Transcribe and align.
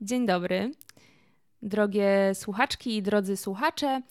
Dzień 0.00 0.26
dobry, 0.26 0.70
drogie 1.62 2.32
słuchaczki 2.34 2.96
i 2.96 3.02
drodzy 3.02 3.36
słuchacze. 3.36 4.02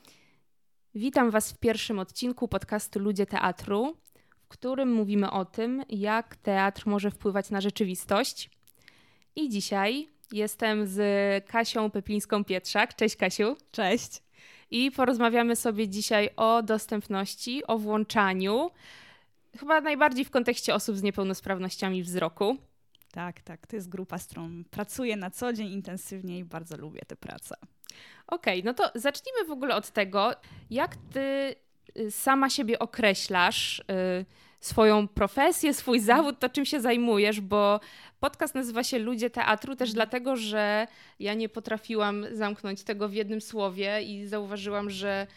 Witam 0.95 1.31
Was 1.31 1.51
w 1.51 1.59
pierwszym 1.59 1.99
odcinku 1.99 2.47
podcastu 2.47 2.99
Ludzie 2.99 3.25
Teatru, 3.25 3.97
w 4.39 4.47
którym 4.47 4.93
mówimy 4.93 5.31
o 5.31 5.45
tym, 5.45 5.83
jak 5.89 6.35
teatr 6.35 6.87
może 6.87 7.11
wpływać 7.11 7.49
na 7.49 7.61
rzeczywistość. 7.61 8.49
I 9.35 9.49
dzisiaj 9.49 10.07
jestem 10.31 10.87
z 10.87 10.99
Kasią 11.45 11.89
Peplińską-Pietrzak. 11.89 12.95
Cześć 12.95 13.15
Kasiu. 13.15 13.57
Cześć. 13.71 14.23
I 14.71 14.91
porozmawiamy 14.91 15.55
sobie 15.55 15.87
dzisiaj 15.87 16.29
o 16.35 16.63
dostępności, 16.63 17.67
o 17.67 17.77
włączaniu, 17.77 18.71
chyba 19.59 19.81
najbardziej 19.81 20.25
w 20.25 20.31
kontekście 20.31 20.75
osób 20.75 20.97
z 20.97 21.03
niepełnosprawnościami 21.03 22.03
wzroku. 22.03 22.57
Tak, 23.17 23.41
tak. 23.41 23.67
To 23.67 23.75
jest 23.75 23.89
grupa, 23.89 24.17
z 24.17 24.25
którą 24.25 24.63
pracuję 24.71 25.15
na 25.15 25.29
co 25.29 25.53
dzień 25.53 25.67
intensywnie 25.67 26.37
i 26.37 26.43
bardzo 26.43 26.77
lubię 26.77 27.01
tę 27.07 27.15
pracę. 27.15 27.55
Okej, 28.27 28.59
okay, 28.59 28.63
no 28.65 28.73
to 28.73 28.99
zacznijmy 28.99 29.45
w 29.45 29.51
ogóle 29.51 29.75
od 29.75 29.91
tego, 29.91 30.31
jak 30.69 30.95
ty 30.95 31.55
y, 31.99 32.11
sama 32.11 32.49
siebie 32.49 32.79
określasz, 32.79 33.83
yy, 33.87 34.25
swoją 34.67 35.07
profesję, 35.07 35.73
swój 35.73 35.99
zawód, 35.99 36.39
to 36.39 36.49
czym 36.49 36.65
się 36.65 36.79
zajmujesz, 36.81 37.41
bo 37.41 37.79
podcast 38.19 38.55
nazywa 38.55 38.83
się 38.83 38.99
Ludzie 38.99 39.29
Teatru 39.29 39.75
też 39.75 39.93
dlatego, 39.93 40.35
że 40.35 40.87
ja 41.19 41.33
nie 41.33 41.49
potrafiłam 41.49 42.25
zamknąć 42.31 42.83
tego 42.83 43.09
w 43.09 43.13
jednym 43.13 43.41
słowie 43.41 44.01
i 44.01 44.25
zauważyłam, 44.25 44.89
że 44.89 45.27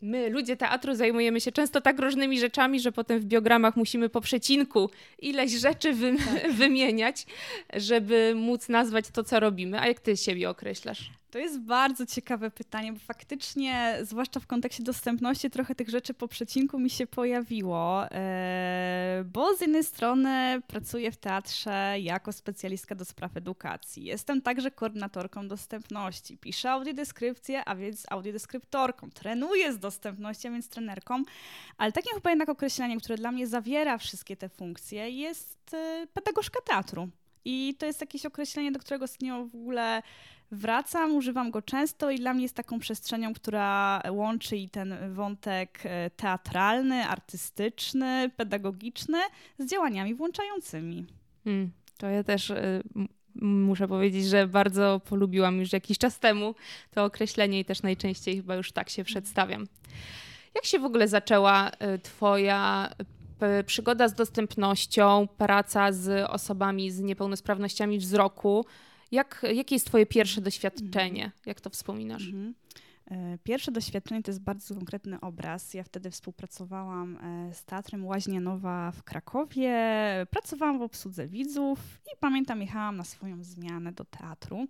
my, 0.00 0.28
ludzie 0.30 0.56
teatru, 0.56 0.94
zajmujemy 0.94 1.40
się 1.40 1.52
często 1.52 1.80
tak 1.80 1.98
różnymi 1.98 2.40
rzeczami, 2.40 2.80
że 2.80 2.92
potem 2.92 3.20
w 3.20 3.24
biogramach 3.24 3.76
musimy 3.76 4.08
po 4.08 4.20
przecinku 4.20 4.90
ileś 5.18 5.52
rzeczy 5.52 5.92
wy 5.92 6.16
tak. 6.16 6.52
wymieniać, 6.52 7.26
żeby 7.72 8.32
móc 8.36 8.68
nazwać 8.68 9.04
to, 9.10 9.24
co 9.24 9.40
robimy. 9.40 9.80
A 9.80 9.86
jak 9.86 10.00
ty 10.00 10.16
siebie 10.16 10.50
określasz? 10.50 11.17
To 11.30 11.38
jest 11.38 11.60
bardzo 11.60 12.06
ciekawe 12.06 12.50
pytanie, 12.50 12.92
bo 12.92 12.98
faktycznie, 12.98 13.98
zwłaszcza 14.02 14.40
w 14.40 14.46
kontekście 14.46 14.82
dostępności, 14.82 15.50
trochę 15.50 15.74
tych 15.74 15.88
rzeczy 15.88 16.14
po 16.14 16.28
przecinku 16.28 16.78
mi 16.78 16.90
się 16.90 17.06
pojawiło, 17.06 18.10
e, 18.10 19.24
bo 19.32 19.56
z 19.56 19.60
jednej 19.60 19.84
strony 19.84 20.62
pracuję 20.66 21.12
w 21.12 21.16
teatrze 21.16 21.94
jako 22.00 22.32
specjalistka 22.32 22.94
do 22.94 23.04
spraw 23.04 23.36
edukacji. 23.36 24.04
Jestem 24.04 24.42
także 24.42 24.70
koordynatorką 24.70 25.48
dostępności. 25.48 26.38
Piszę 26.38 26.70
audiodeskrypcję, 26.70 27.64
a 27.64 27.76
więc 27.76 28.06
audiodeskryptorką. 28.10 29.10
Trenuję 29.10 29.72
z 29.72 29.78
dostępnością, 29.78 30.52
więc 30.52 30.68
trenerką. 30.68 31.22
Ale 31.78 31.92
takim 31.92 32.14
chyba 32.14 32.30
jednak 32.30 32.48
określeniem, 32.48 33.00
które 33.00 33.16
dla 33.16 33.32
mnie 33.32 33.46
zawiera 33.46 33.98
wszystkie 33.98 34.36
te 34.36 34.48
funkcje, 34.48 35.10
jest 35.10 35.74
e, 35.74 36.06
pedagogzka 36.14 36.60
teatru. 36.60 37.08
I 37.44 37.74
to 37.78 37.86
jest 37.86 38.00
jakieś 38.00 38.26
określenie, 38.26 38.72
do 38.72 38.78
którego 38.78 39.04
ostatnio 39.04 39.46
w 39.46 39.54
ogóle 39.54 40.02
wracam, 40.50 41.14
używam 41.14 41.50
go 41.50 41.62
często 41.62 42.10
i 42.10 42.18
dla 42.18 42.34
mnie 42.34 42.42
jest 42.42 42.54
taką 42.54 42.78
przestrzenią, 42.78 43.34
która 43.34 44.02
łączy 44.10 44.56
i 44.56 44.68
ten 44.68 45.14
wątek 45.14 45.80
e, 45.84 46.10
teatralny, 46.10 47.04
artystyczny, 47.04 48.30
pedagogiczny 48.36 49.18
z 49.58 49.70
działaniami 49.70 50.14
włączającymi. 50.14 51.06
Hmm, 51.44 51.70
to 51.98 52.06
ja 52.08 52.24
też 52.24 52.50
y, 52.50 52.82
muszę 53.42 53.88
powiedzieć, 53.88 54.26
że 54.26 54.46
bardzo 54.46 55.00
polubiłam 55.08 55.58
już 55.60 55.72
jakiś 55.72 55.98
czas 55.98 56.18
temu 56.18 56.54
to 56.90 57.04
określenie 57.04 57.60
i 57.60 57.64
też 57.64 57.82
najczęściej 57.82 58.36
chyba 58.36 58.54
już 58.54 58.72
tak 58.72 58.90
się 58.90 59.04
przedstawiam. 59.04 59.66
Jak 60.54 60.64
się 60.64 60.78
w 60.78 60.84
ogóle 60.84 61.08
zaczęła 61.08 61.70
y, 61.70 61.98
Twoja 61.98 62.90
przygoda 63.66 64.08
z 64.08 64.14
dostępnością, 64.14 65.28
praca 65.36 65.92
z 65.92 66.30
osobami 66.30 66.90
z 66.90 67.00
niepełnosprawnościami 67.00 67.98
wzroku? 67.98 68.64
Jak, 69.12 69.46
jakie 69.54 69.74
jest 69.74 69.86
Twoje 69.86 70.06
pierwsze 70.06 70.40
doświadczenie? 70.40 71.32
Jak 71.46 71.60
to 71.60 71.70
wspominasz? 71.70 72.26
Mhm. 72.26 72.54
E, 73.10 73.38
pierwsze 73.44 73.72
doświadczenie 73.72 74.22
to 74.22 74.30
jest 74.30 74.40
bardzo 74.40 74.74
konkretny 74.74 75.20
obraz. 75.20 75.74
Ja 75.74 75.82
wtedy 75.82 76.10
współpracowałam 76.10 77.16
e, 77.16 77.54
z 77.54 77.64
Teatrem 77.64 78.06
Łaźnia 78.06 78.40
Nowa 78.40 78.90
w 78.90 79.02
Krakowie. 79.02 79.76
Pracowałam 80.30 80.78
w 80.78 80.82
obsłudze 80.82 81.26
widzów 81.26 82.00
i 82.06 82.16
pamiętam, 82.20 82.60
jechałam 82.60 82.96
na 82.96 83.04
swoją 83.04 83.44
zmianę 83.44 83.92
do 83.92 84.04
teatru 84.04 84.66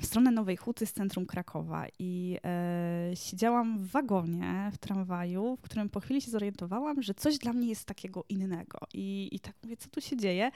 w 0.00 0.06
stronę 0.06 0.30
Nowej 0.30 0.56
Huty 0.56 0.86
z 0.86 0.92
centrum 0.92 1.26
Krakowa 1.26 1.86
i 1.98 2.38
e, 2.44 3.10
siedziałam 3.14 3.78
w 3.78 3.90
wagonie 3.90 4.70
w 4.72 4.78
tramwaju, 4.78 5.56
w 5.56 5.60
którym 5.60 5.88
po 5.88 6.00
chwili 6.00 6.20
się 6.20 6.30
zorientowałam, 6.30 7.02
że 7.02 7.14
coś 7.14 7.38
dla 7.38 7.52
mnie 7.52 7.68
jest 7.68 7.84
takiego 7.84 8.24
innego. 8.28 8.78
I, 8.94 9.28
i 9.32 9.40
tak 9.40 9.54
mówię, 9.62 9.76
co 9.76 9.88
tu 9.88 10.00
się 10.00 10.16
dzieje? 10.16 10.50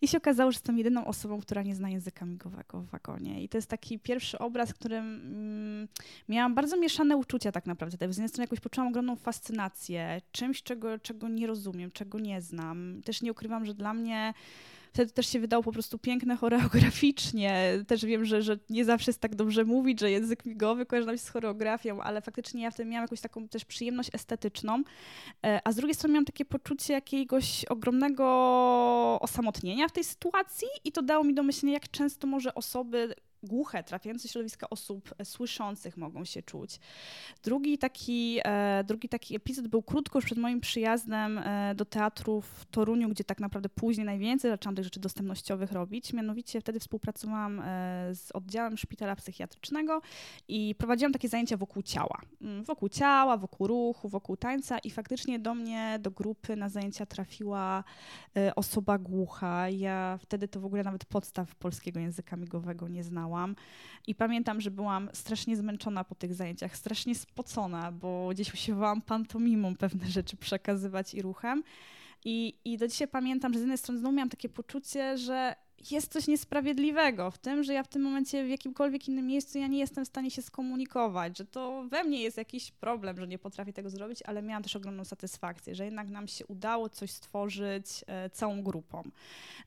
I 0.00 0.08
się 0.08 0.18
okazało, 0.18 0.52
że 0.52 0.56
jestem 0.56 0.78
jedyną 0.78 1.04
osobą, 1.04 1.40
która 1.40 1.62
nie 1.62 1.74
zna 1.74 1.90
języka 1.90 2.26
migowego 2.26 2.80
w 2.80 2.86
wagonie. 2.86 3.42
I 3.42 3.48
to 3.48 3.58
jest 3.58 3.68
taki 3.68 3.98
pierwszy 3.98 4.38
obraz, 4.38 4.74
którym 4.74 5.04
mm, 5.04 5.88
miałam 6.28 6.54
bardzo 6.54 6.71
bardzo 6.72 6.82
mieszane 6.82 7.16
uczucia 7.16 7.52
tak 7.52 7.66
naprawdę. 7.66 7.96
Z 7.96 8.00
jednej 8.00 8.28
strony 8.28 8.44
jakoś 8.44 8.60
poczułam 8.60 8.88
ogromną 8.88 9.16
fascynację 9.16 10.20
czymś, 10.32 10.62
czego, 10.62 10.98
czego 10.98 11.28
nie 11.28 11.46
rozumiem, 11.46 11.90
czego 11.90 12.18
nie 12.18 12.40
znam. 12.40 13.00
Też 13.04 13.22
nie 13.22 13.32
ukrywam, 13.32 13.66
że 13.66 13.74
dla 13.74 13.94
mnie 13.94 14.34
wtedy 14.92 15.12
też 15.12 15.26
się 15.26 15.40
wydało 15.40 15.62
po 15.62 15.72
prostu 15.72 15.98
piękne 15.98 16.36
choreograficznie. 16.36 17.78
Też 17.86 18.04
wiem, 18.04 18.24
że, 18.24 18.42
że 18.42 18.58
nie 18.70 18.84
zawsze 18.84 19.10
jest 19.10 19.20
tak 19.20 19.34
dobrze 19.34 19.64
mówić, 19.64 20.00
że 20.00 20.10
język 20.10 20.46
migowy 20.46 20.86
kojarzy 20.86 21.06
nam 21.06 21.16
się 21.16 21.22
z 21.22 21.28
choreografią, 21.28 22.00
ale 22.00 22.20
faktycznie 22.20 22.62
ja 22.62 22.70
wtedy 22.70 22.90
miałam 22.90 23.04
jakąś 23.04 23.20
taką 23.20 23.48
też 23.48 23.64
przyjemność 23.64 24.10
estetyczną, 24.12 24.82
e, 25.44 25.60
a 25.64 25.72
z 25.72 25.76
drugiej 25.76 25.94
strony 25.94 26.12
miałam 26.12 26.24
takie 26.24 26.44
poczucie 26.44 26.92
jakiegoś 26.94 27.64
ogromnego 27.64 28.24
osamotnienia 29.20 29.88
w 29.88 29.92
tej 29.92 30.04
sytuacji 30.04 30.68
i 30.84 30.92
to 30.92 31.02
dało 31.02 31.24
mi 31.24 31.34
do 31.34 31.42
myślenia, 31.42 31.74
jak 31.74 31.90
często 31.90 32.26
może 32.26 32.54
osoby 32.54 33.14
głuche, 33.42 33.84
trafiające 33.84 34.28
środowiska 34.28 34.70
osób 34.70 35.14
e, 35.18 35.24
słyszących 35.24 35.96
mogą 35.96 36.24
się 36.24 36.42
czuć. 36.42 36.80
Drugi 37.42 37.78
taki, 37.78 38.38
e, 38.44 38.84
drugi 38.84 39.08
taki 39.08 39.36
epizod 39.36 39.68
był 39.68 39.82
krótko 39.82 40.18
już 40.18 40.24
przed 40.24 40.38
moim 40.38 40.60
przyjazdem 40.60 41.38
e, 41.38 41.74
do 41.74 41.84
teatru 41.84 42.40
w 42.40 42.64
Toruniu, 42.70 43.08
gdzie 43.08 43.24
tak 43.24 43.40
naprawdę 43.40 43.68
później 43.68 44.06
najwięcej 44.06 44.50
zaczęłam 44.50 44.76
tych 44.76 44.84
rzeczy 44.84 45.00
dostępnościowych 45.00 45.72
robić. 45.72 46.12
Mianowicie 46.12 46.60
wtedy 46.60 46.80
współpracowałam 46.80 47.60
e, 47.60 47.64
z 48.14 48.32
oddziałem 48.32 48.76
szpitala 48.76 49.16
psychiatrycznego 49.16 50.02
i 50.48 50.74
prowadziłam 50.78 51.12
takie 51.12 51.28
zajęcia 51.28 51.56
wokół 51.56 51.82
ciała. 51.82 52.20
Mm, 52.40 52.64
wokół 52.64 52.88
ciała, 52.88 53.36
wokół 53.36 53.66
ruchu, 53.66 54.08
wokół 54.08 54.36
tańca 54.36 54.78
i 54.78 54.90
faktycznie 54.90 55.38
do 55.38 55.54
mnie, 55.54 55.98
do 56.00 56.10
grupy 56.10 56.56
na 56.56 56.68
zajęcia 56.68 57.06
trafiła 57.06 57.84
e, 58.36 58.54
osoba 58.54 58.98
głucha. 58.98 59.68
Ja 59.68 60.18
wtedy 60.22 60.48
to 60.48 60.60
w 60.60 60.64
ogóle 60.64 60.82
nawet 60.82 61.04
podstaw 61.04 61.54
polskiego 61.54 62.00
języka 62.00 62.36
migowego 62.36 62.88
nie 62.88 63.04
znałam 63.04 63.31
i 64.06 64.14
pamiętam, 64.14 64.60
że 64.60 64.70
byłam 64.70 65.08
strasznie 65.12 65.56
zmęczona 65.56 66.04
po 66.04 66.14
tych 66.14 66.34
zajęciach, 66.34 66.76
strasznie 66.76 67.14
spocona, 67.14 67.92
bo 67.92 68.28
gdzieś 68.30 68.54
usiłowałam 68.54 69.02
pantomimą 69.02 69.76
pewne 69.76 70.06
rzeczy 70.06 70.36
przekazywać 70.36 71.14
i 71.14 71.22
ruchem. 71.22 71.62
I, 72.24 72.54
I 72.64 72.78
do 72.78 72.88
dzisiaj 72.88 73.08
pamiętam, 73.08 73.52
że 73.52 73.58
z 73.58 73.62
jednej 73.62 73.78
strony 73.78 74.00
znowu 74.00 74.16
miałam 74.16 74.30
takie 74.30 74.48
poczucie, 74.48 75.18
że 75.18 75.54
jest 75.90 76.12
coś 76.12 76.26
niesprawiedliwego 76.26 77.30
w 77.30 77.38
tym, 77.38 77.62
że 77.62 77.74
ja 77.74 77.82
w 77.82 77.88
tym 77.88 78.02
momencie 78.02 78.44
w 78.44 78.48
jakimkolwiek 78.48 79.08
innym 79.08 79.26
miejscu 79.26 79.58
ja 79.58 79.66
nie 79.66 79.78
jestem 79.78 80.04
w 80.04 80.08
stanie 80.08 80.30
się 80.30 80.42
skomunikować, 80.42 81.38
że 81.38 81.44
to 81.44 81.84
we 81.88 82.04
mnie 82.04 82.22
jest 82.22 82.36
jakiś 82.36 82.70
problem, 82.70 83.16
że 83.16 83.26
nie 83.26 83.38
potrafię 83.38 83.72
tego 83.72 83.90
zrobić, 83.90 84.22
ale 84.22 84.42
miałam 84.42 84.62
też 84.62 84.76
ogromną 84.76 85.04
satysfakcję, 85.04 85.74
że 85.74 85.84
jednak 85.84 86.08
nam 86.08 86.28
się 86.28 86.46
udało 86.46 86.88
coś 86.88 87.10
stworzyć 87.10 87.86
e, 88.06 88.30
całą 88.30 88.62
grupą. 88.62 89.02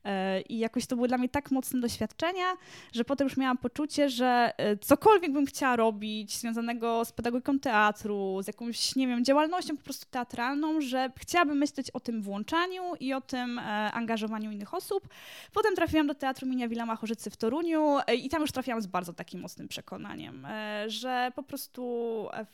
E, 0.05 0.41
I 0.41 0.59
jakoś 0.59 0.85
to 0.85 0.95
były 0.95 1.07
dla 1.07 1.17
mnie 1.17 1.29
tak 1.29 1.51
mocne 1.51 1.79
doświadczenia, 1.79 2.45
że 2.93 3.05
potem 3.05 3.25
już 3.25 3.37
miałam 3.37 3.57
poczucie, 3.57 4.09
że 4.09 4.53
e, 4.57 4.77
cokolwiek 4.77 5.31
bym 5.31 5.45
chciała 5.45 5.75
robić 5.75 6.37
związanego 6.37 7.05
z 7.05 7.11
pedagogiką 7.11 7.59
teatru, 7.59 8.41
z 8.43 8.47
jakąś, 8.47 8.95
nie 8.95 9.07
wiem, 9.07 9.25
działalnością 9.25 9.77
po 9.77 9.83
prostu 9.83 10.05
teatralną, 10.11 10.81
że 10.81 11.09
chciałabym 11.17 11.57
myśleć 11.57 11.91
o 11.91 11.99
tym 11.99 12.21
włączaniu 12.21 12.83
i 12.99 13.13
o 13.13 13.21
tym 13.21 13.59
e, 13.59 13.61
angażowaniu 13.91 14.51
innych 14.51 14.73
osób. 14.73 15.07
Potem 15.53 15.75
trafiłam 15.75 16.04
trafiłam 16.05 16.07
do 16.07 16.15
Teatru 16.15 16.47
Minia 16.47 16.67
Wilama 16.67 16.95
Chorzycy 16.95 17.29
w 17.29 17.37
Toruniu 17.37 17.97
e, 18.07 18.15
i 18.15 18.29
tam 18.29 18.41
już 18.41 18.51
trafiłam 18.51 18.81
z 18.81 18.87
bardzo 18.87 19.13
takim 19.13 19.41
mocnym 19.41 19.67
przekonaniem, 19.67 20.45
e, 20.45 20.89
że 20.89 21.31
po 21.35 21.43
prostu 21.43 22.27
e, 22.33 22.45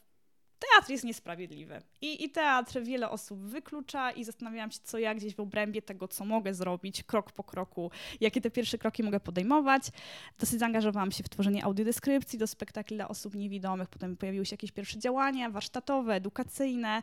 teatr 0.62 0.92
jest 0.92 1.04
niesprawiedliwy. 1.04 1.82
I, 2.02 2.24
I 2.26 2.30
teatr 2.30 2.82
wiele 2.82 3.10
osób 3.10 3.40
wyklucza 3.40 4.12
i 4.12 4.24
zastanawiałam 4.24 4.72
się, 4.72 4.80
co 4.84 4.98
ja 4.98 5.16
gdzieś 5.16 5.36
w 5.36 5.40
obrębie 5.40 5.82
tego, 5.82 6.08
co 6.08 6.26
mogę 6.26 6.54
zrobić, 6.54 7.04
krok 7.04 7.32
po 7.32 7.44
kroku, 7.44 7.92
jakie 8.22 8.42
te 8.42 8.52
pierwsze 8.52 8.78
kroki 8.78 9.04
mogę 9.04 9.20
podejmować. 9.20 9.84
Dosyć 10.40 10.60
zaangażowałam 10.60 11.12
się 11.12 11.24
w 11.24 11.30
tworzenie 11.30 11.64
audiodeskrypcji 11.64 12.40
do 12.40 12.48
spektakli 12.48 12.98
dla 12.98 13.08
osób 13.08 13.36
niewidomych, 13.36 13.90
potem 13.90 14.18
pojawiły 14.18 14.46
się 14.46 14.54
jakieś 14.54 14.72
pierwsze 14.72 15.00
działania 15.00 15.50
warsztatowe, 15.50 16.14
edukacyjne. 16.14 17.02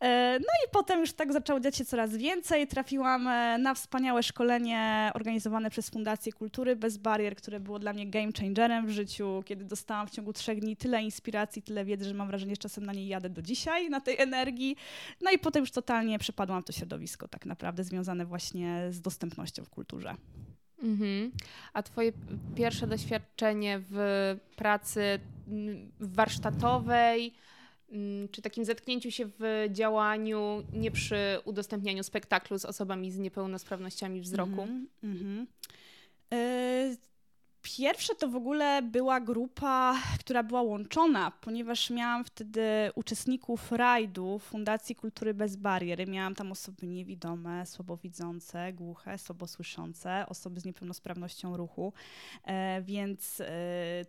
E, 0.00 0.38
no 0.40 0.52
i 0.66 0.70
potem 0.72 1.00
już 1.00 1.12
tak 1.12 1.32
zaczęło 1.32 1.60
dziać 1.60 1.76
się 1.76 1.84
coraz 1.84 2.16
więcej. 2.16 2.66
Trafiłam 2.66 3.28
e, 3.28 3.58
na 3.58 3.74
wspaniałe 3.74 4.22
szkolenie 4.22 5.10
organizowane 5.14 5.70
przez 5.70 5.90
Fundację 5.90 6.32
Kultury 6.32 6.76
Bez 6.76 6.96
Barier, 6.96 7.36
które 7.36 7.60
było 7.60 7.78
dla 7.78 7.92
mnie 7.92 8.06
game 8.06 8.32
changerem 8.40 8.86
w 8.86 8.90
życiu, 8.90 9.42
kiedy 9.46 9.64
dostałam 9.64 10.06
w 10.06 10.10
ciągu 10.10 10.32
trzech 10.32 10.60
dni 10.60 10.76
tyle 10.76 11.02
inspiracji, 11.02 11.62
tyle 11.62 11.84
wiedzy, 11.84 12.04
że 12.04 12.14
mam 12.14 12.28
wrażenie, 12.28 12.52
że 12.52 12.56
czasem 12.56 12.86
na 12.86 12.92
niej 12.98 13.08
jadę 13.08 13.30
do 13.30 13.42
dzisiaj, 13.42 13.90
na 13.90 14.00
tej 14.00 14.20
energii. 14.20 14.76
No 15.20 15.30
i 15.30 15.38
potem 15.38 15.62
już 15.62 15.70
totalnie 15.70 16.18
przepadłam 16.18 16.62
w 16.62 16.64
to 16.64 16.72
środowisko 16.72 17.28
tak 17.28 17.46
naprawdę 17.46 17.84
związane 17.84 18.26
właśnie 18.26 18.86
z 18.90 19.00
dostępnością 19.00 19.64
w 19.64 19.70
kulturze. 19.70 20.14
Mhm. 20.82 21.32
A 21.72 21.82
twoje 21.82 22.12
pierwsze 22.54 22.86
doświadczenie 22.86 23.80
w 23.90 23.96
pracy 24.56 25.20
mm, 25.48 25.90
warsztatowej, 26.00 27.34
mm, 27.90 28.28
czy 28.28 28.42
takim 28.42 28.64
zetknięciu 28.64 29.10
się 29.10 29.30
w 29.38 29.66
działaniu, 29.70 30.62
nie 30.72 30.90
przy 30.90 31.38
udostępnianiu 31.44 32.02
spektaklu 32.02 32.58
z 32.58 32.64
osobami 32.64 33.12
z 33.12 33.18
niepełnosprawnościami 33.18 34.20
wzroku? 34.20 34.62
Mhm, 34.62 34.88
mhm. 35.02 35.46
Pierwsze 37.76 38.14
to 38.14 38.28
w 38.28 38.36
ogóle 38.36 38.82
była 38.82 39.20
grupa, 39.20 39.94
która 40.20 40.42
była 40.42 40.62
łączona, 40.62 41.30
ponieważ 41.40 41.90
miałam 41.90 42.24
wtedy 42.24 42.62
uczestników 42.94 43.72
rajdu 43.72 44.38
Fundacji 44.38 44.94
Kultury 44.94 45.34
Bez 45.34 45.56
Bariery. 45.56 46.06
Miałam 46.06 46.34
tam 46.34 46.52
osoby 46.52 46.86
niewidome, 46.86 47.66
słabowidzące, 47.66 48.72
głuche, 48.72 49.18
słabosłyszące, 49.18 50.24
osoby 50.28 50.60
z 50.60 50.64
niepełnosprawnością 50.64 51.56
ruchu, 51.56 51.92
e, 52.44 52.82
więc 52.82 53.40
e, 53.40 53.46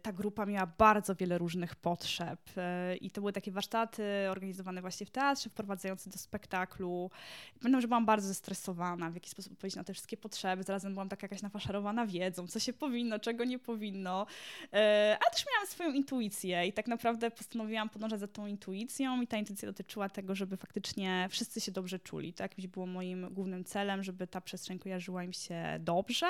ta 0.02 0.14
grupa 0.14 0.46
miała 0.46 0.68
bardzo 0.78 1.16
wiele 1.16 1.38
różnych 1.38 1.76
potrzeb. 1.76 2.40
E, 2.58 2.96
I 2.96 3.12
to 3.12 3.22
były 3.22 3.34
takie 3.34 3.52
warsztaty 3.52 4.04
organizowane 4.32 4.82
właśnie 4.82 5.06
w 5.06 5.12
teatrze, 5.12 5.50
wprowadzające 5.50 6.10
do 6.10 6.18
spektaklu. 6.18 7.12
Pamiętam, 7.60 7.82
że 7.82 7.88
byłam 7.88 8.06
bardzo 8.06 8.28
zestresowana, 8.28 9.12
w 9.12 9.14
jaki 9.14 9.30
sposób 9.30 9.54
odpowiedzieć 9.54 9.76
na 9.78 9.84
te 9.84 9.94
wszystkie 9.94 10.18
potrzeby. 10.18 10.64
Zarazem 10.64 10.94
byłam 10.94 11.10
taka 11.10 11.26
jakaś 11.26 11.42
nafaszerowana 11.42 12.06
wiedzą, 12.06 12.48
co 12.48 12.60
się 12.60 12.74
powinno, 12.74 13.20
czego 13.20 13.49
nie 13.50 13.60
powinno. 13.60 14.26
E, 14.74 15.18
a 15.28 15.32
też 15.32 15.46
miałam 15.54 15.68
swoją 15.68 15.94
intuicję 15.94 16.68
i 16.68 16.74
tak 16.74 16.88
naprawdę 16.88 17.32
postanowiłam 17.32 17.90
podążać 17.90 18.20
za 18.20 18.28
tą 18.28 18.48
intuicją 18.48 19.22
i 19.22 19.28
ta 19.28 19.38
intuicja 19.38 19.68
dotyczyła 19.68 20.10
tego, 20.10 20.36
żeby 20.36 20.58
faktycznie 20.58 21.28
wszyscy 21.30 21.62
się 21.62 21.72
dobrze 21.72 22.00
czuli. 22.00 22.34
To 22.34 22.44
jakimś 22.44 22.68
było 22.68 22.86
moim 22.86 23.34
głównym 23.34 23.64
celem, 23.64 24.04
żeby 24.04 24.28
ta 24.28 24.42
przestrzeń 24.42 24.80
kojarzyła 24.80 25.24
im 25.24 25.34
się 25.34 25.64
dobrze. 25.80 26.28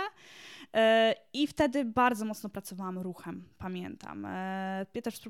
E, 0.73 1.15
I 1.33 1.47
wtedy 1.47 1.85
bardzo 1.85 2.25
mocno 2.25 2.49
pracowałam 2.49 2.97
ruchem, 2.97 3.43
pamiętam. 3.57 4.25
E, 4.25 4.85
ja 4.93 5.01
też 5.01 5.21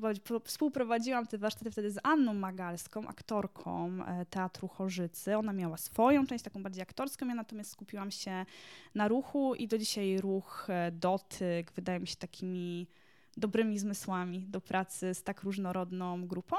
współprowadziłam 0.44 1.26
te 1.26 1.38
warsztaty 1.38 1.70
wtedy 1.70 1.90
z 1.90 1.98
Anną 2.02 2.34
Magalską, 2.34 3.08
aktorką 3.08 3.98
Teatru 4.30 4.68
Chorzycy. 4.68 5.36
Ona 5.36 5.52
miała 5.52 5.76
swoją 5.76 6.26
część, 6.26 6.44
taką 6.44 6.62
bardziej 6.62 6.82
aktorską, 6.82 7.28
ja 7.28 7.34
natomiast 7.34 7.70
skupiłam 7.70 8.10
się 8.10 8.46
na 8.94 9.08
ruchu 9.08 9.54
i 9.54 9.68
do 9.68 9.78
dzisiaj 9.78 10.20
ruch, 10.20 10.68
dotyk, 10.92 11.69
wydaje 11.76 12.00
mi 12.00 12.06
się 12.06 12.16
takimi 12.16 12.86
dobrymi 13.36 13.78
zmysłami 13.78 14.46
do 14.48 14.60
pracy 14.60 15.14
z 15.14 15.22
tak 15.22 15.42
różnorodną 15.42 16.26
grupą. 16.26 16.56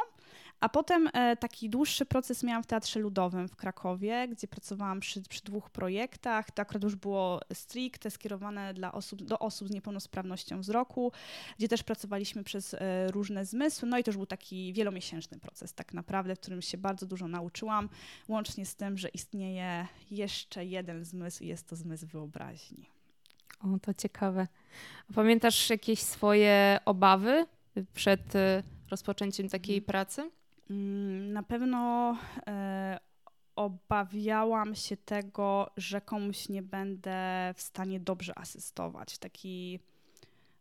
A 0.60 0.70
potem 0.70 1.10
e, 1.14 1.38
taki 1.38 1.70
dłuższy 1.70 2.06
proces 2.06 2.44
miałam 2.44 2.64
w 2.64 2.68
Teatrze 2.68 3.00
Ludowym 3.00 3.48
w 3.48 3.56
Krakowie, 3.56 4.28
gdzie 4.28 4.48
pracowałam 4.48 5.00
przy, 5.00 5.22
przy 5.22 5.44
dwóch 5.44 5.70
projektach. 5.70 6.52
To 6.52 6.62
akurat 6.62 6.84
już 6.84 6.96
było 6.96 7.40
stricte 7.54 8.12
skierowane 8.12 8.74
dla 8.74 8.92
osób, 8.92 9.24
do 9.24 9.40
osób 9.40 9.68
z 9.68 9.72
niepełnosprawnością 9.72 10.60
wzroku, 10.60 11.12
gdzie 11.58 11.68
też 11.68 11.84
pracowaliśmy 11.84 12.44
przez 12.44 12.74
e, 12.74 13.12
różne 13.12 13.46
zmysły. 13.46 13.88
No 13.88 13.98
i 13.98 14.04
to 14.04 14.10
już 14.10 14.18
był 14.18 14.26
taki 14.26 14.74
wielomiesięczny 14.74 15.40
proces 15.40 15.74
tak 15.74 15.94
naprawdę, 15.94 16.36
w 16.36 16.40
którym 16.40 16.62
się 16.62 16.78
bardzo 16.78 17.06
dużo 17.06 17.28
nauczyłam, 17.28 17.90
łącznie 18.28 18.66
z 18.66 18.76
tym, 18.76 18.98
że 18.98 19.10
istnieje 19.10 19.88
jeszcze 20.12 20.66
jeden 20.66 21.06
zmysł 21.06 21.44
i 21.44 21.48
jest 21.48 21.68
to 21.68 21.76
zmysł 21.76 22.08
wyobraźni. 22.08 23.01
O, 23.60 23.80
to 23.82 23.94
ciekawe. 23.94 24.48
Pamiętasz 25.16 25.70
jakieś 25.70 26.00
swoje 26.00 26.80
obawy 26.86 27.46
przed 27.94 28.36
y, 28.36 28.64
rozpoczęciem 28.90 29.50
takiej 29.50 29.78
mhm. 29.78 29.86
pracy? 29.86 30.32
Mm, 30.70 31.34
na 31.34 31.44
pewno 31.44 32.18
e, 32.48 33.00
obawiałam 33.56 34.76
się 34.76 34.98
tego, 34.98 35.72
że 35.78 36.02
komuś 36.02 36.50
nie 36.50 36.62
będę 36.62 37.54
w 37.56 37.62
stanie 37.62 38.00
dobrze 38.00 38.38
asystować 38.38 39.14
w 39.14 39.18
taki 39.18 39.80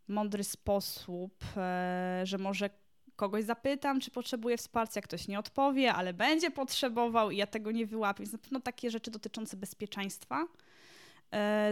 mądry 0.09 0.45
sposób, 0.45 1.45
e, 1.57 2.23
że 2.25 2.39
może 2.39 2.71
kogoś 3.17 3.45
zapytam, 3.45 4.01
czy 4.01 4.11
potrzebuje 4.11 4.57
wsparcia, 4.57 5.01
ktoś 5.01 5.29
nie 5.29 5.39
odpowie, 5.39 5.95
ale 5.95 6.13
będzie 6.13 6.51
potrzebował 6.51 7.31
i 7.31 7.37
ja 7.37 7.47
tego 7.47 7.71
nie 7.71 7.87
wyłapię. 7.87 8.19
Więc 8.19 8.33
na 8.33 8.39
pewno 8.39 8.61
takie 8.61 8.91
rzeczy 8.91 9.11
dotyczące 9.11 9.57
bezpieczeństwa 9.57 10.47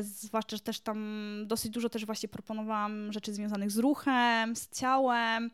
zwłaszcza, 0.00 0.56
że 0.56 0.62
też 0.62 0.80
tam 0.80 0.98
dosyć 1.46 1.72
dużo 1.72 1.88
też 1.88 2.06
właśnie 2.06 2.28
proponowałam 2.28 3.12
rzeczy 3.12 3.32
związanych 3.32 3.70
z 3.70 3.78
ruchem, 3.78 4.56
z 4.56 4.68
ciałem. 4.68 5.50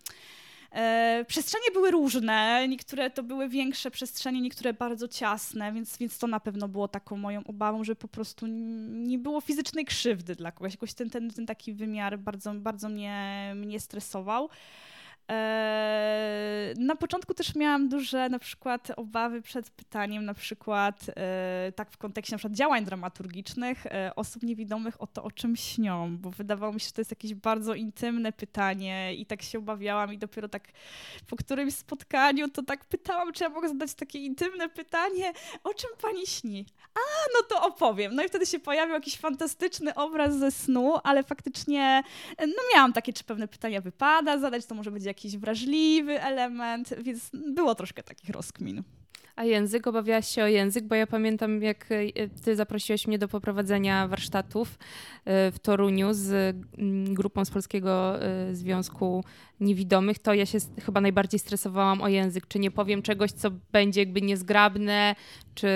E, 0.74 1.24
przestrzenie 1.28 1.70
były 1.72 1.90
różne, 1.90 2.68
niektóre 2.68 3.10
to 3.10 3.22
były 3.22 3.48
większe 3.48 3.90
przestrzenie, 3.90 4.40
niektóre 4.40 4.72
bardzo 4.72 5.08
ciasne, 5.08 5.72
więc, 5.72 5.98
więc 5.98 6.18
to 6.18 6.26
na 6.26 6.40
pewno 6.40 6.68
było 6.68 6.88
taką 6.88 7.16
moją 7.16 7.44
obawą, 7.44 7.84
że 7.84 7.96
po 7.96 8.08
prostu 8.08 8.46
nie 8.88 9.18
było 9.18 9.40
fizycznej 9.40 9.84
krzywdy 9.84 10.34
dla 10.34 10.52
kogoś. 10.52 10.72
Jakoś 10.72 10.94
ten, 10.94 11.10
ten, 11.10 11.30
ten 11.30 11.46
taki 11.46 11.72
wymiar 11.72 12.18
bardzo, 12.18 12.54
bardzo 12.54 12.88
mnie, 12.88 13.52
mnie 13.56 13.80
stresował. 13.80 14.48
E, 15.30 16.74
na 16.78 16.96
początku 16.96 17.34
też 17.34 17.54
miałam 17.54 17.88
duże 17.88 18.28
na 18.28 18.38
przykład 18.38 18.90
obawy 18.96 19.42
przed 19.42 19.70
pytaniem 19.70 20.24
na 20.24 20.34
przykład 20.34 21.06
e, 21.16 21.72
tak 21.76 21.90
w 21.90 21.96
kontekście 21.96 22.34
na 22.34 22.38
przykład 22.38 22.56
działań 22.56 22.84
dramaturgicznych 22.84 23.86
e, 23.86 24.12
osób 24.16 24.42
niewidomych 24.42 25.02
o 25.02 25.06
to, 25.06 25.22
o 25.22 25.30
czym 25.30 25.56
śnią, 25.56 26.16
bo 26.16 26.30
wydawało 26.30 26.72
mi 26.72 26.80
się, 26.80 26.86
że 26.86 26.92
to 26.92 27.00
jest 27.00 27.10
jakieś 27.10 27.34
bardzo 27.34 27.74
intymne 27.74 28.32
pytanie 28.32 29.14
i 29.14 29.26
tak 29.26 29.42
się 29.42 29.58
obawiałam 29.58 30.12
i 30.12 30.18
dopiero 30.18 30.48
tak 30.48 30.68
po 31.28 31.36
którymś 31.36 31.74
spotkaniu 31.74 32.48
to 32.48 32.62
tak 32.62 32.84
pytałam, 32.84 33.32
czy 33.32 33.44
ja 33.44 33.50
mogę 33.50 33.68
zadać 33.68 33.94
takie 33.94 34.18
intymne 34.18 34.68
pytanie, 34.68 35.32
o 35.64 35.74
czym 35.74 35.90
pani 36.02 36.26
śni? 36.26 36.66
A, 36.94 37.00
no 37.34 37.48
to 37.48 37.66
opowiem. 37.66 38.14
No 38.14 38.24
i 38.24 38.28
wtedy 38.28 38.46
się 38.46 38.58
pojawił 38.58 38.94
jakiś 38.94 39.16
fantastyczny 39.16 39.94
obraz 39.94 40.38
ze 40.38 40.50
snu, 40.50 40.94
ale 41.04 41.22
faktycznie 41.22 42.02
no 42.38 42.62
miałam 42.74 42.92
takie, 42.92 43.12
czy 43.12 43.24
pewne 43.24 43.48
pytania 43.48 43.80
wypada 43.80 44.38
zadać, 44.38 44.66
to 44.66 44.74
może 44.74 44.90
być 44.90 45.04
jakiś 45.14 45.36
wrażliwy 45.36 46.20
element, 46.22 46.94
więc 47.02 47.30
było 47.32 47.74
troszkę 47.74 48.02
takich 48.02 48.30
rozkmin. 48.30 48.82
A 49.36 49.44
język? 49.44 49.86
Obawiałaś 49.86 50.28
się 50.28 50.44
o 50.44 50.46
język? 50.46 50.84
Bo 50.84 50.94
ja 50.94 51.06
pamiętam, 51.06 51.62
jak 51.62 51.86
e, 51.92 52.28
ty 52.44 52.56
zaprosiłeś 52.56 53.06
mnie 53.06 53.18
do 53.18 53.28
poprowadzenia 53.28 54.08
warsztatów 54.08 54.78
e, 55.24 55.52
w 55.52 55.58
Toruniu 55.58 56.08
z 56.12 56.56
mm, 56.78 57.14
grupą 57.14 57.44
z 57.44 57.50
Polskiego 57.50 58.22
e, 58.22 58.54
Związku 58.54 59.24
Niewidomych, 59.60 60.18
to 60.18 60.34
ja 60.34 60.46
się 60.46 60.58
chyba 60.82 61.00
najbardziej 61.00 61.40
stresowałam 61.40 62.02
o 62.02 62.08
język. 62.08 62.46
Czy 62.48 62.58
nie 62.58 62.70
powiem 62.70 63.02
czegoś, 63.02 63.32
co 63.32 63.50
będzie 63.72 64.00
jakby 64.00 64.22
niezgrabne, 64.22 65.14
czy 65.54 65.68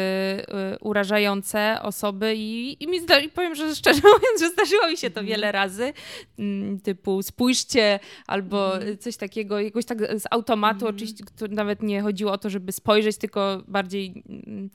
urażające 0.81 1.79
osoby 1.83 2.35
i, 2.37 2.83
i 2.85 2.89
mi 2.89 3.01
zda- 3.01 3.21
i 3.21 3.29
powiem, 3.29 3.55
że 3.55 3.77
szczerze 3.77 4.01
mówiąc, 4.15 4.41
że 4.41 4.49
zdarzyło 4.49 4.89
mi 4.89 4.97
się 4.97 5.11
to 5.11 5.21
mhm. 5.21 5.27
wiele 5.27 5.53
razy, 5.53 5.93
mm, 6.39 6.81
typu 6.81 7.23
spójrzcie 7.23 8.01
albo 8.27 8.77
mhm. 8.77 8.99
coś 8.99 9.17
takiego, 9.17 9.61
jakoś 9.61 9.85
tak 9.85 9.99
z 10.21 10.25
automatu, 10.31 10.85
mm. 10.85 10.97
oczywiście 10.97 11.25
nawet 11.51 11.83
nie 11.83 12.03
chodziło 12.03 12.33
o 12.33 12.39
to, 12.39 12.51
żeby 12.51 12.73
spojrzeć, 12.73 13.17
tylko 13.17 13.63
bardziej 13.69 14.23
mm, 14.29 14.71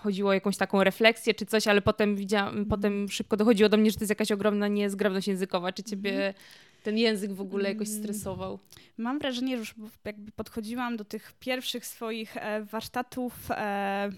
chodziło 0.00 0.30
o 0.30 0.32
jakąś 0.32 0.56
taką 0.56 0.84
refleksję 0.84 1.34
czy 1.34 1.46
coś, 1.46 1.66
ale 1.66 1.82
potem 1.82 2.16
widziałam, 2.16 2.54
mm. 2.54 2.66
potem 2.66 3.08
szybko 3.08 3.36
dochodziło 3.36 3.68
do 3.68 3.76
mnie, 3.76 3.90
że 3.90 3.96
to 3.96 4.02
jest 4.02 4.10
jakaś 4.10 4.32
ogromna 4.32 4.68
niezgrabność 4.68 5.28
językowa. 5.28 5.72
Czy 5.72 5.82
ciebie. 5.82 6.34
Ten 6.82 6.98
język 6.98 7.32
w 7.32 7.40
ogóle 7.40 7.68
jakoś 7.68 7.88
mm. 7.88 8.02
stresował? 8.02 8.58
Mam 8.96 9.18
wrażenie, 9.18 9.56
że 9.56 9.58
już 9.58 9.74
jakby 10.04 10.32
podchodziłam 10.32 10.96
do 10.96 11.04
tych 11.04 11.32
pierwszych 11.40 11.86
swoich 11.86 12.36
e, 12.36 12.64
warsztatów 12.64 13.50
e, 13.50 14.10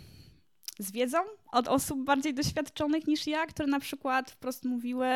z 0.78 0.92
wiedzą, 0.92 1.18
od 1.52 1.68
osób 1.68 2.04
bardziej 2.04 2.34
doświadczonych 2.34 3.06
niż 3.06 3.26
ja, 3.26 3.46
które 3.46 3.68
na 3.68 3.80
przykład 3.80 4.30
wprost 4.30 4.64
mówiły, 4.64 5.06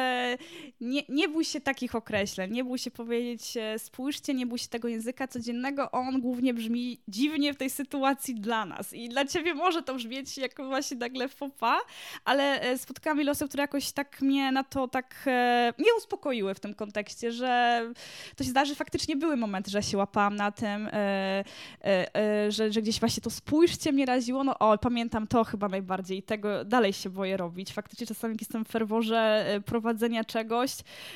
nie, 0.80 1.02
nie 1.08 1.28
bój 1.28 1.44
się 1.44 1.60
takich 1.60 1.94
określeń, 1.94 2.52
nie 2.52 2.64
bój 2.64 2.78
się 2.78 2.90
powiedzieć, 2.90 3.56
e, 3.56 3.78
spójrzcie, 3.78 4.34
nie 4.34 4.46
bój 4.46 4.58
się 4.58 4.68
tego 4.68 4.88
języka 4.88 5.28
codziennego, 5.28 5.90
on 5.90 6.20
głównie 6.20 6.54
brzmi 6.54 7.00
dziwnie 7.08 7.54
w 7.54 7.56
tej 7.56 7.70
sytuacji 7.70 8.34
dla 8.34 8.66
nas. 8.66 8.92
I 8.92 9.08
dla 9.08 9.24
ciebie 9.24 9.54
może 9.54 9.82
to 9.82 9.94
brzmieć 9.94 10.38
jako 10.38 10.66
właśnie 10.68 10.96
nagle 10.96 11.28
fopa, 11.28 11.80
ale 12.24 12.60
e, 12.60 12.78
spotkałam 12.78 13.18
wiele 13.18 13.30
osób, 13.30 13.48
które 13.48 13.62
jakoś 13.62 13.92
tak 13.92 14.22
mnie 14.22 14.52
na 14.52 14.64
to 14.64 14.88
tak 14.88 15.14
e, 15.26 15.72
nie 15.78 15.94
uspokoiły 15.98 16.54
w 16.54 16.60
tym 16.60 16.74
kontekście, 16.74 17.32
że 17.32 17.82
to 18.36 18.44
się 18.44 18.50
zdarzy, 18.50 18.74
faktycznie 18.74 19.16
były 19.16 19.36
momenty, 19.36 19.70
że 19.70 19.82
się 19.82 19.98
łapałam 19.98 20.36
na 20.36 20.52
tym, 20.52 20.88
że, 22.48 22.72
że 22.72 22.82
gdzieś 22.82 23.00
właśnie 23.00 23.22
to 23.22 23.30
spójrzcie 23.30 23.92
mnie 23.92 24.06
raziło, 24.06 24.44
no 24.44 24.58
o, 24.58 24.78
pamiętam 24.78 25.26
to 25.26 25.44
chyba 25.44 25.68
najbardziej 25.68 26.22
tego 26.26 26.64
dalej 26.64 26.92
się 26.92 27.10
boję 27.10 27.36
robić. 27.36 27.72
Faktycznie 27.72 28.06
czasami 28.06 28.36
jestem 28.40 28.64
w 28.64 28.68
ferworze 28.68 29.44
e, 29.46 29.60
prowadzenia 29.60 30.24
czegoś, 30.24 30.70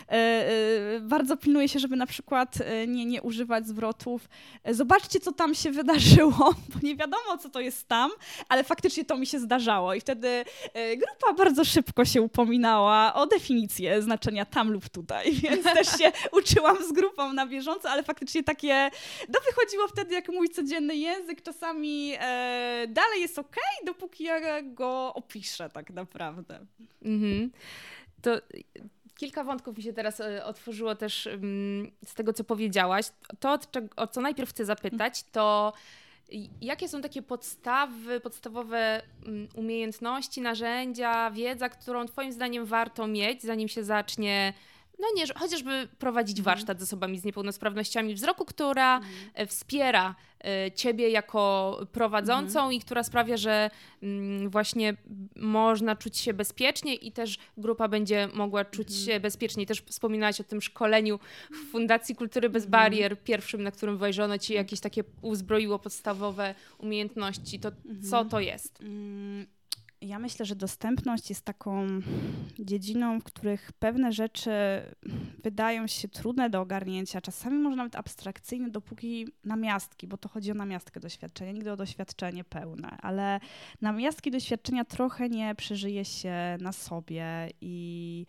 e, 0.08 0.12
e, 0.12 1.00
bardzo 1.00 1.36
pilnuję 1.36 1.68
się, 1.68 1.78
żeby 1.78 1.96
na 1.96 2.06
przykład 2.06 2.58
nie, 2.88 3.06
nie 3.06 3.22
używać 3.22 3.66
zwrotów. 3.66 4.28
Zobaczcie, 4.70 5.20
co 5.20 5.32
tam 5.32 5.54
się 5.54 5.70
wydarzyło, 5.80 6.54
bo 6.68 6.78
nie 6.82 6.96
wiadomo, 6.96 7.38
co 7.42 7.48
to 7.48 7.60
jest 7.60 7.88
tam, 7.88 8.10
ale 8.48 8.64
faktycznie 8.64 9.04
to 9.04 9.16
mi 9.16 9.26
się 9.26 9.38
zdarzało. 9.40 9.94
I 9.94 10.00
wtedy 10.00 10.44
grupa 10.74 11.32
bardzo 11.32 11.64
szybko 11.64 12.04
się 12.04 12.22
upominała 12.22 13.14
o 13.14 13.26
definicję 13.26 14.02
znaczenia 14.02 14.44
tam 14.44 14.72
lub 14.72 14.88
tutaj, 14.88 15.32
więc 15.42 15.64
też 15.64 15.86
się 15.98 16.12
uczyłam 16.32 16.76
z 16.88 16.92
grupą 16.92 17.32
na 17.32 17.46
bieżąco, 17.46 17.90
ale 17.90 18.02
faktycznie 18.02 18.42
takie, 18.42 18.90
no 19.28 19.40
wychodziło 19.46 19.88
wtedy 19.88 20.14
jak 20.14 20.28
mój 20.28 20.48
codzienny 20.48 20.96
język, 20.96 21.42
czasami 21.42 22.12
e, 22.20 22.86
dalej 22.88 23.20
jest 23.20 23.38
ok, 23.38 23.56
dopóki 23.86 24.24
ja 24.24 24.62
go 24.62 24.97
opiszę 25.14 25.70
tak 25.70 25.90
naprawdę. 25.90 26.66
Mhm. 27.02 27.50
to 28.22 28.30
kilka 29.18 29.44
wątków 29.44 29.76
mi 29.76 29.82
się 29.82 29.92
teraz 29.92 30.20
e, 30.20 30.44
otworzyło 30.44 30.94
też 30.94 31.26
mm, 31.26 31.90
z 32.06 32.14
tego, 32.14 32.32
co 32.32 32.44
powiedziałaś. 32.44 33.06
To, 33.40 33.58
o 33.96 34.06
co 34.06 34.20
najpierw 34.20 34.50
chcę 34.50 34.64
zapytać, 34.64 35.24
to 35.32 35.72
jakie 36.60 36.88
są 36.88 37.00
takie 37.00 37.22
podstawy, 37.22 38.20
podstawowe 38.20 39.02
mm, 39.26 39.48
umiejętności, 39.54 40.40
narzędzia, 40.40 41.30
wiedza, 41.30 41.68
którą 41.68 42.06
Twoim 42.06 42.32
zdaniem 42.32 42.64
warto 42.64 43.06
mieć, 43.06 43.42
zanim 43.42 43.68
się 43.68 43.84
zacznie 43.84 44.52
no 44.98 45.06
nie, 45.16 45.24
chociażby 45.34 45.88
prowadzić 45.98 46.38
mhm. 46.38 46.44
warsztat 46.54 46.80
z 46.80 46.82
osobami 46.82 47.18
z 47.18 47.24
niepełnosprawnościami 47.24 48.14
wzroku, 48.14 48.44
która 48.44 48.96
mhm. 48.96 49.48
wspiera 49.48 50.14
e, 50.44 50.72
ciebie 50.72 51.08
jako 51.08 51.80
prowadzącą 51.92 52.58
mhm. 52.58 52.72
i 52.72 52.80
która 52.80 53.02
sprawia, 53.02 53.36
że 53.36 53.70
mm, 54.02 54.50
właśnie 54.50 54.96
można 55.36 55.96
czuć 55.96 56.18
się 56.18 56.34
bezpiecznie 56.34 56.94
i 56.94 57.12
też 57.12 57.38
grupa 57.56 57.88
będzie 57.88 58.28
mogła 58.34 58.64
czuć 58.64 58.88
mhm. 58.88 59.06
się 59.06 59.20
bezpiecznie. 59.20 59.66
Też 59.66 59.80
wspominałaś 59.80 60.40
o 60.40 60.44
tym 60.44 60.62
szkoleniu 60.62 61.18
w 61.50 61.70
Fundacji 61.70 62.14
Kultury 62.14 62.48
Bez 62.48 62.64
mhm. 62.64 62.70
Barier, 62.82 63.22
pierwszym, 63.22 63.62
na 63.62 63.70
którym 63.70 63.98
wejrzono 63.98 64.38
ci 64.38 64.54
jakieś 64.54 64.80
takie 64.80 65.04
uzbroiło 65.22 65.78
podstawowe 65.78 66.54
umiejętności. 66.78 67.60
To 67.60 67.72
co 68.10 68.24
to 68.24 68.40
jest? 68.40 68.82
Ja 70.00 70.18
myślę, 70.18 70.46
że 70.46 70.56
dostępność 70.56 71.28
jest 71.28 71.44
taką 71.44 71.86
dziedziną, 72.58 73.20
w 73.20 73.24
których 73.24 73.72
pewne 73.72 74.12
rzeczy 74.12 74.50
wydają 75.42 75.86
się 75.86 76.08
trudne 76.08 76.50
do 76.50 76.60
ogarnięcia, 76.60 77.20
czasami 77.20 77.58
może 77.58 77.76
nawet 77.76 77.96
abstrakcyjne, 77.96 78.70
dopóki 78.70 79.28
namiastki, 79.44 80.06
bo 80.06 80.16
to 80.16 80.28
chodzi 80.28 80.50
o 80.50 80.54
namiastkę 80.54 81.00
doświadczenia, 81.00 81.52
nigdy 81.52 81.72
o 81.72 81.76
doświadczenie 81.76 82.44
pełne, 82.44 82.88
ale 82.88 83.40
namiastki 83.80 84.30
doświadczenia 84.30 84.84
trochę 84.84 85.28
nie 85.28 85.54
przeżyje 85.54 86.04
się 86.04 86.34
na 86.60 86.72
sobie 86.72 87.50
i 87.60 88.26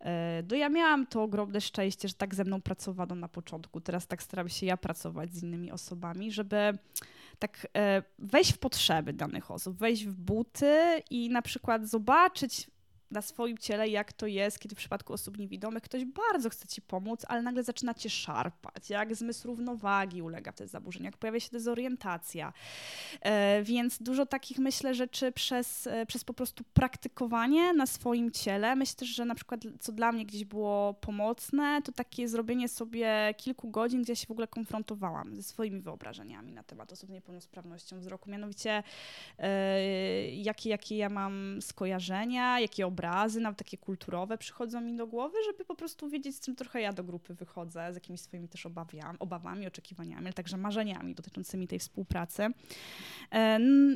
e, 0.00 0.42
no 0.50 0.56
ja 0.56 0.68
miałam 0.68 1.06
to 1.06 1.22
ogromne 1.22 1.60
szczęście, 1.60 2.08
że 2.08 2.14
tak 2.14 2.34
ze 2.34 2.44
mną 2.44 2.60
pracowano 2.60 3.14
na 3.14 3.28
początku. 3.28 3.80
Teraz 3.80 4.06
tak 4.06 4.22
staram 4.22 4.48
się 4.48 4.66
ja 4.66 4.76
pracować 4.76 5.34
z 5.34 5.42
innymi 5.42 5.70
osobami, 5.70 6.32
żeby 6.32 6.78
tak 7.42 7.66
e, 7.76 8.02
wejść 8.18 8.52
w 8.52 8.58
potrzeby 8.58 9.12
danych 9.12 9.50
osób, 9.50 9.78
wejść 9.78 10.04
w 10.04 10.14
buty 10.14 11.02
i 11.10 11.30
na 11.30 11.42
przykład 11.42 11.88
zobaczyć 11.88 12.70
na 13.12 13.22
swoim 13.22 13.58
ciele, 13.58 13.88
jak 13.88 14.12
to 14.12 14.26
jest, 14.26 14.58
kiedy 14.58 14.74
w 14.74 14.78
przypadku 14.78 15.12
osób 15.12 15.38
niewidomych 15.38 15.82
ktoś 15.82 16.04
bardzo 16.04 16.50
chce 16.50 16.68
ci 16.68 16.82
pomóc, 16.82 17.24
ale 17.28 17.42
nagle 17.42 17.62
zaczyna 17.62 17.94
cię 17.94 18.10
szarpać, 18.10 18.90
jak 18.90 19.16
zmysł 19.16 19.48
równowagi 19.48 20.22
ulega 20.22 20.52
wtedy 20.52 20.68
zaburzeniu, 20.68 21.04
jak 21.04 21.16
pojawia 21.16 21.40
się 21.40 21.50
dezorientacja. 21.52 22.52
E, 23.20 23.62
więc 23.62 24.02
dużo 24.02 24.26
takich, 24.26 24.58
myślę, 24.58 24.94
rzeczy 24.94 25.32
przez, 25.32 25.86
e, 25.86 26.06
przez 26.06 26.24
po 26.24 26.34
prostu 26.34 26.64
praktykowanie 26.74 27.72
na 27.72 27.86
swoim 27.86 28.30
ciele. 28.30 28.76
Myślę 28.76 29.06
że 29.06 29.24
na 29.24 29.34
przykład, 29.34 29.60
co 29.80 29.92
dla 29.92 30.12
mnie 30.12 30.26
gdzieś 30.26 30.44
było 30.44 30.94
pomocne, 30.94 31.82
to 31.84 31.92
takie 31.92 32.28
zrobienie 32.28 32.68
sobie 32.68 33.34
kilku 33.36 33.70
godzin, 33.70 34.02
gdzie 34.02 34.12
ja 34.12 34.16
się 34.16 34.26
w 34.26 34.30
ogóle 34.30 34.46
konfrontowałam 34.46 35.36
ze 35.36 35.42
swoimi 35.42 35.80
wyobrażeniami 35.80 36.52
na 36.52 36.62
temat 36.62 36.92
osób 36.92 37.10
z 37.10 37.12
niepełnosprawnością 37.12 37.98
wzroku. 37.98 38.30
Mianowicie, 38.30 38.82
e, 39.38 40.30
jakie, 40.30 40.70
jakie 40.70 40.96
ja 40.96 41.08
mam 41.08 41.62
skojarzenia, 41.62 42.60
jakie 42.60 42.86
obrazy 42.86 43.01
obrazy, 43.02 43.40
nawet 43.40 43.58
takie 43.58 43.78
kulturowe 43.78 44.38
przychodzą 44.38 44.80
mi 44.80 44.96
do 44.96 45.06
głowy, 45.06 45.36
żeby 45.46 45.64
po 45.64 45.74
prostu 45.74 46.08
wiedzieć, 46.08 46.36
z 46.36 46.40
czym 46.40 46.56
trochę 46.56 46.80
ja 46.80 46.92
do 46.92 47.04
grupy 47.04 47.34
wychodzę, 47.34 47.92
z 47.92 47.94
jakimiś 47.94 48.20
swoimi 48.20 48.48
też 48.48 48.66
obawiami, 48.66 49.18
obawami, 49.18 49.66
oczekiwaniami, 49.66 50.24
ale 50.24 50.32
także 50.32 50.56
marzeniami 50.56 51.14
dotyczącymi 51.14 51.68
tej 51.68 51.78
współpracy. 51.78 52.46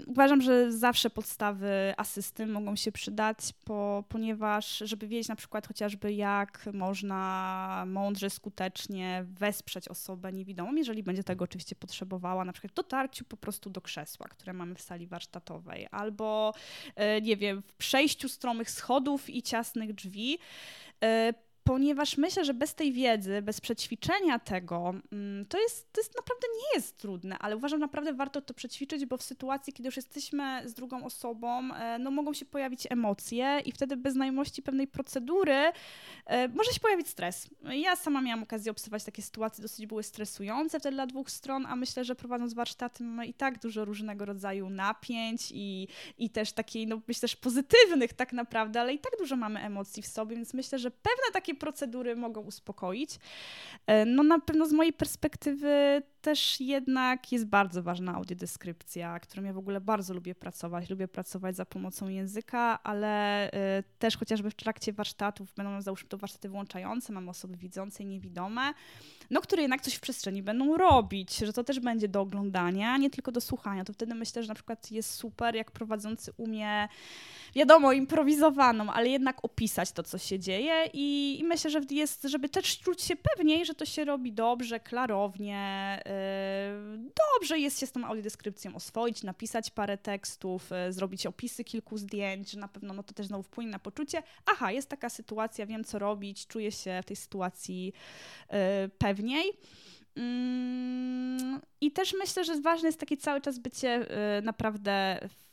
Uważam, 0.06 0.42
że 0.42 0.72
zawsze 0.72 1.10
podstawy 1.10 1.94
asysty 1.96 2.46
mogą 2.46 2.76
się 2.76 2.92
przydać, 2.92 3.38
po, 3.64 4.04
ponieważ 4.08 4.78
żeby 4.78 5.08
wiedzieć 5.08 5.28
na 5.28 5.36
przykład 5.36 5.66
chociażby 5.68 6.12
jak 6.12 6.68
można 6.72 7.84
mądrze, 7.86 8.30
skutecznie 8.30 9.24
wesprzeć 9.28 9.88
osobę 9.88 10.32
niewidomą, 10.32 10.74
jeżeli 10.74 11.02
będzie 11.02 11.24
tego 11.24 11.44
oczywiście 11.44 11.76
potrzebowała, 11.76 12.44
na 12.44 12.52
przykład 12.52 12.72
w 12.72 12.74
dotarciu 12.74 13.24
po 13.24 13.36
prostu 13.36 13.70
do 13.70 13.80
krzesła, 13.80 14.28
które 14.28 14.52
mamy 14.52 14.74
w 14.74 14.80
sali 14.80 15.06
warsztatowej, 15.06 15.86
albo 15.90 16.54
e, 16.96 17.20
nie 17.20 17.36
wiem, 17.36 17.62
w 17.62 17.74
przejściu 17.74 18.28
stromych 18.28 18.70
schodów 18.70 18.95
schodów 18.96 19.30
i 19.30 19.42
ciasnych 19.42 19.92
drzwi. 19.94 20.38
Ponieważ 21.66 22.16
myślę, 22.16 22.44
że 22.44 22.54
bez 22.54 22.74
tej 22.74 22.92
wiedzy, 22.92 23.42
bez 23.42 23.60
przećwiczenia 23.60 24.38
tego, 24.38 24.94
mm, 25.12 25.46
to 25.46 25.58
jest, 25.60 25.92
to 25.92 26.00
jest 26.00 26.16
naprawdę 26.16 26.46
nie 26.56 26.78
jest 26.78 26.98
trudne, 26.98 27.38
ale 27.38 27.56
uważam 27.56 27.80
naprawdę 27.80 28.12
warto 28.12 28.40
to 28.40 28.54
przećwiczyć, 28.54 29.06
bo 29.06 29.16
w 29.16 29.22
sytuacji, 29.22 29.72
kiedy 29.72 29.86
już 29.86 29.96
jesteśmy 29.96 30.62
z 30.64 30.74
drugą 30.74 31.04
osobą, 31.04 31.74
e, 31.74 31.98
no 31.98 32.10
mogą 32.10 32.32
się 32.32 32.44
pojawić 32.44 32.86
emocje 32.90 33.60
i 33.64 33.72
wtedy 33.72 33.96
bez 33.96 34.14
znajomości 34.14 34.62
pewnej 34.62 34.86
procedury 34.86 35.72
e, 36.26 36.48
może 36.48 36.72
się 36.72 36.80
pojawić 36.80 37.08
stres. 37.08 37.48
Ja 37.62 37.96
sama 37.96 38.20
miałam 38.20 38.42
okazję 38.42 38.70
obserwować 38.70 39.04
takie 39.04 39.22
sytuacje, 39.22 39.62
dosyć 39.62 39.86
były 39.86 40.02
stresujące 40.02 40.80
wtedy 40.80 40.94
dla 40.94 41.06
dwóch 41.06 41.30
stron, 41.30 41.66
a 41.66 41.76
myślę, 41.76 42.04
że 42.04 42.14
prowadząc 42.14 42.54
warsztaty 42.54 43.04
mamy 43.04 43.26
i 43.26 43.34
tak 43.34 43.58
dużo 43.58 43.84
różnego 43.84 44.24
rodzaju 44.24 44.70
napięć 44.70 45.52
i, 45.54 45.88
i 46.18 46.30
też 46.30 46.52
takiej, 46.52 46.86
no 46.86 47.00
myślę 47.08 47.20
też 47.20 47.36
pozytywnych 47.36 48.12
tak 48.12 48.32
naprawdę, 48.32 48.80
ale 48.80 48.94
i 48.94 48.98
tak 48.98 49.12
dużo 49.18 49.36
mamy 49.36 49.60
emocji 49.60 50.02
w 50.02 50.06
sobie, 50.06 50.36
więc 50.36 50.54
myślę, 50.54 50.78
że 50.78 50.90
pewne 50.90 51.32
takie 51.32 51.55
procedury 51.56 52.16
mogą 52.16 52.40
uspokoić. 52.40 53.18
E, 53.86 54.04
no 54.04 54.22
na 54.22 54.38
pewno 54.38 54.66
z 54.66 54.72
mojej 54.72 54.92
perspektywy 54.92 56.02
też 56.26 56.60
jednak 56.60 57.32
jest 57.32 57.46
bardzo 57.46 57.82
ważna 57.82 58.14
audiodeskrypcja, 58.14 59.20
którą 59.20 59.44
ja 59.44 59.52
w 59.52 59.58
ogóle 59.58 59.80
bardzo 59.80 60.14
lubię 60.14 60.34
pracować. 60.34 60.90
Lubię 60.90 61.08
pracować 61.08 61.56
za 61.56 61.66
pomocą 61.66 62.08
języka, 62.08 62.82
ale 62.82 63.48
y, 63.48 63.52
też 63.98 64.16
chociażby 64.16 64.50
w 64.50 64.54
trakcie 64.54 64.92
warsztatów, 64.92 65.54
będą 65.54 65.82
załóżmy 65.82 66.08
to 66.08 66.18
warsztaty 66.18 66.48
włączające, 66.48 67.12
mamy 67.12 67.30
osoby 67.30 67.56
widzące 67.56 68.02
i 68.02 68.06
niewidome, 68.06 68.74
no 69.30 69.40
które 69.40 69.62
jednak 69.62 69.80
coś 69.80 69.94
w 69.94 70.00
przestrzeni 70.00 70.42
będą 70.42 70.76
robić, 70.76 71.38
że 71.38 71.52
to 71.52 71.64
też 71.64 71.80
będzie 71.80 72.08
do 72.08 72.20
oglądania, 72.20 72.96
nie 72.96 73.10
tylko 73.10 73.32
do 73.32 73.40
słuchania. 73.40 73.84
To 73.84 73.92
wtedy 73.92 74.14
myślę, 74.14 74.42
że 74.42 74.48
na 74.48 74.54
przykład 74.54 74.90
jest 74.90 75.10
super, 75.10 75.54
jak 75.54 75.70
prowadzący 75.70 76.32
umie, 76.36 76.88
wiadomo, 77.54 77.92
improwizowaną, 77.92 78.92
ale 78.92 79.08
jednak 79.08 79.44
opisać 79.44 79.92
to, 79.92 80.02
co 80.02 80.18
się 80.18 80.38
dzieje 80.38 80.90
i, 80.92 81.36
i 81.40 81.44
myślę, 81.44 81.70
że 81.70 81.80
jest, 81.90 82.22
żeby 82.22 82.48
też 82.48 82.78
czuć 82.78 83.02
się 83.02 83.16
pewniej, 83.16 83.66
że 83.66 83.74
to 83.74 83.84
się 83.84 84.04
robi 84.04 84.32
dobrze, 84.32 84.80
klarownie, 84.80 86.02
y, 86.06 86.10
dobrze 87.38 87.58
jest 87.58 87.80
się 87.80 87.86
z 87.86 87.92
tą 87.92 88.04
audiodeskrypcją 88.04 88.74
oswoić, 88.74 89.22
napisać 89.22 89.70
parę 89.70 89.98
tekstów, 89.98 90.72
e, 90.72 90.92
zrobić 90.92 91.26
opisy 91.26 91.64
kilku 91.64 91.98
zdjęć, 91.98 92.54
na 92.54 92.68
pewno 92.68 92.94
no 92.94 93.02
to 93.02 93.14
też 93.14 93.26
znowu 93.26 93.42
wpłynie 93.42 93.70
na 93.70 93.78
poczucie, 93.78 94.22
aha, 94.46 94.72
jest 94.72 94.88
taka 94.88 95.08
sytuacja, 95.08 95.66
wiem 95.66 95.84
co 95.84 95.98
robić, 95.98 96.46
czuję 96.46 96.72
się 96.72 97.00
w 97.02 97.06
tej 97.06 97.16
sytuacji 97.16 97.92
e, 98.48 98.88
pewniej. 98.88 99.52
Mm, 100.16 101.60
I 101.80 101.92
też 101.92 102.14
myślę, 102.18 102.44
że 102.44 102.60
ważne 102.60 102.88
jest 102.88 103.00
takie 103.00 103.16
cały 103.16 103.40
czas 103.40 103.58
bycie 103.58 104.06
naprawdę 104.42 105.20
w 105.28 105.46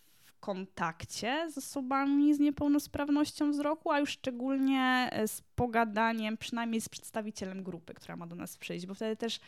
kontakcie 0.43 1.51
z 1.51 1.57
osobami 1.57 2.33
z 2.33 2.39
niepełnosprawnością 2.39 3.51
wzroku, 3.51 3.91
a 3.91 3.99
już 3.99 4.09
szczególnie 4.09 5.09
z 5.27 5.41
pogadaniem, 5.55 6.37
przynajmniej 6.37 6.81
z 6.81 6.89
przedstawicielem 6.89 7.63
grupy, 7.63 7.93
która 7.93 8.15
ma 8.15 8.27
do 8.27 8.35
nas 8.35 8.57
przyjść, 8.57 8.85
bo 8.85 8.93
wtedy 8.93 9.15
też 9.15 9.39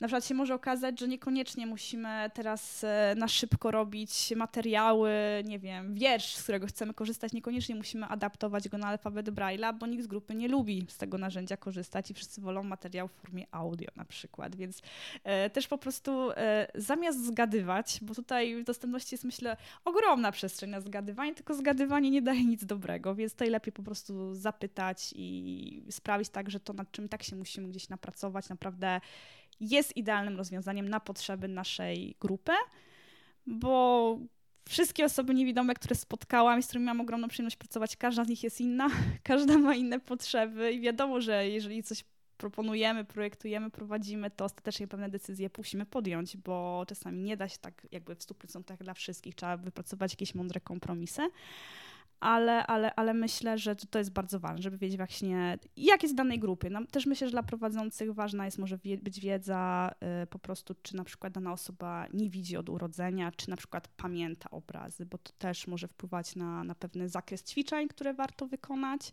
na 0.00 0.06
przykład 0.06 0.26
się 0.26 0.34
może 0.34 0.54
okazać, 0.54 1.00
że 1.00 1.08
niekoniecznie 1.08 1.66
musimy 1.66 2.30
teraz 2.34 2.84
e, 2.84 3.14
na 3.16 3.28
szybko 3.28 3.70
robić 3.70 4.32
materiały, 4.36 5.12
nie 5.44 5.58
wiem, 5.58 5.94
wiersz, 5.94 6.34
z 6.34 6.42
którego 6.42 6.66
chcemy 6.66 6.94
korzystać, 6.94 7.32
niekoniecznie 7.32 7.74
musimy 7.74 8.06
adaptować 8.06 8.68
go 8.68 8.78
na 8.78 8.88
alfabet 8.88 9.30
Braille'a, 9.30 9.78
bo 9.78 9.86
nikt 9.86 10.04
z 10.04 10.06
grupy 10.06 10.34
nie 10.34 10.48
lubi 10.48 10.86
z 10.88 10.96
tego 10.96 11.18
narzędzia 11.18 11.56
korzystać 11.56 12.10
i 12.10 12.14
wszyscy 12.14 12.40
wolą 12.40 12.62
materiał 12.62 13.08
w 13.08 13.12
formie 13.12 13.46
audio 13.50 13.88
na 13.96 14.04
przykład, 14.04 14.56
więc 14.56 14.82
e, 15.24 15.50
też 15.50 15.68
po 15.68 15.78
prostu 15.78 16.30
e, 16.30 16.68
zamiast 16.74 17.26
zgadywać, 17.26 17.98
bo 18.02 18.14
tutaj 18.14 18.62
w 18.62 18.64
dostępności 18.64 19.14
jest 19.14 19.24
myślę 19.24 19.56
ogromna 19.84 20.32
przestrzeń 20.32 20.70
na 20.70 20.80
zgadywanie, 20.80 21.34
tylko 21.34 21.54
zgadywanie 21.54 22.10
nie 22.10 22.22
daje 22.22 22.44
nic 22.44 22.64
dobrego, 22.64 23.14
więc 23.14 23.32
tutaj 23.32 23.50
lepiej 23.50 23.72
po 23.72 23.82
prostu 23.82 24.34
zapytać 24.34 25.14
i 25.16 25.82
sprawić 25.90 26.28
tak, 26.28 26.50
że 26.50 26.60
to 26.60 26.72
nad 26.72 26.92
czym 26.92 27.08
tak 27.08 27.22
się 27.22 27.36
musimy 27.36 27.68
gdzieś 27.68 27.88
napracować, 27.88 28.48
naprawdę 28.48 29.00
jest 29.60 29.96
idealnym 29.96 30.36
rozwiązaniem 30.36 30.88
na 30.88 31.00
potrzeby 31.00 31.48
naszej 31.48 32.16
grupy, 32.20 32.52
bo 33.46 34.18
wszystkie 34.68 35.04
osoby 35.04 35.34
niewidome, 35.34 35.74
które 35.74 35.94
spotkałam 35.94 36.58
i 36.58 36.62
z 36.62 36.66
którymi 36.66 36.86
mam 36.86 37.00
ogromną 37.00 37.28
przyjemność 37.28 37.56
pracować, 37.56 37.96
każda 37.96 38.24
z 38.24 38.28
nich 38.28 38.42
jest 38.42 38.60
inna, 38.60 38.88
każda 39.22 39.58
ma 39.58 39.74
inne 39.74 40.00
potrzeby 40.00 40.72
i 40.72 40.80
wiadomo, 40.80 41.20
że 41.20 41.48
jeżeli 41.48 41.82
coś 41.82 42.04
proponujemy, 42.36 43.04
projektujemy, 43.04 43.70
prowadzimy, 43.70 44.30
to 44.30 44.44
ostatecznie 44.44 44.88
pewne 44.88 45.08
decyzje 45.08 45.50
musimy 45.58 45.86
podjąć, 45.86 46.36
bo 46.36 46.84
czasami 46.88 47.22
nie 47.22 47.36
da 47.36 47.48
się 47.48 47.58
tak 47.58 47.86
jakby 47.92 48.14
w 48.14 48.18
100% 48.18 48.76
dla 48.76 48.94
wszystkich, 48.94 49.34
trzeba 49.34 49.56
wypracować 49.56 50.12
jakieś 50.12 50.34
mądre 50.34 50.60
kompromisy 50.60 51.22
ale, 52.20 52.66
ale, 52.66 52.94
ale 52.94 53.14
myślę, 53.14 53.58
że 53.58 53.76
to 53.76 53.98
jest 53.98 54.12
bardzo 54.12 54.40
ważne, 54.40 54.62
żeby 54.62 54.78
wiedzieć 54.78 54.96
właśnie, 54.96 55.58
jak 55.76 56.02
jest 56.02 56.14
w 56.14 56.16
danej 56.16 56.38
grupie. 56.38 56.70
No, 56.70 56.86
też 56.86 57.06
myślę, 57.06 57.26
że 57.26 57.30
dla 57.30 57.42
prowadzących 57.42 58.14
ważna 58.14 58.44
jest 58.44 58.58
może 58.58 58.78
wie, 58.78 58.98
być 58.98 59.20
wiedza 59.20 59.90
y, 60.22 60.26
po 60.26 60.38
prostu, 60.38 60.74
czy 60.82 60.96
na 60.96 61.04
przykład 61.04 61.32
dana 61.32 61.52
osoba 61.52 62.06
nie 62.12 62.30
widzi 62.30 62.56
od 62.56 62.68
urodzenia, 62.68 63.32
czy 63.36 63.50
na 63.50 63.56
przykład 63.56 63.88
pamięta 63.88 64.50
obrazy, 64.50 65.06
bo 65.06 65.18
to 65.18 65.32
też 65.38 65.66
może 65.66 65.88
wpływać 65.88 66.36
na, 66.36 66.64
na 66.64 66.74
pewny 66.74 67.08
zakres 67.08 67.44
ćwiczeń, 67.44 67.88
które 67.88 68.14
warto 68.14 68.46
wykonać. 68.46 69.12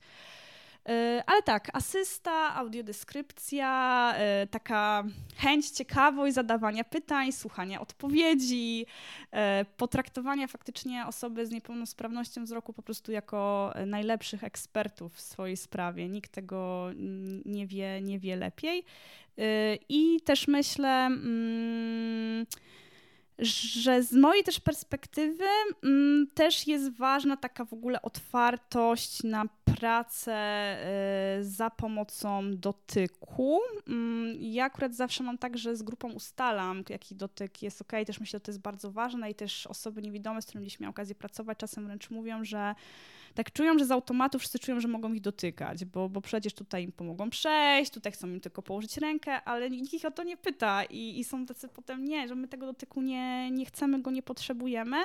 E, 0.90 1.24
ale 1.26 1.42
tak, 1.42 1.70
asysta, 1.74 2.56
audiodeskrypcja, 2.56 4.14
e, 4.18 4.48
taka 4.48 5.04
chęć, 5.38 5.70
ciekawość 5.70 6.36
zadawania 6.36 6.84
pytań, 6.84 7.32
słuchania 7.32 7.82
odpowiedzi, 7.82 8.86
e, 9.32 9.66
potraktowania 9.78 10.48
faktycznie 10.48 11.06
osoby 11.08 11.46
z 11.46 11.52
niepełnosprawnością 11.52 12.44
wzroku 12.44 12.74
po 12.74 12.82
prostu 12.82 13.12
jako 13.12 13.74
najlepszych 13.86 14.44
ekspertów 14.44 15.14
w 15.14 15.22
swojej 15.22 15.58
sprawie. 15.58 16.10
Nikt 16.10 16.32
tego 16.32 16.90
nie 17.46 17.68
wie, 17.68 18.02
nie 18.02 18.20
wie 18.20 18.36
lepiej. 18.36 18.84
I 19.90 20.22
też 20.22 20.48
myślę. 20.48 21.06
Mm, 21.06 22.46
że 23.40 24.04
z 24.04 24.14
mojej 24.14 24.44
też 24.44 24.60
perspektywy 24.60 25.44
mm, 25.84 26.28
też 26.34 26.68
jest 26.68 26.92
ważna 26.98 27.38
taka 27.38 27.66
w 27.66 27.74
ogóle 27.74 28.02
otwartość 28.02 29.24
na 29.24 29.46
pracę 29.66 30.36
y, 31.40 31.46
za 31.46 31.70
pomocą 31.70 32.58
dotyku. 32.58 33.60
Mm, 33.88 34.36
ja 34.40 34.66
akurat 34.66 34.96
zawsze 34.96 35.24
mam 35.24 35.38
tak, 35.38 35.58
że 35.58 35.76
z 35.76 35.84
grupą 35.84 36.12
ustalam, 36.12 36.84
jaki 36.90 37.16
dotyk 37.16 37.64
jest 37.64 37.82
ok. 37.82 37.92
Też 38.08 38.20
myślę, 38.20 38.38
że 38.38 38.42
to 38.42 38.52
jest 38.52 38.62
bardzo 38.62 38.92
ważne 38.92 39.32
i 39.32 39.36
też 39.36 39.68
osoby 39.68 40.02
niewidome, 40.02 40.42
z 40.42 40.46
którymi 40.46 40.68
gdzieś 40.68 40.80
miałam 40.80 40.90
okazję 40.90 41.16
pracować, 41.16 41.58
czasem 41.58 41.86
wręcz 41.86 42.10
mówią, 42.10 42.46
że 42.46 42.76
tak 43.36 43.52
czują, 43.52 43.78
że 43.78 43.86
z 43.86 43.92
automatu 43.92 44.40
wszyscy 44.40 44.60
czują, 44.60 44.80
że 44.80 44.88
mogą 44.88 45.14
ich 45.14 45.22
dotykać, 45.22 45.86
bo, 45.86 46.10
bo 46.10 46.22
przecież 46.22 46.54
tutaj 46.54 46.84
im 46.84 46.92
pomogą 46.92 47.30
przejść, 47.30 47.92
tutaj 47.92 48.12
chcą 48.12 48.28
im 48.28 48.40
tylko 48.40 48.62
położyć 48.62 48.98
rękę, 48.98 49.44
ale 49.44 49.70
nikt 49.70 49.94
ich 49.94 50.06
o 50.06 50.12
to 50.12 50.24
nie 50.24 50.38
pyta 50.38 50.84
i, 50.84 51.20
i 51.20 51.24
są 51.24 51.46
tacy 51.46 51.70
potem, 51.70 52.06
nie, 52.06 52.28
że 52.28 52.36
my 52.36 52.48
tego 52.48 52.66
dotyku 52.66 53.02
nie, 53.02 53.52
nie 53.52 53.66
chcemy, 53.66 54.02
go 54.02 54.12
nie 54.12 54.24
potrzebujemy. 54.24 54.98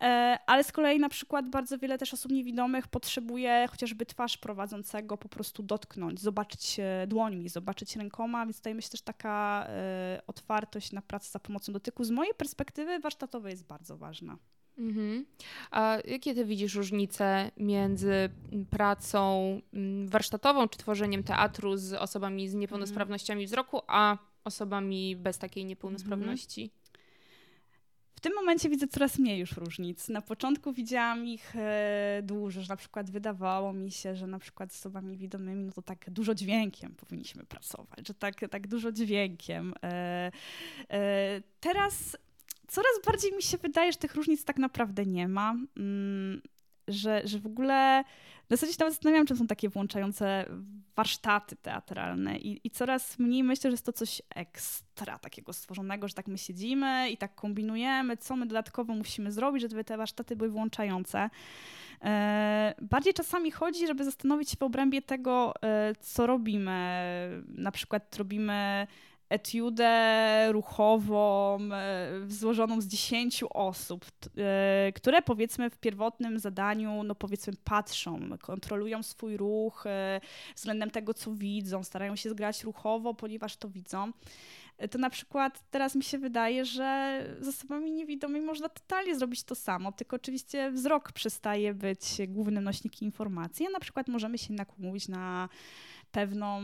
E, 0.00 0.38
ale 0.46 0.64
z 0.64 0.72
kolei 0.72 0.98
na 0.98 1.08
przykład 1.08 1.48
bardzo 1.48 1.78
wiele 1.78 1.98
też 1.98 2.14
osób 2.14 2.32
niewidomych 2.32 2.88
potrzebuje 2.88 3.66
chociażby 3.70 4.06
twarz 4.06 4.36
prowadzącego 4.36 5.16
po 5.16 5.28
prostu 5.28 5.62
dotknąć, 5.62 6.20
zobaczyć 6.20 6.80
dłońmi, 7.06 7.48
zobaczyć 7.48 7.96
rękoma, 7.96 8.46
więc 8.46 8.56
tutaj 8.56 8.74
myślę 8.74 8.90
też 8.90 9.02
taka 9.02 9.66
e, 9.68 10.22
otwartość 10.26 10.92
na 10.92 11.02
pracę 11.02 11.30
za 11.30 11.38
pomocą 11.38 11.72
dotyku 11.72 12.04
z 12.04 12.10
mojej 12.10 12.34
perspektywy 12.34 12.98
warsztatowej 12.98 13.50
jest 13.50 13.66
bardzo 13.66 13.96
ważna. 13.96 14.38
Mhm. 14.80 15.24
A 15.70 15.98
jakie 16.04 16.34
ty 16.34 16.44
widzisz 16.44 16.74
różnice 16.74 17.50
między 17.56 18.30
pracą 18.70 19.60
mm, 19.74 20.08
warsztatową 20.08 20.68
czy 20.68 20.78
tworzeniem 20.78 21.22
teatru 21.22 21.76
z 21.76 21.92
osobami 21.92 22.48
z 22.48 22.54
niepełnosprawnościami 22.54 23.46
wzroku, 23.46 23.80
a 23.86 24.18
osobami 24.44 25.16
bez 25.16 25.38
takiej 25.38 25.64
niepełnosprawności? 25.64 26.62
Mhm. 26.62 26.80
W 28.14 28.22
tym 28.22 28.34
momencie 28.34 28.68
widzę 28.68 28.88
coraz 28.88 29.18
mniej 29.18 29.38
już 29.38 29.52
różnic. 29.52 30.08
Na 30.08 30.22
początku 30.22 30.72
widziałam 30.72 31.26
ich 31.26 31.56
e, 31.56 32.20
dużo, 32.22 32.62
że 32.62 32.68
na 32.68 32.76
przykład 32.76 33.10
wydawało 33.10 33.72
mi 33.72 33.90
się, 33.90 34.16
że 34.16 34.26
na 34.26 34.38
przykład 34.38 34.72
z 34.72 34.78
osobami 34.78 35.16
widomymi, 35.16 35.64
no 35.64 35.72
to 35.72 35.82
tak 35.82 36.10
dużo 36.10 36.34
dźwiękiem 36.34 36.94
powinniśmy 36.94 37.44
pracować, 37.44 38.08
że 38.08 38.14
tak, 38.14 38.34
tak 38.50 38.68
dużo 38.68 38.92
dźwiękiem. 38.92 39.74
E, 39.82 40.32
e, 40.90 41.42
teraz 41.60 42.16
coraz 42.70 42.92
bardziej 43.06 43.32
mi 43.32 43.42
się 43.42 43.58
wydaje, 43.58 43.92
że 43.92 43.98
tych 43.98 44.14
różnic 44.14 44.44
tak 44.44 44.58
naprawdę 44.58 45.06
nie 45.06 45.28
ma. 45.28 45.54
Mm, 45.76 46.42
że, 46.88 47.22
że 47.24 47.38
w 47.38 47.46
ogóle 47.46 48.04
w 48.46 48.50
zasadzie 48.50 48.72
się 48.72 48.76
nawet 48.80 48.94
zastanawiam, 48.94 49.26
czy 49.26 49.36
są 49.36 49.46
takie 49.46 49.68
włączające 49.68 50.46
warsztaty 50.96 51.56
teatralne 51.56 52.38
i, 52.38 52.60
i 52.64 52.70
coraz 52.70 53.18
mniej 53.18 53.44
myślę, 53.44 53.70
że 53.70 53.72
jest 53.72 53.86
to 53.86 53.92
coś 53.92 54.22
ekstra 54.34 55.18
takiego 55.18 55.52
stworzonego, 55.52 56.08
że 56.08 56.14
tak 56.14 56.28
my 56.28 56.38
siedzimy 56.38 57.10
i 57.10 57.16
tak 57.16 57.34
kombinujemy, 57.34 58.16
co 58.16 58.36
my 58.36 58.46
dodatkowo 58.46 58.94
musimy 58.94 59.32
zrobić, 59.32 59.62
żeby 59.62 59.84
te 59.84 59.96
warsztaty 59.96 60.36
były 60.36 60.50
włączające. 60.50 61.30
E, 62.04 62.74
bardziej 62.82 63.14
czasami 63.14 63.50
chodzi, 63.50 63.86
żeby 63.86 64.04
zastanowić 64.04 64.50
się 64.50 64.56
w 64.56 64.62
obrębie 64.62 65.02
tego, 65.02 65.54
e, 65.62 65.94
co 66.00 66.26
robimy. 66.26 67.00
Na 67.48 67.72
przykład 67.72 68.16
robimy 68.16 68.86
etiudę 69.30 70.52
ruchową 70.52 71.58
e, 71.72 72.10
złożoną 72.28 72.80
z 72.80 72.86
10 72.86 73.44
osób, 73.50 74.06
e, 74.38 74.92
które 74.94 75.22
powiedzmy 75.22 75.70
w 75.70 75.78
pierwotnym 75.78 76.38
zadaniu, 76.38 77.02
no 77.02 77.14
powiedzmy 77.14 77.52
patrzą, 77.64 78.20
kontrolują 78.40 79.02
swój 79.02 79.36
ruch 79.36 79.86
e, 79.86 80.20
względem 80.56 80.90
tego, 80.90 81.14
co 81.14 81.34
widzą, 81.34 81.84
starają 81.84 82.16
się 82.16 82.30
zgrać 82.30 82.64
ruchowo, 82.64 83.14
ponieważ 83.14 83.56
to 83.56 83.68
widzą. 83.68 84.12
To 84.90 84.98
na 84.98 85.10
przykład 85.10 85.70
teraz 85.70 85.94
mi 85.94 86.04
się 86.04 86.18
wydaje, 86.18 86.64
że 86.64 87.20
z 87.40 87.48
osobami 87.48 87.92
niewidomymi 87.92 88.46
można 88.46 88.68
totalnie 88.68 89.16
zrobić 89.16 89.44
to 89.44 89.54
samo, 89.54 89.92
tylko 89.92 90.16
oczywiście 90.16 90.70
wzrok 90.70 91.12
przestaje 91.12 91.74
być 91.74 92.02
głównym 92.28 92.64
nośnikiem 92.64 93.06
informacji, 93.06 93.66
a 93.66 93.70
na 93.70 93.80
przykład 93.80 94.08
możemy 94.08 94.38
się 94.38 94.52
nakłonić 94.52 95.08
na 95.08 95.48
pewną 96.12 96.62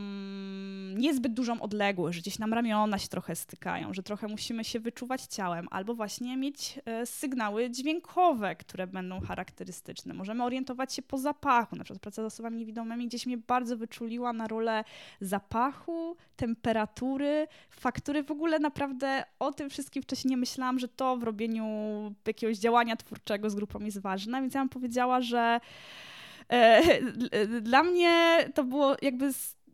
niezbyt 0.95 1.35
dużą 1.35 1.61
odległość, 1.61 2.17
że 2.17 2.23
gdzieś 2.23 2.39
nam 2.39 2.55
ramiona 2.55 2.99
się 2.99 3.09
trochę 3.09 3.37
stykają, 3.37 3.95
że 3.95 4.03
trochę 4.03 4.29
musimy 4.29 4.65
się 4.65 4.81
wyczuwać 4.81 5.23
ciałem, 5.23 5.69
albo 5.71 5.95
właśnie 5.95 6.37
mieć 6.37 6.81
e, 6.85 7.07
sygnały 7.07 7.71
dźwiękowe, 7.71 8.57
które 8.57 8.87
będą 8.87 9.21
charakterystyczne. 9.21 10.15
Możemy 10.15 10.45
orientować 10.45 10.95
się 10.95 11.03
po 11.03 11.19
zapachu. 11.19 11.77
Na 11.77 11.85
przykład 11.85 12.03
praca 12.03 12.23
z 12.23 12.25
osobami 12.25 12.59
niewidomymi 12.59 13.07
gdzieś 13.07 13.27
mnie 13.27 13.39
bardzo 13.39 13.77
wyczuliła 13.77 14.33
na 14.33 14.49
rolę 14.49 14.85
zapachu, 15.21 16.17
temperatury, 16.37 17.47
faktury. 17.71 18.23
W 18.23 18.31
ogóle 18.31 18.59
naprawdę 18.59 19.25
o 19.39 19.53
tym 19.53 19.71
wszystkim 19.71 20.03
wcześniej 20.03 20.31
nie 20.31 20.37
myślałam, 20.37 20.79
że 20.79 20.89
to 20.89 21.17
w 21.17 21.23
robieniu 21.23 21.67
jakiegoś 22.27 22.59
działania 22.59 22.97
twórczego 22.97 23.51
z 23.51 23.55
grupą 23.55 23.81
jest 23.81 24.01
ważne, 24.01 24.41
więc 24.41 24.55
ja 24.55 24.61
bym 24.61 24.69
powiedziała, 24.69 25.21
że 25.21 25.61
dla 27.61 27.83
mnie 27.83 28.37
to 28.55 28.65
było 28.65 28.97
jakby 29.03 29.31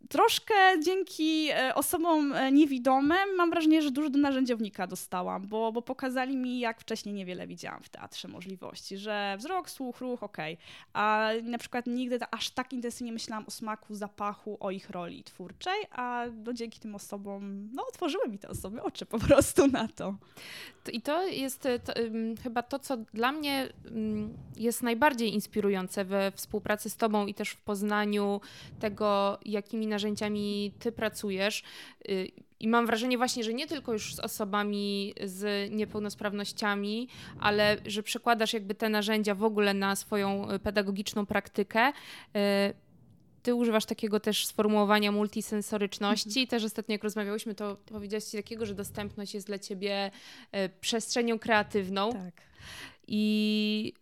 troszkę 0.09 0.55
dzięki 0.85 1.49
e, 1.51 1.75
osobom 1.75 2.33
e, 2.33 2.53
niewidomym 2.53 3.37
mam 3.37 3.51
wrażenie, 3.51 3.83
że 3.83 3.91
dużo 3.91 4.11
do 4.11 4.19
narzędziownika 4.19 4.87
dostałam, 4.87 5.49
bo, 5.49 5.73
bo 5.73 5.83
pokazali 5.83 6.37
mi, 6.37 6.61
jak 6.61 6.81
wcześniej 6.81 7.15
niewiele 7.15 7.47
widziałam 7.47 7.83
w 7.83 7.89
teatrze 7.89 8.29
możliwości, 8.29 8.99
że 8.99 9.37
wzrok, 9.39 9.71
słuch, 9.71 10.01
ruch, 10.01 10.23
okej, 10.23 10.55
okay. 10.55 10.67
a 10.93 11.31
na 11.43 11.59
przykład 11.59 11.87
nigdy 11.87 12.19
aż 12.31 12.51
tak 12.51 12.73
intensywnie 12.73 13.13
myślałam 13.13 13.45
o 13.47 13.51
smaku, 13.51 13.95
zapachu, 13.95 14.57
o 14.61 14.71
ich 14.71 14.91
roli 14.91 15.25
twórczej, 15.25 15.77
a 15.91 16.25
no, 16.45 16.53
dzięki 16.53 16.81
tym 16.81 16.95
osobom, 16.95 17.69
no 17.73 17.87
otworzyły 17.89 18.29
mi 18.29 18.39
te 18.39 18.49
osoby 18.49 18.83
oczy 18.83 19.07
po 19.07 19.19
prostu 19.19 19.67
na 19.67 19.89
to. 19.89 20.15
I 20.93 21.03
to 21.03 21.27
jest 21.27 21.67
e, 21.67 21.79
to, 21.79 21.93
chyba 22.43 22.63
to, 22.63 22.79
co 22.79 22.97
dla 22.97 23.33
mnie 23.33 23.69
jest 24.57 24.83
najbardziej 24.83 25.35
inspirujące 25.35 26.05
we 26.05 26.33
współpracy 26.35 26.91
z 26.91 26.97
Tobą 26.97 27.27
i 27.27 27.35
też 27.35 27.51
w 27.51 27.61
poznaniu 27.61 28.41
tego, 28.81 29.39
jakimi 29.45 29.87
narzędziami 29.93 30.73
Ty 30.79 30.93
pracujesz. 30.93 31.63
Y, 32.09 32.29
I 32.61 32.69
mam 32.69 32.87
wrażenie 32.87 33.19
właśnie, 33.19 33.45
że 33.45 33.55
nie 33.55 33.67
tylko 33.67 33.93
już 33.93 34.15
z 34.15 34.21
osobami 34.21 35.15
z 35.25 35.71
niepełnosprawnościami, 35.71 37.09
ale 37.41 37.77
że 37.87 38.03
przekładasz 38.03 38.53
jakby 38.53 38.75
te 38.75 38.89
narzędzia 38.89 39.35
w 39.35 39.45
ogóle 39.45 39.75
na 39.75 39.97
swoją 39.97 40.51
y, 40.51 40.59
pedagogiczną 40.59 41.27
praktykę. 41.27 41.89
Y, 41.89 41.93
ty 43.43 43.55
używasz 43.55 43.85
takiego 43.87 44.21
też 44.21 44.47
sformułowania 44.47 45.13
multisensoryczności. 45.13 46.41
Mhm. 46.41 46.47
Też 46.47 46.65
ostatnio, 46.65 46.93
jak 46.93 47.05
rozmawiałyśmy, 47.05 47.55
to 47.55 47.77
powiedziałaś 47.77 48.25
ci 48.25 48.37
takiego, 48.37 48.67
że 48.67 48.75
dostępność 48.75 49.35
jest 49.35 49.47
dla 49.47 49.59
ciebie 49.59 50.11
przestrzenią 50.81 51.39
kreatywną. 51.39 52.13
Tak. 52.13 52.35
I 53.07 53.93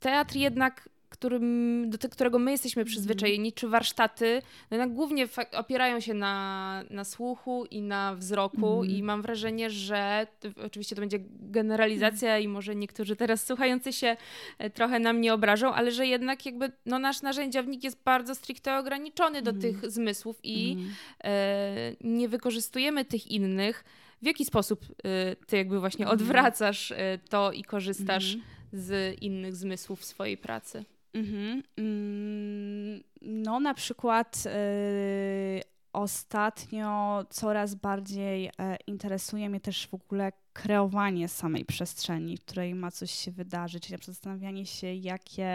teatr 0.00 0.36
jednak 0.36 0.88
którym, 1.08 1.90
do 1.90 2.08
którego 2.08 2.38
my 2.38 2.50
jesteśmy 2.50 2.82
mhm. 2.82 2.92
przyzwyczajeni, 2.92 3.52
czy 3.52 3.68
warsztaty, 3.68 4.42
no 4.70 4.76
jednak 4.76 4.94
głównie 4.94 5.28
opierają 5.52 6.00
się 6.00 6.14
na, 6.14 6.84
na 6.90 7.04
słuchu 7.04 7.64
i 7.70 7.82
na 7.82 8.14
wzroku 8.14 8.82
mm. 8.82 8.96
i 8.96 9.02
mam 9.02 9.22
wrażenie, 9.22 9.70
że 9.70 10.26
oczywiście 10.64 10.96
to 10.96 11.02
będzie 11.02 11.18
generalizacja 11.40 12.30
mm. 12.30 12.42
i 12.42 12.48
może 12.48 12.74
niektórzy 12.74 13.16
teraz 13.16 13.46
słuchający 13.46 13.92
się 13.92 14.16
e, 14.58 14.70
trochę 14.70 14.98
nam 14.98 15.20
nie 15.20 15.34
obrażą, 15.34 15.74
ale 15.74 15.92
że 15.92 16.06
jednak 16.06 16.46
jakby 16.46 16.72
no, 16.86 16.98
nasz 16.98 17.22
narzędziownik 17.22 17.84
jest 17.84 18.02
bardzo 18.04 18.34
stricte 18.34 18.78
ograniczony 18.78 19.42
do 19.42 19.50
mm. 19.50 19.62
tych 19.62 19.90
zmysłów 19.90 20.40
i 20.42 20.72
mhm. 20.72 20.94
e, 21.24 21.96
nie 22.00 22.28
wykorzystujemy 22.28 23.04
tych 23.04 23.26
innych. 23.26 23.84
W 24.22 24.26
jaki 24.26 24.44
sposób 24.44 24.84
e, 25.04 25.36
ty 25.36 25.56
jakby 25.56 25.80
właśnie 25.80 26.04
mhm. 26.04 26.20
odwracasz 26.20 26.92
to 27.28 27.52
i 27.52 27.64
korzystasz 27.64 28.36
z 28.72 29.22
innych 29.22 29.56
zmysłów 29.56 30.00
w 30.00 30.04
swojej 30.04 30.36
pracy? 30.36 30.84
Mhm. 31.14 31.62
Mm, 31.76 33.02
no, 33.22 33.60
na 33.60 33.74
przykład 33.74 34.44
y, 34.46 35.62
ostatnio 35.92 37.24
coraz 37.30 37.74
bardziej 37.74 38.50
e, 38.58 38.76
interesuje 38.86 39.50
mnie 39.50 39.60
też 39.60 39.86
w 39.86 39.94
ogóle 39.94 40.32
kreowanie 40.52 41.28
samej 41.28 41.64
przestrzeni, 41.64 42.36
w 42.36 42.44
której 42.44 42.74
ma 42.74 42.90
coś 42.90 43.10
się 43.10 43.30
wydarzyć, 43.30 43.82
czyli 43.86 44.04
zastanawianie 44.04 44.66
się, 44.66 44.94
jakie 44.94 45.48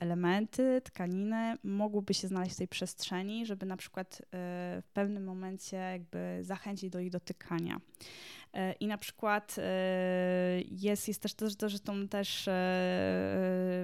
elementy, 0.00 0.80
tkaniny 0.84 1.56
mogłyby 1.64 2.14
się 2.14 2.28
znaleźć 2.28 2.54
w 2.54 2.58
tej 2.58 2.68
przestrzeni, 2.68 3.46
żeby 3.46 3.66
na 3.66 3.76
przykład 3.76 4.22
e, 4.22 4.26
w 4.82 4.88
pewnym 4.92 5.24
momencie 5.24 5.76
jakby 5.76 6.38
zachęcić 6.42 6.90
do 6.90 7.00
ich 7.00 7.10
dotykania. 7.10 7.80
E, 8.52 8.72
I 8.72 8.86
na 8.86 8.98
przykład 8.98 9.56
e, 9.58 9.62
jest, 10.70 11.08
jest 11.08 11.22
też 11.22 11.34
to, 11.34 11.68
że 11.68 11.80
to 11.80 11.92
też 12.10 12.48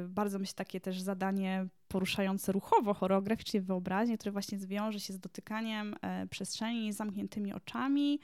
bardzo 0.08 0.38
myślę 0.38 0.54
takie 0.54 0.80
też 0.80 1.00
zadanie 1.00 1.66
poruszające 1.88 2.52
ruchowo, 2.52 2.94
choreograficznie 2.94 3.60
wyobraźnię, 3.60 4.18
które 4.18 4.32
właśnie 4.32 4.58
zwiąże 4.58 5.00
się 5.00 5.12
z 5.12 5.18
dotykaniem 5.18 5.96
przestrzeni 6.30 6.92
zamkniętymi 6.92 7.52
oczami, 7.52 8.20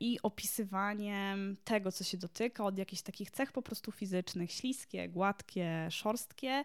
i 0.00 0.18
opisywaniem 0.22 1.56
tego, 1.64 1.92
co 1.92 2.04
się 2.04 2.18
dotyka, 2.18 2.64
od 2.64 2.78
jakichś 2.78 3.02
takich 3.02 3.30
cech 3.30 3.52
po 3.52 3.62
prostu 3.62 3.92
fizycznych, 3.92 4.52
śliskie, 4.52 5.08
gładkie, 5.08 5.88
szorstkie. 5.90 6.64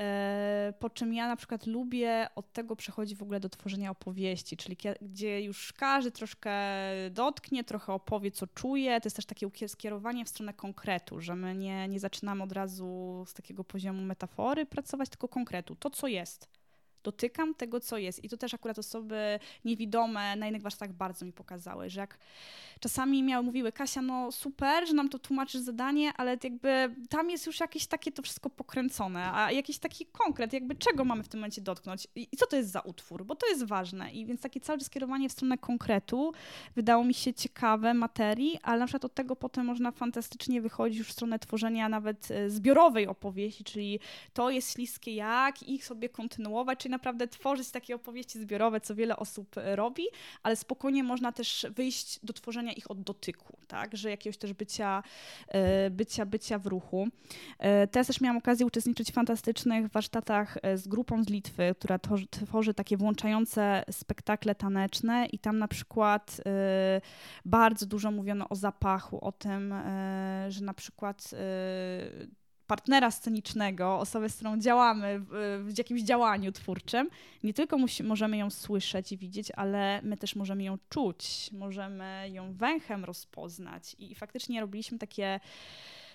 E, 0.00 0.74
po 0.78 0.90
czym 0.90 1.14
ja 1.14 1.28
na 1.28 1.36
przykład 1.36 1.66
lubię 1.66 2.28
od 2.34 2.52
tego 2.52 2.76
przechodzić 2.76 3.18
w 3.18 3.22
ogóle 3.22 3.40
do 3.40 3.48
tworzenia 3.48 3.90
opowieści, 3.90 4.56
czyli 4.56 4.76
gdzie 5.02 5.42
już 5.42 5.72
każdy 5.72 6.10
troszkę 6.10 6.52
dotknie, 7.10 7.64
trochę 7.64 7.92
opowie, 7.92 8.30
co 8.30 8.46
czuje. 8.46 9.00
To 9.00 9.06
jest 9.06 9.16
też 9.16 9.26
takie 9.26 9.68
skierowanie 9.68 10.24
w 10.24 10.28
stronę 10.28 10.54
konkretu, 10.54 11.20
że 11.20 11.36
my 11.36 11.54
nie, 11.54 11.88
nie 11.88 12.00
zaczynamy 12.00 12.42
od 12.42 12.52
razu 12.52 13.24
z 13.26 13.34
takiego 13.34 13.64
poziomu 13.64 14.02
metafory 14.02 14.66
pracować, 14.66 15.08
tylko 15.08 15.28
konkretu, 15.28 15.76
to 15.76 15.90
co 15.90 16.06
jest 16.06 16.48
dotykam 17.04 17.54
tego, 17.54 17.80
co 17.80 17.98
jest. 17.98 18.24
I 18.24 18.28
to 18.28 18.36
też 18.36 18.54
akurat 18.54 18.78
osoby 18.78 19.38
niewidome 19.64 20.36
na 20.36 20.48
innych 20.48 20.62
warsztatach 20.62 20.92
bardzo 20.92 21.26
mi 21.26 21.32
pokazały, 21.32 21.90
że 21.90 22.00
jak 22.00 22.18
czasami 22.80 23.22
miały, 23.22 23.44
mówiły, 23.44 23.72
Kasia, 23.72 24.02
no 24.02 24.32
super, 24.32 24.88
że 24.88 24.94
nam 24.94 25.08
to 25.08 25.18
tłumaczysz 25.18 25.60
zadanie, 25.60 26.12
ale 26.16 26.38
jakby 26.44 26.94
tam 27.08 27.30
jest 27.30 27.46
już 27.46 27.60
jakieś 27.60 27.86
takie 27.86 28.12
to 28.12 28.22
wszystko 28.22 28.50
pokręcone, 28.50 29.32
a 29.32 29.52
jakiś 29.52 29.78
taki 29.78 30.06
konkret, 30.06 30.52
jakby 30.52 30.74
czego 30.74 31.04
mamy 31.04 31.22
w 31.22 31.28
tym 31.28 31.40
momencie 31.40 31.60
dotknąć 31.60 32.08
i, 32.16 32.36
co 32.36 32.46
to 32.46 32.56
jest 32.56 32.70
za 32.70 32.80
utwór, 32.80 33.24
bo 33.24 33.36
to 33.36 33.46
jest 33.46 33.64
ważne. 33.64 34.12
I 34.12 34.26
więc 34.26 34.40
takie 34.40 34.60
całe 34.60 34.80
skierowanie 34.80 35.28
w 35.28 35.32
stronę 35.32 35.58
konkretu 35.58 36.32
wydało 36.76 37.04
mi 37.04 37.14
się 37.14 37.34
ciekawe 37.34 37.94
materii, 37.94 38.58
ale 38.62 38.78
na 38.78 38.86
przykład 38.86 39.04
od 39.04 39.14
tego 39.14 39.36
potem 39.36 39.66
można 39.66 39.90
fantastycznie 39.90 40.60
wychodzić 40.60 40.98
już 40.98 41.08
w 41.08 41.12
stronę 41.12 41.38
tworzenia 41.38 41.88
nawet 41.88 42.30
e, 42.30 42.50
zbiorowej 42.50 43.06
opowieści, 43.06 43.64
czyli 43.64 44.00
to 44.32 44.50
jest 44.50 44.72
śliskie 44.72 45.14
jak, 45.14 45.62
ich 45.62 45.84
sobie 45.84 46.08
kontynuować, 46.08 46.78
czyli 46.78 46.90
naprawdę 46.94 47.28
tworzyć 47.28 47.70
takie 47.70 47.94
opowieści 47.94 48.38
zbiorowe, 48.38 48.80
co 48.80 48.94
wiele 48.94 49.16
osób 49.16 49.58
e, 49.58 49.76
robi, 49.76 50.02
ale 50.42 50.56
spokojnie 50.56 51.02
można 51.02 51.32
też 51.32 51.66
wyjść 51.70 52.20
do 52.22 52.32
tworzenia 52.32 52.72
ich 52.72 52.90
od 52.90 53.02
dotyku, 53.02 53.58
tak, 53.68 53.96
że 53.96 54.10
jakiegoś 54.10 54.36
też 54.36 54.52
bycia, 54.52 55.02
e, 55.48 55.90
bycia, 55.90 56.26
bycia 56.26 56.58
w 56.58 56.66
ruchu. 56.66 57.08
E, 57.58 57.86
teraz 57.86 58.06
też 58.06 58.20
miałam 58.20 58.36
okazję 58.36 58.66
uczestniczyć 58.66 59.10
w 59.10 59.14
fantastycznych 59.14 59.88
warsztatach 59.88 60.58
z 60.74 60.88
grupą 60.88 61.24
z 61.24 61.28
Litwy, 61.28 61.74
która 61.78 61.98
tworzy 62.30 62.74
takie 62.74 62.96
włączające 62.96 63.84
spektakle 63.90 64.54
taneczne 64.54 65.26
i 65.26 65.38
tam 65.38 65.58
na 65.58 65.68
przykład 65.68 66.40
bardzo 67.44 67.86
dużo 67.86 68.10
mówiono 68.10 68.48
o 68.48 68.54
zapachu, 68.54 69.24
o 69.24 69.32
tym, 69.32 69.74
że 70.48 70.64
na 70.64 70.74
przykład 70.74 71.34
partnera 72.66 73.10
scenicznego, 73.10 73.98
osobę, 73.98 74.28
z 74.28 74.36
którą 74.36 74.58
działamy 74.58 75.20
w, 75.20 75.64
w 75.66 75.78
jakimś 75.78 76.02
działaniu 76.02 76.52
twórczym, 76.52 77.10
nie 77.42 77.54
tylko 77.54 77.78
musi, 77.78 78.02
możemy 78.02 78.36
ją 78.36 78.50
słyszeć 78.50 79.12
i 79.12 79.16
widzieć, 79.16 79.50
ale 79.50 80.00
my 80.02 80.16
też 80.16 80.36
możemy 80.36 80.62
ją 80.62 80.78
czuć, 80.88 81.50
możemy 81.52 82.30
ją 82.30 82.54
węchem 82.54 83.04
rozpoznać. 83.04 83.94
I, 83.98 84.12
i 84.12 84.14
faktycznie 84.14 84.60
robiliśmy 84.60 84.98
takie 84.98 85.40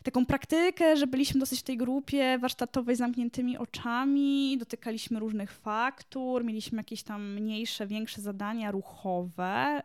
taką 0.03 0.25
praktykę, 0.25 0.97
że 0.97 1.07
byliśmy 1.07 1.39
dosyć 1.39 1.59
w 1.59 1.63
tej 1.63 1.77
grupie 1.77 2.37
warsztatowej 2.37 2.95
z 2.95 2.99
zamkniętymi 2.99 3.57
oczami, 3.57 4.57
dotykaliśmy 4.59 5.19
różnych 5.19 5.51
faktur, 5.51 6.43
mieliśmy 6.43 6.77
jakieś 6.77 7.03
tam 7.03 7.33
mniejsze, 7.33 7.87
większe 7.87 8.21
zadania 8.21 8.71
ruchowe, 8.71 9.81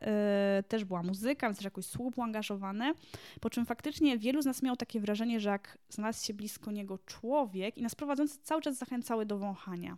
yy, 0.57 0.63
też 0.63 0.85
była 0.85 1.03
muzyka, 1.03 1.47
więc 1.47 1.59
też 1.59 1.65
jakoś 1.65 1.87
słuch 1.87 2.15
był 2.15 2.23
angażowany, 2.23 2.95
po 3.41 3.51
czym 3.51 3.67
faktycznie 3.67 4.19
wielu 4.19 4.43
z 4.43 4.47
nas 4.47 4.63
miało 4.63 4.77
takie 4.77 5.01
wrażenie, 5.01 5.41
że 5.41 5.49
jak 5.49 5.79
znalazł 5.89 6.27
się 6.27 6.35
blisko 6.35 6.71
niego 6.71 6.99
człowiek 7.07 7.79
i 7.79 7.83
nas 7.83 7.95
prowadzący 7.95 8.39
cały 8.43 8.63
czas 8.63 8.77
zachęcały 8.77 9.27
do 9.27 9.39
wąchania. 9.39 9.97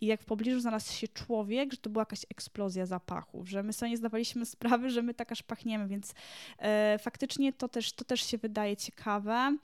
I 0.00 0.06
jak 0.06 0.20
w 0.20 0.24
pobliżu 0.24 0.60
znalazł 0.60 0.92
się 0.92 1.08
człowiek, 1.08 1.72
że 1.72 1.78
to 1.78 1.90
była 1.90 2.02
jakaś 2.02 2.26
eksplozja 2.30 2.86
zapachów, 2.86 3.48
że 3.48 3.62
my 3.62 3.72
sobie 3.72 3.90
nie 3.90 3.96
zdawaliśmy 3.96 4.46
sprawy, 4.56 4.90
że 4.90 5.02
my 5.02 5.14
tak 5.14 5.32
aż 5.32 5.42
pachniemy, 5.42 5.88
więc 5.88 6.14
e, 6.58 6.98
faktycznie 7.02 7.52
to 7.52 7.68
też, 7.68 7.92
to 7.92 8.04
też 8.04 8.26
się 8.26 8.38
wydaje 8.38 8.76
ciekawe. 8.76 9.56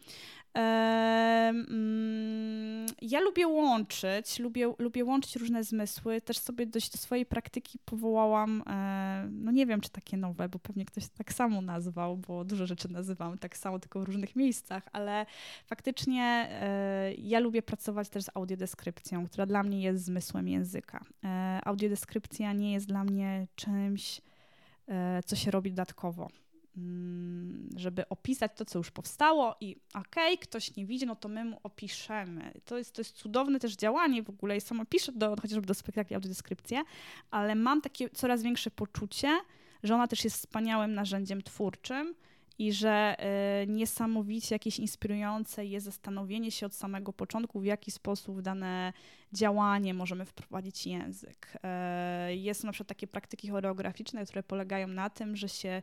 Mm, 0.54 2.86
ja 3.02 3.20
lubię 3.20 3.46
łączyć, 3.46 4.38
lubię, 4.38 4.74
lubię 4.78 5.04
łączyć 5.04 5.36
różne 5.36 5.64
zmysły. 5.64 6.20
Też 6.20 6.38
sobie 6.38 6.66
dość 6.66 6.90
do 6.90 6.98
swojej 6.98 7.26
praktyki 7.26 7.78
powołałam, 7.84 8.62
e, 8.66 9.28
no 9.30 9.52
nie 9.52 9.66
wiem 9.66 9.80
czy 9.80 9.90
takie 9.90 10.16
nowe, 10.16 10.48
bo 10.48 10.58
pewnie 10.58 10.84
ktoś 10.84 11.08
tak 11.08 11.32
samo 11.32 11.60
nazwał, 11.60 12.16
bo 12.16 12.44
dużo 12.44 12.66
rzeczy 12.66 12.92
nazywam 12.92 13.38
tak 13.38 13.56
samo, 13.56 13.78
tylko 13.78 14.00
w 14.00 14.04
różnych 14.04 14.36
miejscach, 14.36 14.88
ale 14.92 15.26
faktycznie 15.66 16.48
e, 16.50 17.14
ja 17.14 17.40
lubię 17.40 17.62
pracować 17.62 18.08
też 18.08 18.24
z 18.24 18.30
audiodeskrypcją, 18.34 19.26
która 19.26 19.46
dla 19.46 19.62
mnie 19.62 19.82
jest 19.82 20.04
zmysłem 20.04 20.48
języka. 20.48 21.04
E, 21.24 21.60
audiodeskrypcja 21.64 22.52
nie 22.52 22.72
jest 22.72 22.86
dla 22.86 23.04
mnie 23.04 23.46
czymś, 23.54 24.20
co 25.24 25.36
się 25.36 25.50
robi 25.50 25.70
dodatkowo 25.70 26.28
żeby 27.76 28.08
opisać 28.08 28.52
to, 28.56 28.64
co 28.64 28.78
już 28.78 28.90
powstało 28.90 29.56
i 29.60 29.76
okej, 29.94 30.34
okay, 30.34 30.36
ktoś 30.36 30.76
nie 30.76 30.86
widzi, 30.86 31.06
no 31.06 31.16
to 31.16 31.28
my 31.28 31.44
mu 31.44 31.60
opiszemy. 31.62 32.52
To 32.64 32.78
jest, 32.78 32.94
to 32.94 33.00
jest 33.00 33.16
cudowne 33.16 33.60
też 33.60 33.76
działanie 33.76 34.22
w 34.22 34.30
ogóle 34.30 34.56
i 34.56 34.60
sama 34.60 34.84
piszę 34.84 35.12
do, 35.12 35.36
chociażby 35.42 35.66
do 35.66 35.74
spektakli 35.74 36.14
audiodeskrypcję, 36.14 36.82
ale 37.30 37.54
mam 37.54 37.80
takie 37.80 38.10
coraz 38.10 38.42
większe 38.42 38.70
poczucie, 38.70 39.40
że 39.82 39.94
ona 39.94 40.08
też 40.08 40.24
jest 40.24 40.36
wspaniałym 40.36 40.94
narzędziem 40.94 41.42
twórczym 41.42 42.14
i 42.58 42.72
że 42.72 43.16
y, 43.62 43.66
niesamowicie 43.66 44.54
jakieś 44.54 44.78
inspirujące 44.78 45.66
jest 45.66 45.86
zastanowienie 45.86 46.50
się 46.50 46.66
od 46.66 46.74
samego 46.74 47.12
początku, 47.12 47.60
w 47.60 47.64
jaki 47.64 47.90
sposób 47.90 48.38
w 48.38 48.42
dane 48.42 48.92
działanie 49.32 49.94
możemy 49.94 50.24
wprowadzić 50.24 50.86
język. 50.86 51.52
Y, 52.30 52.36
jest 52.36 52.64
na 52.64 52.72
przykład 52.72 52.88
takie 52.88 53.06
praktyki 53.06 53.48
choreograficzne, 53.48 54.26
które 54.26 54.42
polegają 54.42 54.88
na 54.88 55.10
tym, 55.10 55.36
że 55.36 55.48
się 55.48 55.82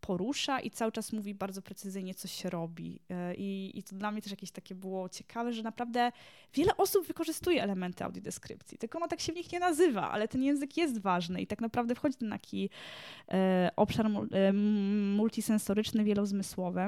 porusza 0.00 0.60
i 0.60 0.70
cały 0.70 0.92
czas 0.92 1.12
mówi 1.12 1.34
bardzo 1.34 1.62
precyzyjnie, 1.62 2.14
co 2.14 2.28
się 2.28 2.50
robi. 2.50 3.00
E, 3.10 3.34
I, 3.34 3.78
I 3.78 3.82
to 3.82 3.96
dla 3.96 4.10
mnie 4.12 4.22
też 4.22 4.30
jakieś 4.30 4.50
takie 4.50 4.74
było 4.74 5.08
ciekawe, 5.08 5.52
że 5.52 5.62
naprawdę 5.62 6.12
wiele 6.54 6.76
osób 6.76 7.06
wykorzystuje 7.06 7.62
elementy 7.62 8.04
audiodeskrypcji, 8.04 8.78
tylko 8.78 8.98
ono 8.98 9.08
tak 9.08 9.20
się 9.20 9.32
w 9.32 9.36
nich 9.36 9.52
nie 9.52 9.60
nazywa, 9.60 10.10
ale 10.10 10.28
ten 10.28 10.42
język 10.42 10.76
jest 10.76 10.98
ważny 10.98 11.42
i 11.42 11.46
tak 11.46 11.60
naprawdę 11.60 11.94
wchodzi 11.94 12.16
ten 12.16 12.30
taki 12.30 12.70
e, 13.28 13.70
obszar 13.76 14.06
e, 14.06 14.52
multisensoryczny, 15.16 16.04
wielozmysłowy. 16.04 16.80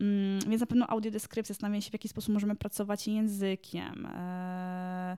Mm, 0.00 0.40
więc 0.48 0.60
na 0.60 0.66
pewno 0.66 0.86
audiodeskrypcja, 0.86 1.52
zastanawiam 1.54 1.82
się, 1.82 1.90
w 1.90 1.92
jaki 1.92 2.08
sposób 2.08 2.34
możemy 2.34 2.56
pracować 2.56 3.08
językiem. 3.08 4.06
E, 4.06 5.16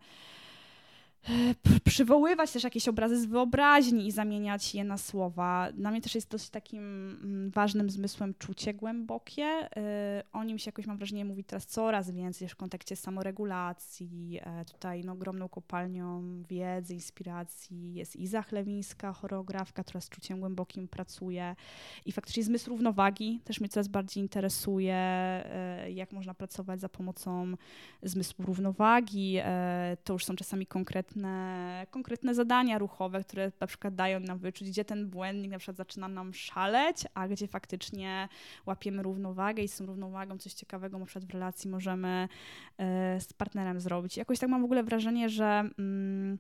przywoływać 1.85 2.52
też 2.52 2.64
jakieś 2.64 2.88
obrazy 2.88 3.20
z 3.20 3.26
wyobraźni 3.26 4.07
i 4.07 4.12
zamieniać 4.12 4.74
je 4.74 4.85
na 4.85 4.98
słowa. 4.98 5.68
Dla 5.72 5.90
mnie 5.90 6.00
też 6.00 6.14
jest 6.14 6.31
dosyć 6.31 6.50
takim 6.50 6.83
mm, 7.22 7.50
ważnym 7.50 7.90
zmysłem 7.90 8.35
czucie 8.38 8.74
głębokie. 8.74 9.68
Y, 10.20 10.33
o 10.33 10.44
nim 10.44 10.59
się 10.59 10.68
jakoś 10.68 10.87
mam 10.87 10.96
wrażenie 10.96 11.24
mówi 11.24 11.44
teraz 11.44 11.66
coraz 11.66 12.11
więcej 12.11 12.48
w 12.48 12.57
kontekście 12.57 12.96
samoregulacji. 12.96 14.40
E, 14.42 14.64
tutaj 14.64 15.04
no, 15.04 15.12
ogromną 15.12 15.48
kopalnią 15.48 16.22
wiedzy, 16.42 16.94
inspiracji 16.94 17.94
jest 17.94 18.16
Iza 18.16 18.42
Chlewińska, 18.42 19.12
choreografka, 19.12 19.85
która 19.85 20.00
z 20.00 20.09
czuciem 20.09 20.40
głębokim 20.40 20.88
pracuje. 20.88 21.57
I 22.07 22.12
faktycznie 22.12 22.44
zmysł 22.44 22.70
równowagi 22.70 23.40
też 23.44 23.61
mnie 23.61 23.68
coraz 23.68 23.88
bardziej 23.88 24.22
interesuje, 24.22 24.94
e, 24.94 25.92
jak 25.92 26.12
można 26.12 26.35
pracować 26.35 26.81
za 26.81 26.88
pomocą 26.88 27.54
zmysłu 28.02 28.44
równowagi. 28.44 29.37
E, 29.38 29.96
to 30.04 30.12
już 30.12 30.24
są 30.24 30.37
czasami 30.37 30.66
konkretne 30.66 31.08
konkretne, 31.09 31.87
konkretne 31.90 32.35
zadania 32.35 32.79
ruchowe, 32.79 33.25
które 33.25 33.53
na 33.61 33.66
przykład 33.66 33.94
dają 33.94 34.21
nam 34.21 34.38
wyczuć, 34.38 34.71
gdzie 34.71 34.85
ten 34.85 35.11
błędnik 35.11 35.51
na 35.51 35.59
przykład 35.59 35.77
zaczyna 35.77 36.09
nam 36.09 36.35
szaleć, 36.35 37.05
a 37.14 37.29
gdzie 37.29 37.47
faktycznie 37.47 38.29
łapiemy 38.66 39.03
równowagę 39.03 39.62
i 39.62 39.68
z 39.68 39.77
tą 39.77 39.87
równowagą 39.87 40.38
coś 40.38 40.53
ciekawego 40.53 40.99
na 40.99 41.07
przykład 41.07 41.25
w 41.25 41.31
relacji 41.31 41.71
możemy 41.71 42.29
e, 42.79 43.21
z 43.21 43.33
partnerem 43.33 43.81
zrobić. 43.81 44.16
Jakoś 44.16 44.38
tak 44.38 44.51
mam 44.51 44.62
w 44.62 44.64
ogóle 44.64 44.83
wrażenie, 44.83 45.29
że 45.29 45.71
mm, 45.79 46.38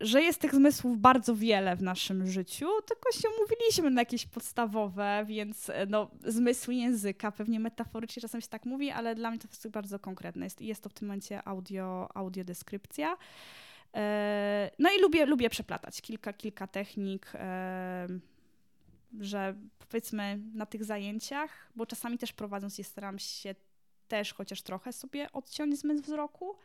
że 0.00 0.22
jest 0.22 0.40
tych 0.40 0.54
zmysłów 0.54 0.98
bardzo 0.98 1.36
wiele 1.36 1.76
w 1.76 1.82
naszym 1.82 2.26
życiu, 2.26 2.66
tylko 2.86 3.12
się 3.12 3.28
umówiliśmy 3.38 3.90
na 3.90 4.00
jakieś 4.00 4.26
podstawowe, 4.26 5.24
więc 5.28 5.70
e, 5.70 5.86
no, 5.86 6.10
zmysły 6.24 6.74
języka, 6.74 7.32
pewnie 7.32 7.60
metaforycznie 7.60 8.22
czasem 8.22 8.40
się 8.40 8.48
tak 8.48 8.64
mówi, 8.64 8.90
ale 8.90 9.14
dla 9.14 9.30
mnie 9.30 9.38
to 9.38 9.48
jest 9.48 9.68
bardzo 9.68 9.98
konkretne. 9.98 10.46
Jest, 10.46 10.60
jest 10.60 10.82
to 10.82 10.88
w 10.88 10.94
tym 10.94 11.08
momencie 11.08 11.48
audio, 11.48 12.08
audiodeskrypcja. 12.14 13.16
E, 13.94 14.70
no 14.78 14.90
i 14.98 15.00
lubię, 15.00 15.26
lubię 15.26 15.50
przeplatać 15.50 16.00
kilka, 16.00 16.32
kilka 16.32 16.66
technik. 16.66 17.32
E, 17.34 18.06
że 19.20 19.54
powiedzmy 19.78 20.40
na 20.54 20.66
tych 20.66 20.84
zajęciach, 20.84 21.72
bo 21.76 21.86
czasami 21.86 22.18
też 22.18 22.32
prowadząc 22.32 22.78
je 22.78 22.84
staram 22.84 23.18
się 23.18 23.54
też 24.08 24.34
chociaż 24.34 24.62
trochę 24.62 24.92
sobie 24.92 25.32
odciąć 25.32 25.78
zmysł 25.78 26.02
wzroku. 26.02 26.56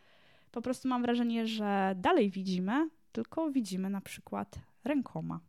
Po 0.52 0.62
prostu 0.62 0.88
mam 0.88 1.02
wrażenie, 1.02 1.48
że 1.48 1.94
dalej 1.96 2.30
widzimy, 2.30 2.89
tylko 3.12 3.52
widzimy 3.52 3.89
na 3.89 4.02
przykład 4.02 4.56
rękoma 4.84 5.39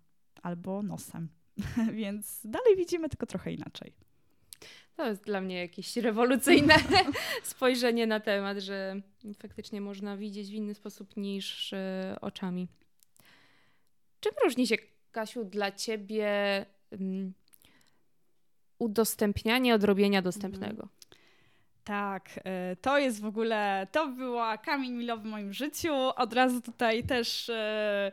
albo 0.42 0.82
nosem. 0.82 1.28
Więc 1.92 2.40
dalej 2.44 2.76
widzimy, 2.76 3.08
tylko 3.08 3.26
trochę 3.26 3.52
inaczej. 3.52 3.94
To 4.96 5.06
jest 5.06 5.22
dla 5.22 5.40
mnie 5.40 5.56
jakieś 5.56 5.96
rewolucyjne 5.96 6.74
spojrzenie 7.42 8.06
na 8.06 8.20
temat, 8.20 8.58
że 8.58 9.00
faktycznie 9.38 9.80
można 9.80 10.16
widzieć 10.16 10.50
w 10.50 10.54
inny 10.54 10.74
sposób 10.74 11.16
niż 11.16 11.72
e, 11.72 12.16
oczami. 12.20 12.68
Czym 14.20 14.32
różni 14.44 14.66
się, 14.66 14.76
Kasiu, 15.12 15.44
dla 15.44 15.72
ciebie 15.72 16.66
um, 16.90 17.32
udostępnianie 18.78 19.74
od 19.74 19.84
robienia 19.84 20.22
dostępnego? 20.22 20.88
Tak, 21.84 22.40
e, 22.44 22.76
to 22.76 22.98
jest 22.98 23.20
w 23.20 23.26
ogóle, 23.26 23.86
to 23.92 24.06
była 24.06 24.58
kamień 24.58 24.92
milowy 24.92 25.22
w 25.22 25.30
moim 25.30 25.52
życiu. 25.52 25.94
Od 26.16 26.32
razu 26.32 26.60
tutaj 26.60 27.04
też, 27.04 27.48
e, 27.48 28.12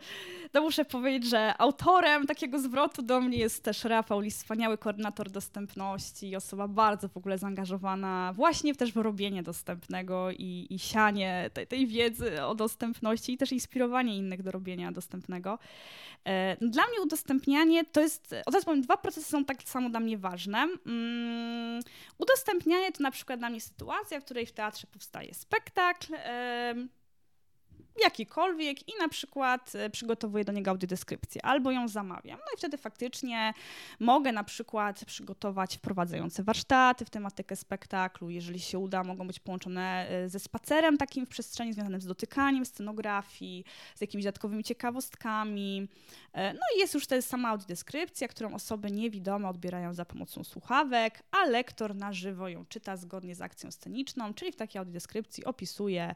no 0.53 0.62
muszę 0.62 0.86
powiedzieć, 0.86 1.30
że 1.30 1.53
autorem 1.58 2.27
takiego 2.27 2.60
zwrotu 2.60 3.01
do 3.01 3.21
mnie 3.21 3.38
jest 3.38 3.63
też 3.63 3.84
Rafał 3.84 4.19
Lis, 4.19 4.38
wspaniały 4.38 4.77
koordynator 4.77 5.30
dostępności, 5.30 6.36
osoba 6.36 6.67
bardzo 6.67 7.10
w 7.10 7.17
ogóle 7.17 7.38
zaangażowana 7.38 8.34
właśnie 8.36 8.75
też 8.75 8.93
w 8.93 8.97
robienie 8.97 9.43
dostępnego 9.43 10.32
i, 10.32 10.67
i 10.69 10.80
sianie 10.80 11.49
tej, 11.53 11.67
tej 11.67 11.88
wiedzy 11.88 12.43
o 12.43 12.56
dostępności 12.56 13.34
i 13.34 13.38
też 13.38 13.51
inspirowanie 13.51 14.17
innych 14.17 14.43
do 14.43 14.51
robienia 14.51 14.91
dostępnego. 14.91 15.60
E, 16.25 16.58
dla 16.62 16.84
mnie 16.88 17.01
udostępnianie 17.01 17.86
to 17.86 18.01
jest, 18.01 18.36
od 18.45 18.53
razu 18.53 18.65
powiem, 18.65 18.82
dwa 18.82 18.97
procesy 18.97 19.30
są 19.30 19.45
tak 19.45 19.63
samo 19.63 19.89
dla 19.89 19.99
mnie 19.99 20.17
ważne. 20.17 20.67
Um, 20.86 21.80
udostępnianie 22.17 22.91
to 22.91 23.03
na 23.03 23.12
przykład 23.12 23.39
dla 23.39 23.49
mnie 23.49 23.56
sytuacja, 23.61 24.19
w 24.19 24.25
której 24.25 24.45
w 24.45 24.51
teatrze 24.51 24.87
powstaje 24.87 25.33
spektakl 25.33 26.13
jakikolwiek 28.03 28.89
i 28.89 28.91
na 28.99 29.10
przykład 29.10 29.75
e, 29.75 29.89
przygotowuję 29.89 30.45
do 30.45 30.51
niego 30.51 30.71
audiodeskrypcję 30.71 31.45
albo 31.45 31.71
ją 31.71 31.88
zamawiam. 31.88 32.39
No 32.39 32.51
i 32.55 32.57
wtedy 32.57 32.77
faktycznie 32.77 33.53
mogę 33.99 34.31
na 34.31 34.43
przykład 34.43 35.05
przygotować 35.05 35.77
wprowadzające 35.77 36.43
warsztaty 36.43 37.05
w 37.05 37.10
tematykę 37.10 37.55
spektaklu. 37.55 38.29
Jeżeli 38.29 38.60
się 38.60 38.79
uda, 38.79 39.03
mogą 39.03 39.27
być 39.27 39.39
połączone 39.39 40.10
e, 40.10 40.29
ze 40.29 40.39
spacerem 40.39 40.97
takim 40.97 41.25
w 41.25 41.29
przestrzeni 41.29 41.73
związanym 41.73 42.01
z 42.01 42.05
dotykaniem 42.05 42.65
scenografii, 42.65 43.63
z 43.95 44.01
jakimiś 44.01 44.23
dodatkowymi 44.23 44.63
ciekawostkami. 44.63 45.88
E, 46.33 46.53
no 46.53 46.60
i 46.75 46.79
jest 46.79 46.93
już 46.93 47.07
też 47.07 47.25
sama 47.25 47.49
audiodeskrypcja, 47.49 48.27
którą 48.27 48.53
osoby 48.53 48.91
niewidome 48.91 49.49
odbierają 49.49 49.93
za 49.93 50.05
pomocą 50.05 50.43
słuchawek, 50.43 51.23
a 51.31 51.45
lektor 51.45 51.95
na 51.95 52.13
żywo 52.13 52.47
ją 52.49 52.65
czyta 52.65 52.97
zgodnie 52.97 53.36
z 53.36 53.41
akcją 53.41 53.71
sceniczną, 53.71 54.33
czyli 54.33 54.51
w 54.51 54.55
takiej 54.55 54.79
audiodeskrypcji 54.79 55.45
opisuje 55.45 56.15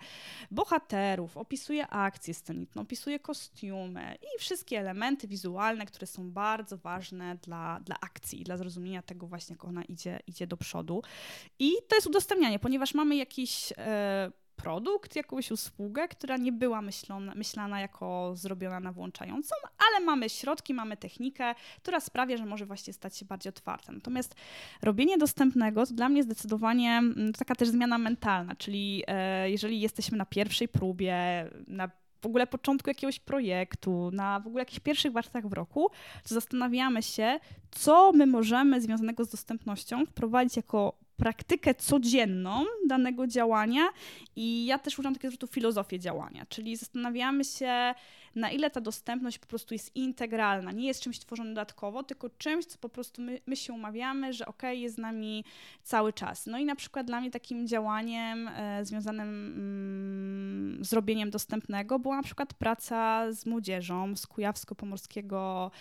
bohaterów, 0.51 1.37
opisuje 1.37 1.70
opisuje 1.71 1.87
akcję 1.87 2.33
sceniczną, 2.33 2.81
opisuje 2.81 3.19
kostiumy 3.19 4.15
i 4.21 4.39
wszystkie 4.39 4.79
elementy 4.79 5.27
wizualne, 5.27 5.85
które 5.85 6.07
są 6.07 6.31
bardzo 6.31 6.77
ważne 6.77 7.35
dla, 7.35 7.79
dla 7.79 7.95
akcji, 8.01 8.43
dla 8.43 8.57
zrozumienia 8.57 9.01
tego 9.01 9.27
właśnie, 9.27 9.53
jak 9.53 9.65
ona 9.65 9.83
idzie, 9.83 10.19
idzie 10.27 10.47
do 10.47 10.57
przodu. 10.57 11.03
I 11.59 11.71
to 11.87 11.95
jest 11.95 12.07
udostępnianie, 12.07 12.59
ponieważ 12.59 12.93
mamy 12.93 13.15
jakiś 13.15 13.73
e, 13.77 14.31
produkt, 14.63 15.15
jakąś 15.15 15.51
usługę, 15.51 16.07
która 16.07 16.37
nie 16.37 16.51
była 16.51 16.81
myślona, 16.81 17.35
myślana 17.35 17.81
jako 17.81 18.31
zrobiona 18.35 18.79
na 18.79 18.91
włączającą, 18.91 19.55
ale 19.89 20.05
mamy 20.05 20.29
środki, 20.29 20.73
mamy 20.73 20.97
technikę, 20.97 21.55
która 21.77 21.99
sprawia, 21.99 22.37
że 22.37 22.45
może 22.45 22.65
właśnie 22.65 22.93
stać 22.93 23.17
się 23.17 23.25
bardziej 23.25 23.49
otwarta. 23.49 23.91
Natomiast 23.91 24.35
robienie 24.81 25.17
dostępnego 25.17 25.85
to 25.85 25.93
dla 25.93 26.09
mnie 26.09 26.23
zdecydowanie 26.23 26.91
mm, 26.91 27.33
taka 27.33 27.55
też 27.55 27.69
zmiana 27.69 27.97
mentalna, 27.97 28.55
czyli 28.55 29.03
e, 29.07 29.49
jeżeli 29.49 29.81
jesteśmy 29.81 30.17
na 30.17 30.25
pierwszej 30.25 30.67
próbie, 30.67 31.15
na 31.67 31.89
w 32.21 32.25
ogóle 32.25 32.47
początku 32.47 32.89
jakiegoś 32.89 33.19
projektu, 33.19 34.11
na 34.13 34.39
w 34.39 34.47
ogóle 34.47 34.61
jakichś 34.61 34.79
pierwszych 34.79 35.11
warsztatach 35.11 35.47
w 35.47 35.53
roku, 35.53 35.89
to 36.23 36.35
zastanawiamy 36.35 37.03
się, 37.03 37.39
co 37.71 38.11
my 38.11 38.25
możemy 38.25 38.81
związanego 38.81 39.25
z 39.25 39.29
dostępnością 39.29 40.05
wprowadzić 40.05 40.57
jako 40.57 40.97
praktykę 41.21 41.75
codzienną 41.75 42.65
danego 42.87 43.27
działania 43.27 43.89
i 44.35 44.65
ja 44.65 44.79
też 44.79 44.99
używam 44.99 45.13
takiego 45.13 45.31
zwrotu 45.31 45.53
filozofię 45.53 45.99
działania, 45.99 46.45
czyli 46.49 46.75
zastanawiamy 46.75 47.43
się, 47.43 47.93
na 48.35 48.51
ile 48.51 48.69
ta 48.69 48.81
dostępność 48.81 49.39
po 49.39 49.47
prostu 49.47 49.73
jest 49.73 49.95
integralna, 49.95 50.71
nie 50.71 50.87
jest 50.87 51.01
czymś 51.01 51.19
tworzonym 51.19 51.53
dodatkowo, 51.53 52.03
tylko 52.03 52.29
czymś, 52.29 52.65
co 52.65 52.77
po 52.77 52.89
prostu 52.89 53.21
my, 53.21 53.39
my 53.45 53.55
się 53.55 53.73
umawiamy, 53.73 54.33
że 54.33 54.45
ok, 54.45 54.63
jest 54.71 54.95
z 54.95 54.97
nami 54.97 55.43
cały 55.83 56.13
czas. 56.13 56.45
No 56.45 56.57
i 56.57 56.65
na 56.65 56.75
przykład 56.75 57.07
dla 57.07 57.21
mnie 57.21 57.31
takim 57.31 57.67
działaniem 57.67 58.47
e, 58.47 58.85
związanym 58.85 59.29
mm, 59.29 60.85
z 60.85 60.93
robieniem 60.93 61.29
dostępnego 61.29 61.99
była 61.99 62.15
na 62.15 62.23
przykład 62.23 62.53
praca 62.53 63.31
z 63.33 63.45
młodzieżą 63.45 64.15
z 64.15 64.27
Kujawsko-Pomorskiego 64.27 65.71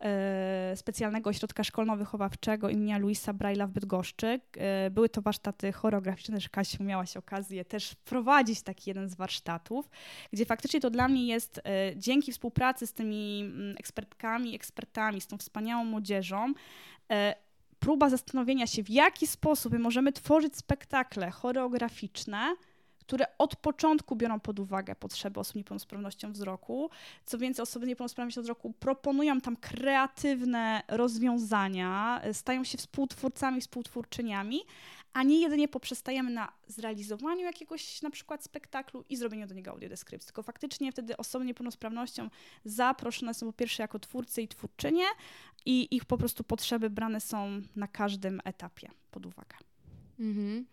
e, 0.00 0.76
Specjalnego 0.76 1.30
Ośrodka 1.30 1.62
Szkolno-Wychowawczego 1.62 2.70
imienia 2.70 2.98
Luisa 2.98 3.32
Braila 3.32 3.66
w 3.66 3.70
Bydgoszczy. 3.70 4.40
E, 4.56 4.90
były 4.90 5.08
to 5.08 5.22
warsztaty 5.22 5.72
choreograficzne, 5.72 6.40
że 6.40 6.48
Kasiu 6.48 6.84
miałaś 6.84 7.16
okazję 7.16 7.64
też 7.64 7.94
prowadzić 7.94 8.62
taki 8.62 8.90
jeden 8.90 9.08
z 9.08 9.14
warsztatów, 9.14 9.90
gdzie 10.32 10.44
faktycznie 10.44 10.80
to 10.80 10.90
dla 10.90 11.08
mnie 11.08 11.26
jest 11.26 11.60
e, 11.64 11.93
dzięki 11.96 12.32
współpracy 12.32 12.86
z 12.86 12.92
tymi 12.92 13.40
mm, 13.40 13.76
ekspertkami, 13.78 14.54
ekspertami, 14.54 15.20
z 15.20 15.26
tą 15.26 15.38
wspaniałą 15.38 15.84
młodzieżą, 15.84 16.52
e, 17.10 17.34
próba 17.78 18.10
zastanowienia 18.10 18.66
się, 18.66 18.82
w 18.82 18.90
jaki 18.90 19.26
sposób 19.26 19.72
my 19.72 19.78
możemy 19.78 20.12
tworzyć 20.12 20.56
spektakle 20.56 21.30
choreograficzne, 21.30 22.54
które 23.06 23.26
od 23.38 23.56
początku 23.56 24.16
biorą 24.16 24.40
pod 24.40 24.58
uwagę 24.58 24.94
potrzeby 24.94 25.40
osób 25.40 25.52
z 25.52 25.56
niepełnosprawnością 25.56 26.32
wzroku. 26.32 26.90
Co 27.24 27.38
więcej, 27.38 27.62
osoby 27.62 27.86
z 27.86 27.88
niepełnosprawnością 27.88 28.42
wzroku 28.42 28.72
proponują 28.72 29.40
tam 29.40 29.56
kreatywne 29.56 30.82
rozwiązania, 30.88 32.20
e, 32.22 32.34
stają 32.34 32.64
się 32.64 32.78
współtwórcami, 32.78 33.60
współtwórczyniami, 33.60 34.60
a 35.14 35.22
nie 35.22 35.40
jedynie 35.40 35.68
poprzestajemy 35.68 36.30
na 36.30 36.52
zrealizowaniu 36.66 37.40
jakiegoś 37.40 38.02
na 38.02 38.10
przykład 38.10 38.44
spektaklu 38.44 39.04
i 39.08 39.16
zrobieniu 39.16 39.46
do 39.46 39.54
niego 39.54 39.70
audiodeskrypcji, 39.70 40.26
tylko 40.26 40.42
faktycznie 40.42 40.92
wtedy 40.92 41.16
osoby 41.16 41.44
niepełnosprawnością 41.44 42.30
zaproszone 42.64 43.34
są 43.34 43.46
po 43.46 43.52
pierwsze 43.52 43.82
jako 43.82 43.98
twórcy 43.98 44.42
i 44.42 44.48
twórczynie 44.48 45.04
i 45.66 45.96
ich 45.96 46.04
po 46.04 46.18
prostu 46.18 46.44
potrzeby 46.44 46.90
brane 46.90 47.20
są 47.20 47.60
na 47.76 47.88
każdym 47.88 48.40
etapie 48.44 48.90
pod 49.10 49.26
uwagę. 49.26 49.56
Mhm. 50.18 50.66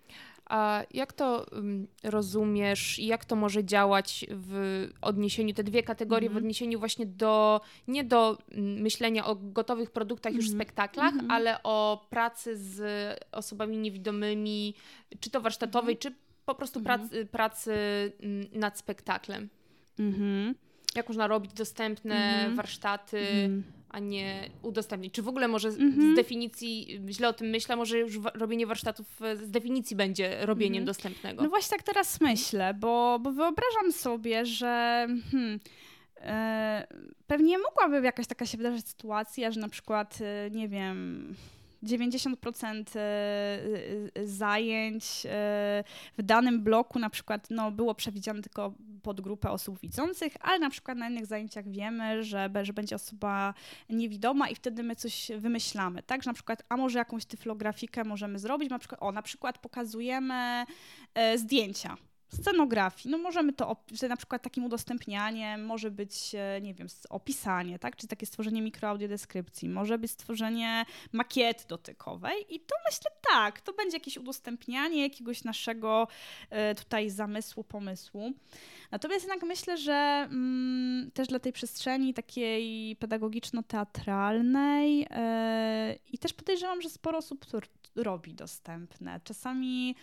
A 0.52 0.84
jak 0.94 1.14
to 1.14 1.46
um, 1.52 1.88
rozumiesz 2.04 3.00
i 3.00 3.06
jak 3.06 3.26
to 3.26 3.36
może 3.36 3.64
działać 3.66 4.26
w 4.30 4.88
odniesieniu, 5.02 5.54
te 5.54 5.64
dwie 5.64 5.84
kategorie 5.84 6.28
mm 6.28 6.32
-hmm. 6.32 6.34
w 6.34 6.38
mhm. 6.38 6.44
odniesieniu 6.44 6.80
właśnie 6.80 7.06
do, 7.06 7.62
nie 7.88 8.04
do 8.04 8.38
myślenia 8.58 9.26
o 9.26 9.36
gotowych 9.36 9.92
produktach 9.92 10.34
już 10.34 10.46
w 10.46 10.52
mhm. 10.52 10.60
spektaklach, 10.60 11.14
mm 11.14 11.28
-hmm. 11.28 11.32
ale 11.32 11.64
o 11.64 12.08
pracy 12.10 12.58
z 12.58 12.80
osobami 13.32 13.78
niewidomymi, 13.78 14.76
czy 15.20 15.30
to 15.30 15.42
warsztatowej, 15.42 15.96
mm 15.96 15.98
-hmm. 15.98 16.02
czy 16.02 16.16
po 16.46 16.56
prostu 16.56 16.82
pracy, 16.82 17.26
pracy 17.26 17.74
nad 18.54 18.80
spektaklem. 18.80 19.50
Jak 20.96 21.08
można 21.08 21.28
robić 21.28 21.54
dostępne 21.54 22.50
warsztaty 22.56 23.50
a 23.92 24.00
nie 24.00 24.50
udostępnić. 24.62 25.14
Czy 25.14 25.22
w 25.22 25.28
ogóle 25.28 25.48
może 25.48 25.70
mm 25.70 25.92
-hmm. 25.92 26.14
z 26.14 26.16
definicji, 26.16 27.02
źle 27.10 27.30
o 27.30 27.34
tym 27.34 27.48
myślę, 27.48 27.76
może 27.76 28.00
już 28.00 28.20
robienie 28.34 28.68
warsztatów 28.68 29.22
e, 29.22 29.38
z 29.38 29.52
definicji 29.52 29.96
będzie 29.96 30.46
robieniem 30.46 30.74
mm 30.74 30.84
-hmm. 30.84 30.88
dostępnego? 30.88 31.44
No 31.44 31.50
właśnie 31.50 31.78
tak 31.78 31.84
teraz 31.84 32.22
myślę, 32.22 32.74
bo, 32.74 33.20
bo 33.22 33.32
wyobrażam 33.32 33.92
sobie, 33.92 34.46
że 34.46 35.08
hmm, 35.32 35.60
e, 36.18 36.88
pewnie 37.28 37.58
mogłaby 37.58 38.06
jakaś 38.06 38.28
taka 38.28 38.46
się 38.46 38.58
wydarzyć 38.58 38.88
sytuacja, 38.88 39.52
że 39.52 39.60
na 39.60 39.70
przykład, 39.70 40.20
e, 40.22 40.52
nie 40.52 40.68
wiem 40.68 41.36
90% 41.84 42.96
e, 42.96 43.00
e, 44.16 44.28
zajęć 44.28 45.26
e, 45.26 45.84
w 46.18 46.24
danym 46.24 46.64
bloku 46.64 47.00
na 47.00 47.10
przykład 47.10 47.48
no, 47.50 47.72
było 47.72 47.96
przewidziane 47.96 48.42
tylko 48.42 48.74
pod 49.04 49.22
grupę 49.22 49.52
osób 49.52 49.80
widzących, 49.80 50.34
ale 50.42 50.60
na 50.60 50.70
przykład 50.70 50.98
na 50.98 51.10
innych 51.10 51.26
zajęciach 51.26 51.70
wiemy, 51.70 52.24
że, 52.24 52.50
że 52.62 52.74
będzie 52.74 52.96
osoba 52.96 53.54
niewidoma 53.90 54.50
i 54.50 54.56
wtedy 54.56 54.84
my 54.84 54.96
coś 54.96 55.32
wymyślamy, 55.38 56.04
tak? 56.04 56.24
Że 56.24 56.30
na 56.30 56.34
przykład, 56.34 56.64
a 56.70 56.78
może 56.78 57.00
jakąś 57.00 57.26
tyflografikę 57.26 58.04
możemy 58.04 58.40
zrobić, 58.40 58.70
na 58.70 58.80
przykład, 58.80 59.04
o, 59.04 59.12
na 59.12 59.22
przykład 59.22 59.58
pokazujemy 59.58 60.66
zdjęcia 61.36 61.98
scenografii. 62.34 63.12
No 63.12 63.18
możemy 63.18 63.54
to, 63.54 63.76
że 63.92 64.08
na 64.08 64.18
przykład 64.18 64.42
takim 64.42 64.66
udostępnianiem 64.66 65.66
może 65.66 65.92
być, 65.92 66.36
e, 66.36 66.62
nie 66.62 66.74
wiem, 66.74 66.88
opisanie, 67.10 67.80
tak? 67.80 67.96
Czy 67.96 68.08
takie 68.08 68.26
stworzenie 68.26 68.62
mikroaudiodeskrypcji, 68.62 69.70
może 69.70 69.98
być 69.98 70.12
stworzenie 70.12 70.86
makiety 71.12 71.64
dotykowej 71.68 72.56
i 72.56 72.60
to 72.60 72.76
myślę 72.86 73.12
tak, 73.34 73.62
to 73.62 73.74
będzie 73.74 73.98
jakieś 73.98 74.18
udostępnianie 74.18 75.02
jakiegoś 75.02 75.44
naszego 75.44 76.08
e, 76.50 76.76
tutaj 76.76 77.10
zamysłu, 77.10 77.64
pomysłu. 77.64 78.34
Natomiast 78.92 79.24
jednak 79.24 79.44
myślę, 79.44 79.78
że 79.78 80.28
mm, 80.32 81.12
też 81.12 81.28
dla 81.28 81.40
tej 81.40 81.54
przestrzeni 81.54 82.14
takiej 82.14 82.96
pedagogiczno-teatralnej 82.96 85.00
yy, 85.00 85.06
i 86.12 86.18
też 86.18 86.34
podejrzewam, 86.34 86.82
że 86.82 86.90
sporo 86.90 87.18
osób 87.18 87.46
to 87.46 87.60
robi 87.96 88.34
dostępne. 88.34 89.20
Czasami 89.24 89.96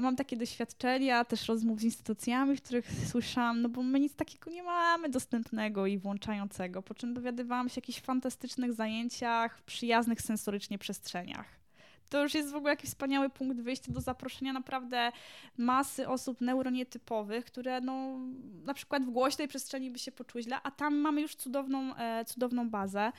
mam 0.00 0.16
takie 0.16 0.36
doświadczenia, 0.36 1.24
też 1.24 1.48
rozmów 1.48 1.80
z 1.80 1.84
instytucjami, 1.84 2.56
w 2.56 2.62
których 2.62 2.86
słyszałam, 3.10 3.62
no 3.62 3.68
bo 3.68 3.82
my 3.82 4.00
nic 4.00 4.14
takiego 4.14 4.50
nie 4.50 4.62
mamy 4.62 5.08
dostępnego 5.08 5.86
i 5.86 5.98
włączającego, 5.98 6.82
po 6.82 6.94
czym 6.94 7.14
dowiadywałam 7.14 7.68
się 7.68 7.74
o 7.74 7.78
jakichś 7.78 8.00
fantastycznych 8.00 8.72
zajęciach 8.72 9.62
przyjaznych 9.62 10.22
sensorycznie 10.22 10.78
przestrzeniach. 10.78 11.58
To 12.08 12.22
już 12.22 12.34
jest 12.34 12.52
w 12.52 12.54
ogóle 12.54 12.72
jakiś 12.72 12.90
wspaniały 12.90 13.30
punkt 13.30 13.60
wyjścia 13.60 13.92
do 13.92 14.00
zaproszenia 14.00 14.52
naprawdę 14.52 15.12
masy 15.58 16.08
osób 16.08 16.40
neuronietypowych, 16.40 17.44
które 17.44 17.80
no, 17.80 18.18
na 18.64 18.74
przykład 18.74 19.04
w 19.04 19.10
głośnej 19.10 19.48
przestrzeni 19.48 19.90
by 19.90 19.98
się 19.98 20.12
poczuły 20.12 20.42
źle, 20.42 20.56
a 20.62 20.70
tam 20.70 20.96
mamy 20.96 21.20
już 21.20 21.34
cudowną, 21.34 21.96
e, 21.96 22.24
cudowną 22.24 22.70
bazę. 22.70 23.12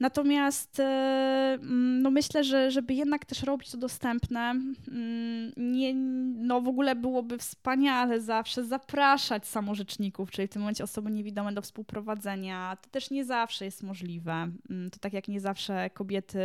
Natomiast 0.00 0.80
e, 0.80 1.58
no 2.02 2.10
myślę, 2.10 2.44
że 2.44 2.70
żeby 2.70 2.94
jednak 2.94 3.24
też 3.24 3.42
robić 3.42 3.70
to 3.70 3.78
dostępne, 3.78 4.40
mm, 4.40 5.52
nie, 5.56 5.94
no 6.34 6.60
w 6.60 6.68
ogóle 6.68 6.96
byłoby 6.96 7.38
wspaniale 7.38 8.20
zawsze 8.20 8.64
zapraszać 8.64 9.46
samorzeczników, 9.46 10.30
czyli 10.30 10.48
w 10.48 10.50
tym 10.50 10.62
momencie 10.62 10.84
osoby 10.84 11.10
niewidome 11.10 11.52
do 11.52 11.62
współprowadzenia. 11.62 12.76
To 12.82 12.90
też 12.90 13.10
nie 13.10 13.24
zawsze 13.24 13.64
jest 13.64 13.82
możliwe. 13.82 14.32
Mm, 14.70 14.90
to 14.90 14.98
tak 14.98 15.12
jak 15.12 15.28
nie 15.28 15.40
zawsze 15.40 15.90
kobiety 15.90 16.40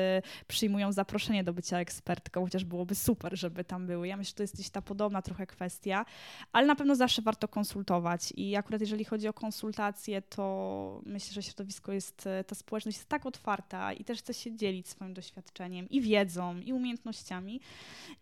przyjmują 0.47 0.91
zaproszenie 0.91 1.43
do 1.43 1.53
bycia 1.53 1.79
ekspertką, 1.79 2.43
chociaż 2.43 2.65
byłoby 2.65 2.95
super, 2.95 3.37
żeby 3.37 3.63
tam 3.63 3.87
były. 3.87 4.07
Ja 4.07 4.17
myślę, 4.17 4.29
że 4.29 4.35
to 4.35 4.43
jest 4.43 4.55
gdzieś 4.55 4.69
ta 4.69 4.81
podobna 4.81 5.21
trochę 5.21 5.47
kwestia, 5.47 6.05
ale 6.51 6.67
na 6.67 6.75
pewno 6.75 6.95
zawsze 6.95 7.21
warto 7.21 7.47
konsultować 7.47 8.33
i 8.35 8.55
akurat 8.55 8.81
jeżeli 8.81 9.05
chodzi 9.05 9.27
o 9.27 9.33
konsultacje, 9.33 10.21
to 10.21 11.01
myślę, 11.05 11.33
że 11.33 11.43
środowisko 11.43 11.91
jest, 11.91 12.29
ta 12.47 12.55
społeczność 12.55 12.97
jest 12.97 13.09
tak 13.09 13.25
otwarta, 13.25 13.42
otwarta 13.43 13.93
i 13.93 14.03
też 14.03 14.19
chce 14.19 14.33
się 14.33 14.55
dzielić 14.55 14.87
swoim 14.87 15.13
doświadczeniem 15.13 15.89
i 15.89 16.01
wiedzą, 16.01 16.59
i 16.59 16.73
umiejętnościami. 16.73 17.61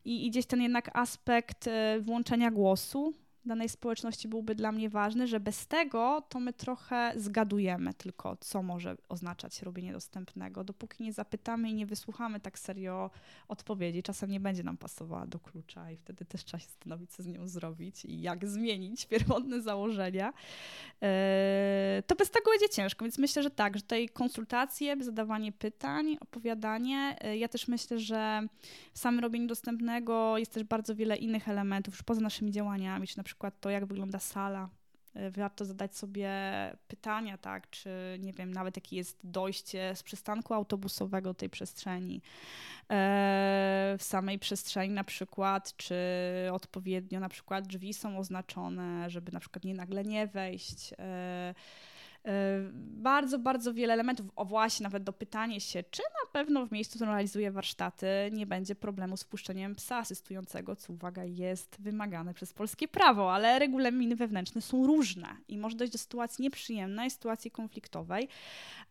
I, 0.05 0.25
i 0.25 0.29
gdzieś 0.29 0.45
ten 0.45 0.61
jednak 0.61 0.89
aspekt 0.93 1.67
e, 1.67 1.99
włączenia 1.99 2.51
głosu 2.51 3.13
danej 3.45 3.69
społeczności 3.69 4.27
byłby 4.27 4.55
dla 4.55 4.71
mnie 4.71 4.89
ważny, 4.89 5.27
że 5.27 5.39
bez 5.39 5.67
tego 5.67 6.23
to 6.29 6.39
my 6.39 6.53
trochę 6.53 7.13
zgadujemy 7.15 7.93
tylko, 7.93 8.35
co 8.35 8.63
może 8.63 8.97
oznaczać 9.09 9.61
robienie 9.61 9.93
dostępnego. 9.93 10.63
Dopóki 10.63 11.03
nie 11.03 11.13
zapytamy 11.13 11.69
i 11.69 11.73
nie 11.73 11.85
wysłuchamy 11.85 12.39
tak 12.39 12.59
serio 12.59 13.09
odpowiedzi, 13.47 14.03
czasem 14.03 14.31
nie 14.31 14.39
będzie 14.39 14.63
nam 14.63 14.77
pasowała 14.77 15.27
do 15.27 15.39
klucza 15.39 15.91
i 15.91 15.97
wtedy 15.97 16.25
też 16.25 16.43
trzeba 16.43 16.61
się 16.61 16.67
zastanowić, 16.67 17.11
co 17.11 17.23
z 17.23 17.27
nią 17.27 17.47
zrobić 17.47 18.05
i 18.05 18.21
jak 18.21 18.47
zmienić 18.47 19.05
pierwotne 19.11 19.61
założenia. 19.61 20.33
E, 21.01 22.03
to 22.07 22.15
bez 22.15 22.31
tego 22.31 22.51
będzie 22.51 22.69
ciężko, 22.69 23.05
więc 23.05 23.17
myślę, 23.17 23.43
że 23.43 23.49
tak, 23.49 23.75
że 23.75 23.81
tutaj 23.81 24.09
konsultacje, 24.09 25.03
zadawanie 25.03 25.51
pytań, 25.51 26.17
opowiadanie. 26.19 27.15
E, 27.21 27.37
ja 27.37 27.47
też 27.47 27.67
myślę, 27.67 27.99
że 27.99 28.47
w 28.93 28.99
samym 28.99 29.19
robieniu 29.19 29.47
dostępnego 29.47 30.37
jest 30.37 30.53
też 30.53 30.63
bardzo 30.63 30.95
wiele 30.95 31.15
innych 31.17 31.49
elementów, 31.49 31.93
już 31.93 32.03
poza 32.03 32.21
naszymi 32.21 32.51
działaniami, 32.51 33.07
czy 33.07 33.17
na 33.17 33.23
przykład 33.31 33.59
to, 33.59 33.69
jak 33.69 33.85
wygląda 33.85 34.19
sala. 34.19 34.69
E, 35.13 35.31
warto 35.31 35.65
zadać 35.65 35.97
sobie 35.97 36.31
pytania, 36.87 37.37
tak, 37.37 37.69
czy 37.69 37.89
nie 38.19 38.33
wiem, 38.33 38.53
nawet 38.53 38.77
jakie 38.77 38.95
jest 38.95 39.19
dojście 39.23 39.95
z 39.95 40.03
przystanku 40.03 40.53
autobusowego 40.53 41.33
tej 41.33 41.49
przestrzeni. 41.49 42.21
E, 42.89 43.95
w 43.99 44.03
samej 44.03 44.39
przestrzeni 44.39 44.93
na 44.93 45.03
przykład, 45.03 45.75
czy 45.77 45.95
odpowiednio 46.51 47.19
na 47.19 47.29
przykład 47.29 47.67
drzwi 47.67 47.93
są 47.93 48.17
oznaczone, 48.17 49.09
żeby 49.09 49.31
na 49.31 49.39
przykład 49.39 49.63
nie 49.63 49.73
nagle 49.73 50.03
nie 50.03 50.27
wejść. 50.27 50.93
E, 52.25 52.31
bardzo, 52.73 53.39
bardzo 53.39 53.73
wiele 53.73 53.93
elementów. 53.93 54.27
O 54.35 54.45
właśnie, 54.45 54.83
nawet 54.83 55.03
dopytanie 55.03 55.61
się, 55.61 55.83
czy 55.91 56.01
na 56.01 56.31
pewno 56.31 56.65
w 56.65 56.71
miejscu, 56.71 56.97
którym 56.97 57.13
realizuje 57.13 57.51
warsztaty, 57.51 58.07
nie 58.31 58.45
będzie 58.45 58.75
problemu 58.75 59.17
z 59.17 59.23
wpuszczeniem 59.23 59.75
psa 59.75 59.97
asystującego, 59.97 60.75
co 60.75 60.93
uwaga, 60.93 61.23
jest 61.23 61.77
wymagane 61.79 62.33
przez 62.33 62.53
polskie 62.53 62.87
prawo, 62.87 63.33
ale 63.33 63.59
regulaminy 63.59 64.15
wewnętrzne 64.15 64.61
są 64.61 64.87
różne 64.87 65.27
i 65.47 65.57
może 65.57 65.75
dojść 65.77 65.93
do 65.93 65.99
sytuacji 65.99 66.41
nieprzyjemnej, 66.41 67.11
sytuacji 67.11 67.51
konfliktowej, 67.51 68.27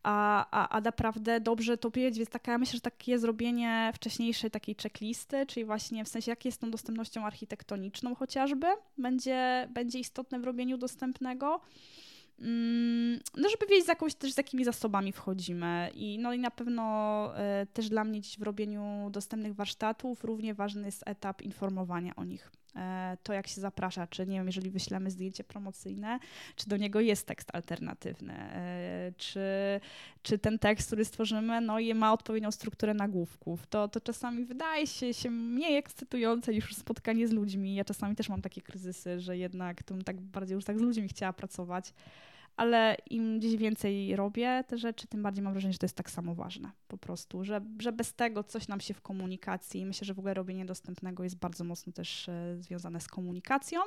a, 0.03 0.47
a, 0.51 0.69
a 0.69 0.81
naprawdę 0.81 1.41
dobrze 1.41 1.79
to 1.79 1.91
powiedzieć, 1.91 2.19
więc 2.19 2.31
taka, 2.31 2.59
myślę, 2.59 2.73
że 2.73 2.81
takie 2.81 3.19
zrobienie 3.19 3.93
wcześniejszej 3.95 4.51
takiej 4.51 4.75
checklisty, 4.83 5.47
czyli 5.47 5.65
właśnie 5.67 6.05
w 6.05 6.09
sensie, 6.09 6.33
jak 6.33 6.45
jest 6.45 6.61
tą 6.61 6.71
dostępnością 6.71 7.27
architektoniczną 7.27 8.15
chociażby, 8.15 8.67
będzie, 8.99 9.69
będzie 9.75 9.99
istotne 9.99 10.41
w 10.41 10.45
robieniu 10.45 10.79
dostępnego. 10.79 11.61
Mm, 12.41 13.21
no 13.37 13.49
żeby 13.49 13.67
wiedzieć 13.67 13.85
z, 13.85 13.89
jakąś, 13.89 14.15
też 14.15 14.33
z 14.33 14.37
jakimi 14.37 14.65
zasobami 14.65 15.13
wchodzimy. 15.13 15.91
I, 15.95 16.19
no 16.19 16.33
i 16.33 16.39
na 16.39 16.51
pewno 16.51 16.83
e, 17.37 17.67
też 17.67 17.89
dla 17.89 18.05
mnie 18.05 18.21
dziś 18.21 18.39
w 18.39 18.43
robieniu 18.43 19.09
dostępnych 19.11 19.55
warsztatów 19.55 20.25
równie 20.25 20.55
ważny 20.55 20.87
jest 20.87 21.03
etap 21.07 21.43
informowania 21.43 22.17
o 22.17 22.25
nich. 22.25 22.51
E, 22.77 23.17
to 23.23 23.33
jak 23.33 23.47
się 23.47 23.61
zaprasza, 23.61 24.07
czy 24.07 24.27
nie 24.27 24.37
wiem, 24.37 24.47
jeżeli 24.47 24.71
wyślemy 24.71 25.11
zdjęcie 25.11 25.45
promocyjne, 25.45 26.19
czy 26.57 26.69
do 26.69 26.77
niego 26.77 27.01
jest 27.01 27.27
tekst 27.27 27.55
alternatywny, 27.55 28.35
e, 28.35 29.13
czy, 29.17 29.41
czy 30.23 30.39
ten 30.39 30.59
tekst, 30.59 30.87
który 30.87 31.05
stworzymy, 31.05 31.61
no 31.61 31.79
i 31.79 31.95
ma 31.95 32.13
odpowiednią 32.13 32.51
strukturę 32.51 32.95
nagłówków. 32.95 33.67
To, 33.67 33.89
to 33.89 34.01
czasami 34.01 34.45
wydaje 34.45 34.87
się, 34.87 35.15
się 35.15 35.31
mniej 35.31 35.77
ekscytujące 35.77 36.53
niż 36.53 36.75
spotkanie 36.75 37.29
z 37.29 37.33
ludźmi. 37.33 37.75
Ja 37.75 37.85
czasami 37.85 38.17
też 38.17 38.29
mam 38.29 38.43
takie 38.43 38.61
kryzysy, 38.61 39.21
że 39.21 39.37
jednak 39.37 39.83
to 39.83 39.95
bym 39.95 40.05
tak 40.05 40.21
bardziej 40.21 40.55
już 40.55 40.65
tak 40.65 40.79
z 40.79 40.83
ludźmi 40.83 41.09
chciała 41.09 41.33
pracować 41.33 41.93
ale 42.57 42.97
im 43.11 43.39
gdzieś 43.39 43.57
więcej 43.57 44.17
robię 44.17 44.65
te 44.69 44.79
rzeczy, 44.79 45.07
tym 45.07 45.23
bardziej 45.23 45.45
mam 45.45 45.53
wrażenie, 45.53 45.73
że 45.73 45.79
to 45.79 45.85
jest 45.85 45.97
tak 45.97 46.11
samo 46.11 46.35
ważne 46.35 46.71
po 46.89 46.99
prostu, 46.99 47.45
że, 47.45 47.61
że 47.79 47.93
bez 47.93 48.15
tego 48.15 48.45
coś 48.45 48.69
nam 48.69 48.81
się 48.81 48.95
w 48.95 49.01
komunikacji, 49.01 49.87
myślę, 49.87 50.05
że 50.05 50.15
w 50.15 50.19
ogóle 50.19 50.35
robienie 50.35 50.65
dostępnego 50.65 51.25
jest 51.25 51.37
bardzo 51.37 51.65
mocno 51.65 51.93
też 51.93 52.29
e, 52.29 52.57
związane 52.59 53.01
z 53.01 53.09
komunikacją, 53.09 53.81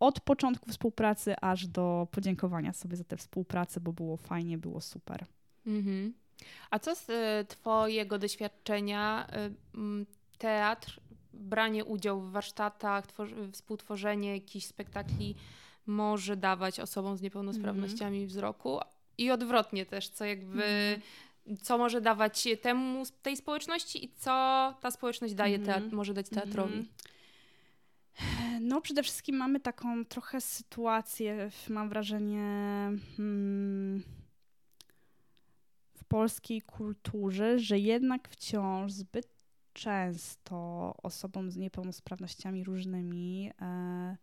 od 0.00 0.20
początku 0.20 0.70
współpracy 0.70 1.34
aż 1.40 1.66
do 1.66 2.08
podziękowania 2.10 2.72
sobie 2.72 2.96
za 2.96 3.04
tę 3.04 3.16
współpracę, 3.16 3.80
bo 3.80 3.92
było 3.92 4.16
fajnie, 4.16 4.58
było 4.58 4.80
super. 4.80 5.24
Mhm. 5.66 6.14
A 6.70 6.78
co 6.78 6.94
z 6.94 7.08
y, 7.10 7.44
Twojego 7.48 8.18
doświadczenia 8.18 9.26
y, 9.74 10.06
teatr, 10.38 11.00
branie 11.32 11.84
udziału 11.84 12.20
w 12.20 12.30
warsztatach, 12.30 13.04
współtworzenie 13.52 14.34
jakichś 14.34 14.66
spektakli 14.66 15.36
może 15.90 16.36
dawać 16.36 16.80
osobom 16.80 17.16
z 17.16 17.22
niepełnosprawnościami 17.22 18.16
mm. 18.16 18.28
wzroku 18.28 18.78
i 19.18 19.30
odwrotnie 19.30 19.86
też, 19.86 20.08
co 20.08 20.24
jakby. 20.24 20.64
Mm. 20.64 21.00
Co 21.62 21.78
może 21.78 22.00
dawać 22.00 22.48
temu, 22.62 23.02
tej 23.22 23.36
społeczności 23.36 24.04
i 24.04 24.12
co 24.16 24.30
ta 24.80 24.90
społeczność 24.90 25.34
daje, 25.34 25.56
mhm. 25.56 25.94
może 25.94 26.14
dać 26.14 26.28
teatrowi? 26.28 26.74
Mhm. 26.74 26.86
No, 28.60 28.80
przede 28.80 29.02
wszystkim 29.02 29.36
mamy 29.36 29.60
taką 29.60 30.04
trochę 30.04 30.40
sytuację, 30.40 31.50
mam 31.68 31.88
wrażenie, 31.88 32.42
hmm, 33.16 34.02
w 35.94 36.04
polskiej 36.04 36.62
kulturze, 36.62 37.58
że 37.58 37.78
jednak 37.78 38.28
wciąż 38.28 38.92
zbyt 38.92 39.28
często 39.72 40.94
osobom 41.02 41.50
z 41.50 41.56
niepełnosprawnościami 41.56 42.64
różnymi 42.64 43.50
e, 43.60 44.16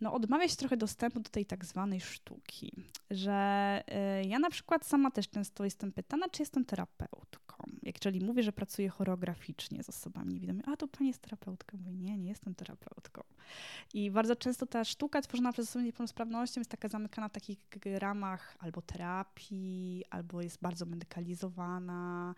no, 0.00 0.12
odmawia 0.12 0.48
się 0.48 0.56
trochę 0.56 0.76
dostępu 0.76 1.20
do 1.20 1.30
tej 1.30 1.46
tak 1.46 1.64
zwanej 1.64 2.00
sztuki. 2.00 2.72
Że 3.10 3.82
y, 4.22 4.28
ja 4.28 4.38
na 4.38 4.50
przykład 4.50 4.86
sama 4.86 5.10
też 5.10 5.28
często 5.28 5.64
jestem 5.64 5.92
pytana, 5.92 6.28
czy 6.28 6.42
jestem 6.42 6.64
terapeutką. 6.64 7.64
Jak 7.82 7.96
jeżeli 7.96 8.24
mówię, 8.24 8.42
że 8.42 8.52
pracuję 8.52 8.88
choreograficznie 8.88 9.82
z 9.82 9.88
osobami 9.88 10.34
niewidomymi, 10.34 10.64
a 10.66 10.76
to 10.76 10.88
pani 10.88 11.08
jest 11.08 11.22
terapeutką. 11.22 11.78
Mówię, 11.78 11.96
nie, 11.96 12.18
nie 12.18 12.28
jestem 12.28 12.54
terapeutką. 12.54 13.22
I 13.94 14.10
bardzo 14.10 14.36
często 14.36 14.66
ta 14.66 14.84
sztuka 14.84 15.22
tworzona 15.22 15.52
przez 15.52 15.68
osoby 15.68 15.82
z 15.82 15.86
niepełnosprawnością 15.86 16.60
jest 16.60 16.70
taka 16.70 16.88
zamykana 16.88 17.28
w 17.28 17.32
takich 17.32 17.58
ramach 17.98 18.56
albo 18.60 18.82
terapii, 18.82 20.04
albo 20.10 20.42
jest 20.42 20.58
bardzo 20.62 20.86
medykalizowana 20.86 22.34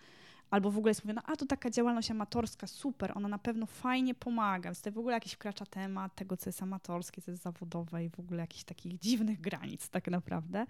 albo 0.50 0.70
w 0.70 0.78
ogóle 0.78 0.90
jest 0.90 1.04
mówione, 1.04 1.22
a 1.24 1.36
to 1.36 1.46
taka 1.46 1.70
działalność 1.70 2.10
amatorska, 2.10 2.66
super, 2.66 3.12
ona 3.14 3.28
na 3.28 3.38
pewno 3.38 3.66
fajnie 3.66 4.14
pomaga, 4.14 4.70
więc 4.70 4.82
to 4.82 4.92
w 4.92 4.98
ogóle 4.98 5.14
jakiś 5.14 5.32
wkracza 5.32 5.66
temat 5.66 6.14
tego, 6.14 6.36
co 6.36 6.48
jest 6.48 6.62
amatorskie, 6.62 7.22
co 7.22 7.30
jest 7.30 7.42
zawodowe 7.42 8.04
i 8.04 8.08
w 8.08 8.20
ogóle 8.20 8.40
jakichś 8.40 8.64
takich 8.64 8.98
dziwnych 8.98 9.40
granic 9.40 9.88
tak 9.88 10.08
naprawdę. 10.08 10.66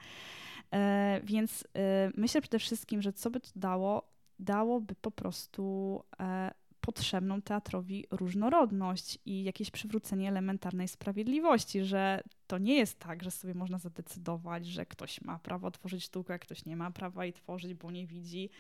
E, 0.73 1.21
więc 1.25 1.65
e, 1.77 2.11
myślę 2.17 2.41
przede 2.41 2.59
wszystkim, 2.59 3.03
że 3.03 3.13
co 3.13 3.31
by 3.31 3.41
to 3.41 3.49
dało, 3.57 4.03
dałoby 4.39 4.95
po 4.95 5.11
prostu 5.11 6.03
e, 6.21 6.51
potrzebną 6.81 7.43
teatrowi 7.43 8.07
różnorodność 8.11 9.19
i 9.27 9.45
jakieś 9.45 9.71
przywrócenie 9.71 10.29
elementarnej 10.29 10.89
sprawiedliwości, 10.89 11.85
że 11.85 12.21
to 12.47 12.59
nie 12.59 12.75
jest 12.75 12.99
tak, 12.99 13.23
że 13.23 13.31
sobie 13.31 13.55
można 13.55 13.79
zadecydować, 13.79 14.67
że 14.67 14.87
ktoś 14.87 15.21
ma 15.21 15.39
prawo 15.39 15.71
tworzyć 15.71 16.05
sztukę, 16.05 16.39
ktoś 16.39 16.65
nie 16.65 16.77
ma 16.77 16.91
prawa 16.91 17.25
jej 17.25 17.33
tworzyć, 17.33 17.75
bo 17.75 17.91
nie 17.91 18.07
widzi. 18.07 18.51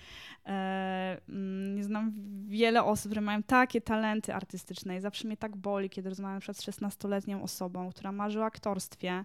E, 0.46 1.20
mm, 1.28 1.82
znam 1.82 2.12
wiele 2.48 2.84
osób, 2.84 3.10
które 3.10 3.20
mają 3.20 3.42
takie 3.42 3.80
talenty 3.80 4.34
artystyczne 4.34 4.96
i 4.96 5.00
zawsze 5.00 5.26
mnie 5.28 5.36
tak 5.36 5.56
boli, 5.56 5.90
kiedy 5.90 6.08
rozmawiam 6.08 6.40
przed 6.40 6.56
16-letnią 6.56 7.42
osobą, 7.42 7.90
która 7.90 8.12
marzy 8.12 8.40
o 8.40 8.44
aktorstwie, 8.44 9.24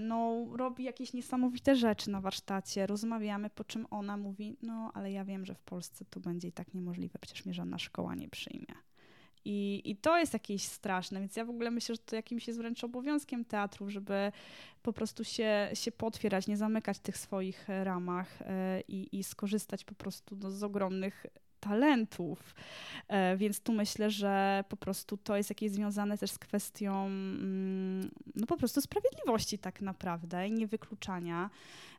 no, 0.00 0.46
robi 0.56 0.84
jakieś 0.84 1.12
niesamowite 1.12 1.76
rzeczy 1.76 2.10
na 2.10 2.20
warsztacie, 2.20 2.86
rozmawiamy, 2.86 3.50
po 3.50 3.64
czym 3.64 3.86
ona 3.90 4.16
mówi, 4.16 4.56
no 4.62 4.90
ale 4.94 5.12
ja 5.12 5.24
wiem, 5.24 5.44
że 5.44 5.54
w 5.54 5.62
Polsce 5.62 6.04
to 6.04 6.20
będzie 6.20 6.48
i 6.48 6.52
tak 6.52 6.74
niemożliwe, 6.74 7.18
przecież 7.18 7.44
mnie 7.46 7.54
żadna 7.54 7.78
szkoła 7.78 8.14
nie 8.14 8.28
przyjmie. 8.28 8.74
I, 9.44 9.82
I 9.84 9.96
to 9.96 10.18
jest 10.18 10.32
jakieś 10.32 10.62
straszne, 10.62 11.20
więc 11.20 11.36
ja 11.36 11.44
w 11.44 11.50
ogóle 11.50 11.70
myślę, 11.70 11.94
że 11.94 12.00
to 12.00 12.16
jakimś 12.16 12.46
jest 12.46 12.60
wręcz 12.60 12.84
obowiązkiem 12.84 13.44
teatru, 13.44 13.90
żeby 13.90 14.32
po 14.82 14.92
prostu 14.92 15.24
się, 15.24 15.70
się 15.74 15.92
potwierać, 15.92 16.46
nie 16.46 16.56
zamykać 16.56 16.98
tych 16.98 17.18
swoich 17.18 17.68
ramach 17.68 18.42
e, 18.42 18.80
i, 18.88 19.18
i 19.18 19.24
skorzystać 19.24 19.84
po 19.84 19.94
prostu 19.94 20.36
no, 20.36 20.50
z 20.50 20.62
ogromnych 20.62 21.26
talentów. 21.62 22.54
E, 23.08 23.36
więc 23.36 23.60
tu 23.60 23.72
myślę, 23.72 24.10
że 24.10 24.64
po 24.68 24.76
prostu 24.76 25.16
to 25.16 25.36
jest 25.36 25.50
jakieś 25.50 25.70
związane 25.70 26.18
też 26.18 26.30
z 26.30 26.38
kwestią 26.38 27.06
mm, 27.06 28.10
no 28.34 28.46
po 28.46 28.56
prostu 28.56 28.80
sprawiedliwości 28.80 29.58
tak 29.58 29.80
naprawdę 29.80 30.48
i 30.48 30.52
niewykluczania. 30.52 31.50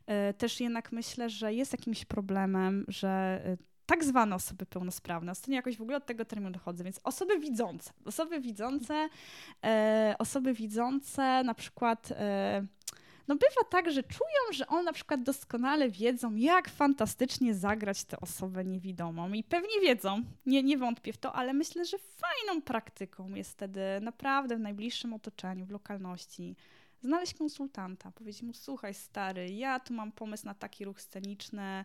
E, 0.06 0.34
też 0.34 0.60
jednak 0.60 0.92
myślę, 0.92 1.30
że 1.30 1.54
jest 1.54 1.72
jakimś 1.72 2.04
problemem, 2.04 2.84
że 2.88 3.42
e, 3.44 3.56
tak 3.86 4.04
zwane 4.04 4.36
osoby 4.36 4.66
pełnosprawne, 4.66 5.32
ostatnio 5.32 5.56
jakoś 5.56 5.76
w 5.76 5.82
ogóle 5.82 5.96
od 5.96 6.06
tego 6.06 6.24
terminu 6.24 6.50
dochodzę, 6.52 6.84
więc 6.84 7.00
osoby 7.04 7.38
widzące, 7.38 7.92
osoby 8.04 8.40
widzące, 8.40 9.08
osoby 10.18 10.54
widzące 10.54 11.42
na 11.44 11.54
przykład 11.54 12.12
no 13.28 13.34
bywa 13.34 13.70
tak, 13.70 13.90
że 13.90 14.02
czują, 14.02 14.52
że 14.52 14.66
one 14.66 14.82
na 14.82 14.92
przykład 14.92 15.22
doskonale 15.22 15.90
wiedzą, 15.90 16.34
jak 16.34 16.68
fantastycznie 16.68 17.54
zagrać 17.54 18.04
tę 18.04 18.20
osobę 18.20 18.64
niewidomą. 18.64 19.32
I 19.32 19.44
pewnie 19.44 19.80
wiedzą, 19.82 20.22
nie, 20.46 20.62
nie 20.62 20.78
wątpię 20.78 21.12
w 21.12 21.18
to, 21.18 21.32
ale 21.32 21.52
myślę, 21.52 21.84
że 21.84 21.96
fajną 21.98 22.62
praktyką 22.62 23.34
jest 23.34 23.52
wtedy 23.52 23.80
naprawdę 24.00 24.56
w 24.56 24.60
najbliższym 24.60 25.12
otoczeniu, 25.12 25.66
w 25.66 25.70
lokalności, 25.70 26.56
znaleźć 27.02 27.34
konsultanta, 27.34 28.10
powiedzieć 28.10 28.42
mu, 28.42 28.54
słuchaj 28.54 28.94
stary, 28.94 29.50
ja 29.50 29.80
tu 29.80 29.94
mam 29.94 30.12
pomysł 30.12 30.46
na 30.46 30.54
taki 30.54 30.84
ruch 30.84 31.00
sceniczny, 31.00 31.84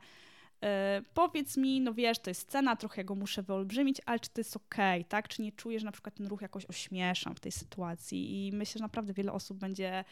Yy, 0.61 1.03
powiedz 1.13 1.57
mi, 1.57 1.81
no 1.81 1.93
wiesz, 1.93 2.19
to 2.19 2.29
jest 2.29 2.41
scena, 2.41 2.75
trochę 2.75 3.03
go 3.03 3.15
muszę 3.15 3.43
wyolbrzymić, 3.43 4.01
ale 4.05 4.19
czy 4.19 4.29
to 4.29 4.39
jest 4.41 4.55
okej, 4.55 5.01
okay, 5.01 5.09
tak? 5.09 5.27
Czy 5.27 5.41
nie 5.41 5.51
czujesz, 5.51 5.81
że 5.81 5.85
na 5.85 5.91
przykład 5.91 6.15
ten 6.15 6.27
ruch 6.27 6.41
jakoś 6.41 6.65
ośmieszam 6.65 7.35
w 7.35 7.39
tej 7.39 7.51
sytuacji? 7.51 8.47
I 8.47 8.51
myślę, 8.51 8.79
że 8.79 8.83
naprawdę 8.83 9.13
wiele 9.13 9.31
osób 9.31 9.57
będzie 9.57 10.05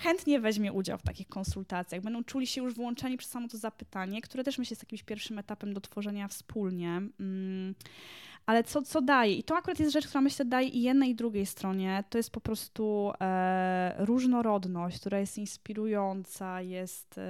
chętnie 0.00 0.40
weźmie 0.40 0.72
udział 0.72 0.98
w 0.98 1.02
takich 1.02 1.28
konsultacjach. 1.28 2.02
Będą 2.02 2.24
czuli 2.24 2.46
się 2.46 2.62
już 2.62 2.74
włączeni 2.74 3.16
przez 3.16 3.30
samo 3.30 3.48
to 3.48 3.58
zapytanie, 3.58 4.22
które 4.22 4.44
też 4.44 4.58
myślę 4.58 4.72
jest 4.72 4.82
jakimś 4.82 5.02
pierwszym 5.02 5.38
etapem 5.38 5.74
do 5.74 5.80
tworzenia 5.80 6.28
wspólnie. 6.28 7.02
Mm. 7.20 7.74
Ale 8.46 8.64
co, 8.64 8.82
co 8.82 9.02
daje? 9.02 9.34
I 9.34 9.42
to 9.42 9.56
akurat 9.56 9.80
jest 9.80 9.92
rzecz, 9.92 10.06
która 10.06 10.20
myślę 10.20 10.44
daje 10.44 10.68
i 10.68 10.82
jednej 10.82 11.10
i 11.10 11.14
drugiej 11.14 11.46
stronie. 11.46 12.04
To 12.10 12.18
jest 12.18 12.30
po 12.30 12.40
prostu 12.40 13.12
e, 13.20 13.94
różnorodność, 13.98 15.00
która 15.00 15.18
jest 15.18 15.38
inspirująca, 15.38 16.60
jest, 16.60 17.18
e, 17.18 17.22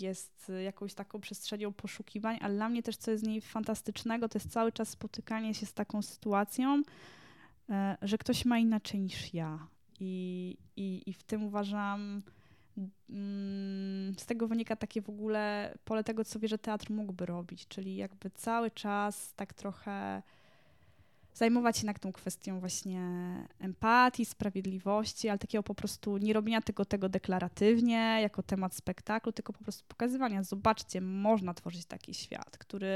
jest 0.00 0.52
jakąś 0.64 0.94
taką 0.94 1.20
przestrzenią 1.20 1.72
poszukiwań, 1.72 2.38
ale 2.42 2.54
dla 2.54 2.68
mnie 2.68 2.82
też 2.82 2.96
co 2.96 3.10
jest 3.10 3.24
z 3.24 3.26
niej 3.26 3.40
fantastycznego, 3.40 4.28
to 4.28 4.38
jest 4.38 4.52
cały 4.52 4.72
czas 4.72 4.88
spotykanie 4.88 5.54
się 5.54 5.66
z 5.66 5.74
taką 5.74 6.02
sytuacją, 6.02 6.82
e, 7.70 7.96
że 8.02 8.18
ktoś 8.18 8.44
ma 8.44 8.58
inaczej 8.58 9.00
niż 9.00 9.34
ja 9.34 9.66
i, 10.00 10.56
i, 10.76 11.02
i 11.06 11.12
w 11.12 11.22
tym 11.22 11.44
uważam, 11.44 12.22
mm, 13.10 14.14
z 14.18 14.26
tego 14.26 14.48
wynika 14.48 14.76
takie 14.76 15.02
w 15.02 15.08
ogóle 15.08 15.74
pole 15.84 16.04
tego, 16.04 16.24
co 16.24 16.38
wie, 16.38 16.48
że 16.48 16.58
teatr 16.58 16.90
mógłby 16.90 17.26
robić, 17.26 17.68
czyli 17.68 17.96
jakby 17.96 18.30
cały 18.30 18.70
czas 18.70 19.32
tak 19.34 19.54
trochę 19.54 20.22
zajmować 21.36 21.76
się 21.76 21.80
jednak 21.80 21.98
tą 21.98 22.12
kwestią 22.12 22.60
właśnie 22.60 23.00
empatii, 23.58 24.24
sprawiedliwości, 24.24 25.28
ale 25.28 25.38
takiego 25.38 25.62
po 25.62 25.74
prostu 25.74 26.18
nie 26.18 26.32
robienia 26.32 26.60
tego, 26.60 26.84
tego 26.84 27.08
deklaratywnie, 27.08 28.18
jako 28.22 28.42
temat 28.42 28.74
spektaklu, 28.74 29.32
tylko 29.32 29.52
po 29.52 29.64
prostu 29.64 29.84
pokazywania, 29.88 30.42
zobaczcie, 30.42 31.00
można 31.00 31.54
tworzyć 31.54 31.84
taki 31.84 32.14
świat, 32.14 32.58
który 32.58 32.86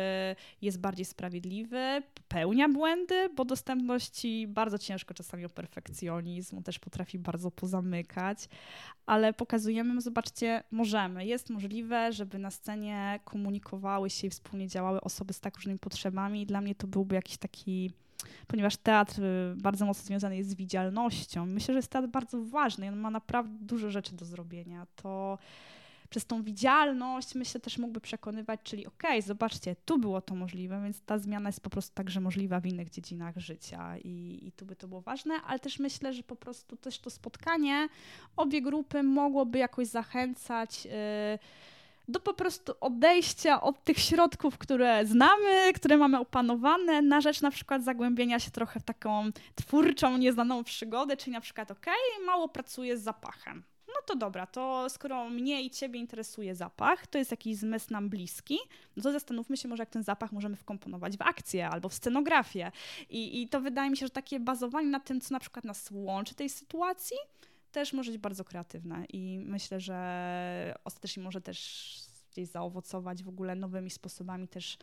jest 0.63 0.81
bardziej 0.81 1.05
sprawiedliwy, 1.05 2.03
pełnia 2.29 2.69
błędy, 2.69 3.29
bo 3.37 3.45
dostępności 3.45 4.47
bardzo 4.49 4.79
ciężko 4.79 5.15
czasami 5.15 5.45
o 5.45 5.49
perfekcjonizm, 5.49 6.57
on 6.57 6.63
też 6.63 6.79
potrafi 6.79 7.19
bardzo 7.19 7.51
pozamykać, 7.51 8.49
ale 9.07 9.33
pokazujemy, 9.33 10.01
zobaczcie, 10.01 10.63
możemy, 10.71 11.27
jest 11.27 11.51
możliwe, 11.51 12.13
żeby 12.13 12.39
na 12.39 12.51
scenie 12.51 13.21
komunikowały 13.25 14.11
się 14.11 14.27
i 14.27 14.31
wspólnie 14.31 14.69
działały 14.69 15.01
osoby 15.01 15.33
z 15.33 15.41
tak 15.41 15.57
różnymi 15.57 15.79
potrzebami 15.79 16.47
dla 16.47 16.61
mnie 16.61 16.75
to 16.75 16.87
byłby 16.87 17.15
jakiś 17.15 17.37
taki 17.37 17.93
ponieważ 18.47 18.77
teatr 18.77 19.23
y, 19.23 19.55
bardzo 19.57 19.87
mocno 19.87 20.05
związany 20.05 20.37
jest 20.37 20.51
z 20.51 20.55
widzialnością. 20.55 21.47
Myślę, 21.47 21.75
że 21.75 21.79
jest 21.79 21.91
teatr 21.91 22.09
bardzo 22.09 22.45
ważny 22.45 22.89
on 22.89 22.97
ma 22.97 23.11
naprawdę 23.11 23.59
dużo 23.61 23.91
rzeczy 23.91 24.15
do 24.17 24.25
zrobienia. 24.25 24.87
To 24.97 25.39
przez 26.11 26.27
tą 26.27 26.43
widzialność 26.43 27.35
myślę 27.35 27.61
też 27.61 27.79
mógłby 27.79 28.01
przekonywać, 28.01 28.61
czyli 28.63 28.87
okej, 28.87 29.11
okay, 29.11 29.23
zobaczcie, 29.23 29.77
tu 29.85 29.99
było 29.99 30.21
to 30.21 30.35
możliwe, 30.35 30.83
więc 30.83 31.01
ta 31.01 31.19
zmiana 31.19 31.49
jest 31.49 31.61
po 31.61 31.71
prostu 31.71 31.95
także 31.95 32.21
możliwa 32.21 32.61
w 32.61 32.67
innych 32.67 32.91
dziedzinach 32.91 33.37
życia 33.37 33.99
i, 33.99 34.39
i 34.43 34.53
tu 34.53 34.67
by 34.67 34.77
to 34.77 34.89
było 34.89 35.01
ważne, 35.01 35.35
ale 35.47 35.59
też 35.59 35.79
myślę, 35.79 36.13
że 36.13 36.23
po 36.23 36.37
prostu 36.37 36.77
też 36.77 36.99
to 36.99 37.11
spotkanie 37.11 37.89
obie 38.37 38.63
grupy 38.63 39.03
mogłoby 39.03 39.59
jakoś 39.59 39.87
zachęcać. 39.87 40.85
Yy, 40.85 40.91
do 42.11 42.21
po 42.21 42.35
prostu 42.35 42.73
odejścia 42.81 43.61
od 43.61 43.85
tych 43.85 43.99
środków, 43.99 44.59
które 44.59 45.07
znamy, 45.07 45.73
które 45.75 45.97
mamy 45.97 46.19
opanowane, 46.19 47.03
na 47.03 47.21
rzecz 47.21 47.43
na 47.43 47.51
przykład 47.51 47.85
zagłębienia 47.85 48.39
się 48.39 48.51
trochę 48.51 48.81
w 48.81 48.85
taką 48.85 49.31
twórczą, 49.55 50.19
nieznaną 50.19 50.65
przygodę, 50.65 51.17
czyli 51.17 51.33
na 51.33 51.41
przykład, 51.41 51.71
okej, 51.71 51.95
okay, 52.15 52.27
mało 52.27 52.49
pracuję 52.49 52.99
z 52.99 53.03
zapachem. 53.03 53.63
No 53.89 53.95
to 54.07 54.17
dobra, 54.17 54.47
to 54.47 54.87
skoro 54.89 55.31
mnie 55.31 55.63
i 55.63 55.71
ciebie 55.71 56.01
interesuje 56.01 56.55
zapach, 56.55 57.07
to 57.07 57.19
jest 57.19 57.31
jakiś 57.31 57.57
zmysł 57.57 57.93
nam 57.93 58.09
bliski, 58.09 58.59
no 58.97 59.03
to 59.03 59.13
zastanówmy 59.13 59.57
się 59.57 59.69
może, 59.69 59.83
jak 59.83 59.91
ten 59.91 60.03
zapach 60.03 60.33
możemy 60.33 60.57
wkomponować 60.57 61.17
w 61.17 61.23
akcję 61.23 61.69
albo 61.69 61.89
w 61.89 61.95
scenografię. 61.95 62.73
I, 63.11 63.43
I 63.43 63.49
to 63.49 63.61
wydaje 63.61 63.91
mi 63.91 63.97
się, 63.97 64.07
że 64.07 64.11
takie 64.11 64.41
bazowanie 64.41 64.89
na 64.89 65.01
tym, 65.01 65.21
co 65.21 65.35
na 65.35 65.41
przykład 65.41 65.65
nas 65.65 65.89
łączy 65.93 66.35
tej 66.35 66.49
sytuacji, 66.49 67.17
też 67.73 67.93
może 67.93 68.13
być 68.13 68.21
bardzo 68.21 68.45
kreatywne 68.45 69.05
i 69.05 69.39
myślę, 69.39 69.81
że 69.81 70.75
ostatecznie 70.85 71.23
może 71.23 71.41
też 71.41 72.11
gdzieś 72.33 72.49
zaowocować 72.49 73.23
w 73.23 73.29
ogóle 73.29 73.55
nowymi 73.55 73.91
sposobami 73.91 74.49
też 74.49 74.79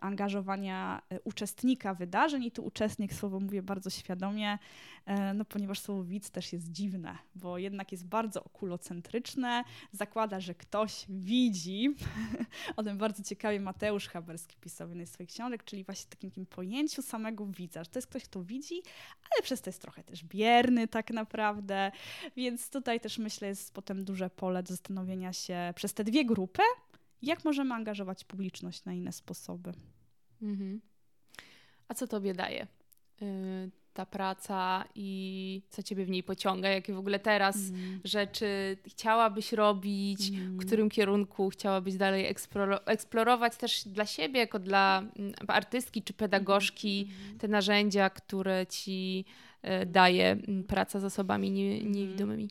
angażowania 0.00 1.02
e, 1.10 1.20
uczestnika 1.20 1.94
wydarzeń. 1.94 2.44
I 2.44 2.50
tu 2.50 2.64
uczestnik 2.64 3.14
słowo 3.14 3.40
mówię 3.40 3.62
bardzo 3.62 3.90
świadomie, 3.90 4.58
e, 5.06 5.34
no 5.34 5.44
ponieważ 5.44 5.80
słowo 5.80 6.04
widz 6.04 6.30
też 6.30 6.52
jest 6.52 6.72
dziwne, 6.72 7.18
bo 7.34 7.58
jednak 7.58 7.92
jest 7.92 8.06
bardzo 8.06 8.44
okulocentryczne, 8.44 9.64
zakłada, 9.92 10.40
że 10.40 10.54
ktoś 10.54 11.04
widzi. 11.08 11.94
o 12.76 12.82
tym 12.82 12.98
bardzo 12.98 13.22
ciekawie 13.22 13.60
Mateusz 13.60 14.08
Haberski 14.08 14.56
pisał 14.60 14.86
w 14.86 14.90
jednej 14.90 15.06
z 15.06 15.12
swoich 15.12 15.30
książek, 15.30 15.64
czyli 15.64 15.84
właśnie 15.84 16.10
takim, 16.10 16.30
takim 16.30 16.46
pojęciu 16.46 17.02
samego 17.02 17.46
widza, 17.46 17.84
że 17.84 17.90
to 17.90 17.98
jest 17.98 18.08
ktoś, 18.08 18.24
kto 18.24 18.42
widzi, 18.42 18.82
ale 19.30 19.42
przez 19.42 19.60
to 19.60 19.70
jest 19.70 19.82
trochę 19.82 20.04
też 20.04 20.24
bierny 20.24 20.88
tak 20.88 21.10
naprawdę, 21.10 21.92
więc 22.36 22.70
tutaj 22.70 23.00
też 23.00 23.18
myślę 23.18 23.48
jest 23.48 23.74
potem 23.74 24.04
duże 24.04 24.30
pole 24.30 24.62
do 24.62 24.68
zastanowienia 24.68 25.32
się 25.32 25.72
przez 25.74 25.94
te 25.94 26.04
dwie 26.04 26.24
grupy, 26.24 26.62
jak 27.26 27.44
możemy 27.44 27.74
angażować 27.74 28.24
publiczność 28.24 28.84
na 28.84 28.92
inne 28.92 29.12
sposoby. 29.12 29.72
Mhm. 30.42 30.80
A 31.88 31.94
co 31.94 32.06
tobie 32.06 32.34
daje 32.34 32.66
yy, 33.20 33.70
ta 33.94 34.06
praca 34.06 34.84
i 34.94 35.62
co 35.70 35.82
ciebie 35.82 36.04
w 36.04 36.10
niej 36.10 36.22
pociąga? 36.22 36.68
Jakie 36.68 36.94
w 36.94 36.98
ogóle 36.98 37.18
teraz 37.18 37.56
mm. 37.56 38.00
rzeczy 38.04 38.76
chciałabyś 38.86 39.52
robić? 39.52 40.28
Mm. 40.28 40.58
W 40.58 40.66
którym 40.66 40.90
kierunku 40.90 41.50
chciałabyś 41.50 41.96
dalej 41.96 42.26
eksploro 42.26 42.86
eksplorować 42.86 43.56
też 43.56 43.84
dla 43.86 44.06
siebie, 44.06 44.40
jako 44.40 44.58
dla 44.58 44.98
mm, 45.16 45.34
artystki 45.48 46.02
czy 46.02 46.12
pedagogzki, 46.12 47.08
mm. 47.26 47.38
te 47.38 47.48
narzędzia, 47.48 48.10
które 48.10 48.66
ci 48.66 49.24
y, 49.82 49.86
daje 49.86 50.30
mm, 50.30 50.64
praca 50.64 51.00
z 51.00 51.04
osobami 51.04 51.50
nie, 51.50 51.74
mhm. 51.74 51.92
niewidomymi? 51.92 52.50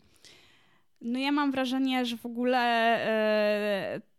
No 1.00 1.18
ja 1.18 1.32
mam 1.32 1.52
wrażenie, 1.52 2.06
że 2.06 2.16
w 2.16 2.26
ogóle 2.26 2.96
y, 3.96 4.13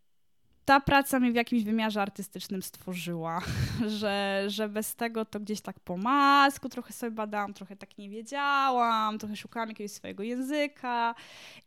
ta 0.66 0.80
praca 0.80 1.20
mnie 1.20 1.32
w 1.32 1.36
jakimś 1.36 1.64
wymiarze 1.64 2.02
artystycznym 2.02 2.64
stworzyła, 2.64 3.42
że, 4.00 4.44
że 4.48 4.70
bez 4.70 4.96
tego 4.96 5.26
to 5.26 5.40
gdzieś 5.40 5.62
tak 5.62 5.80
po 5.80 5.98
masku 5.98 6.70
trochę 6.70 6.94
sobie 6.94 7.12
badałam, 7.12 7.54
trochę 7.54 7.76
tak 7.76 7.98
nie 7.98 8.10
wiedziałam, 8.10 9.20
trochę 9.20 9.36
szukałam 9.36 9.70
jakiegoś 9.70 9.92
swojego 9.92 10.24
języka 10.24 11.16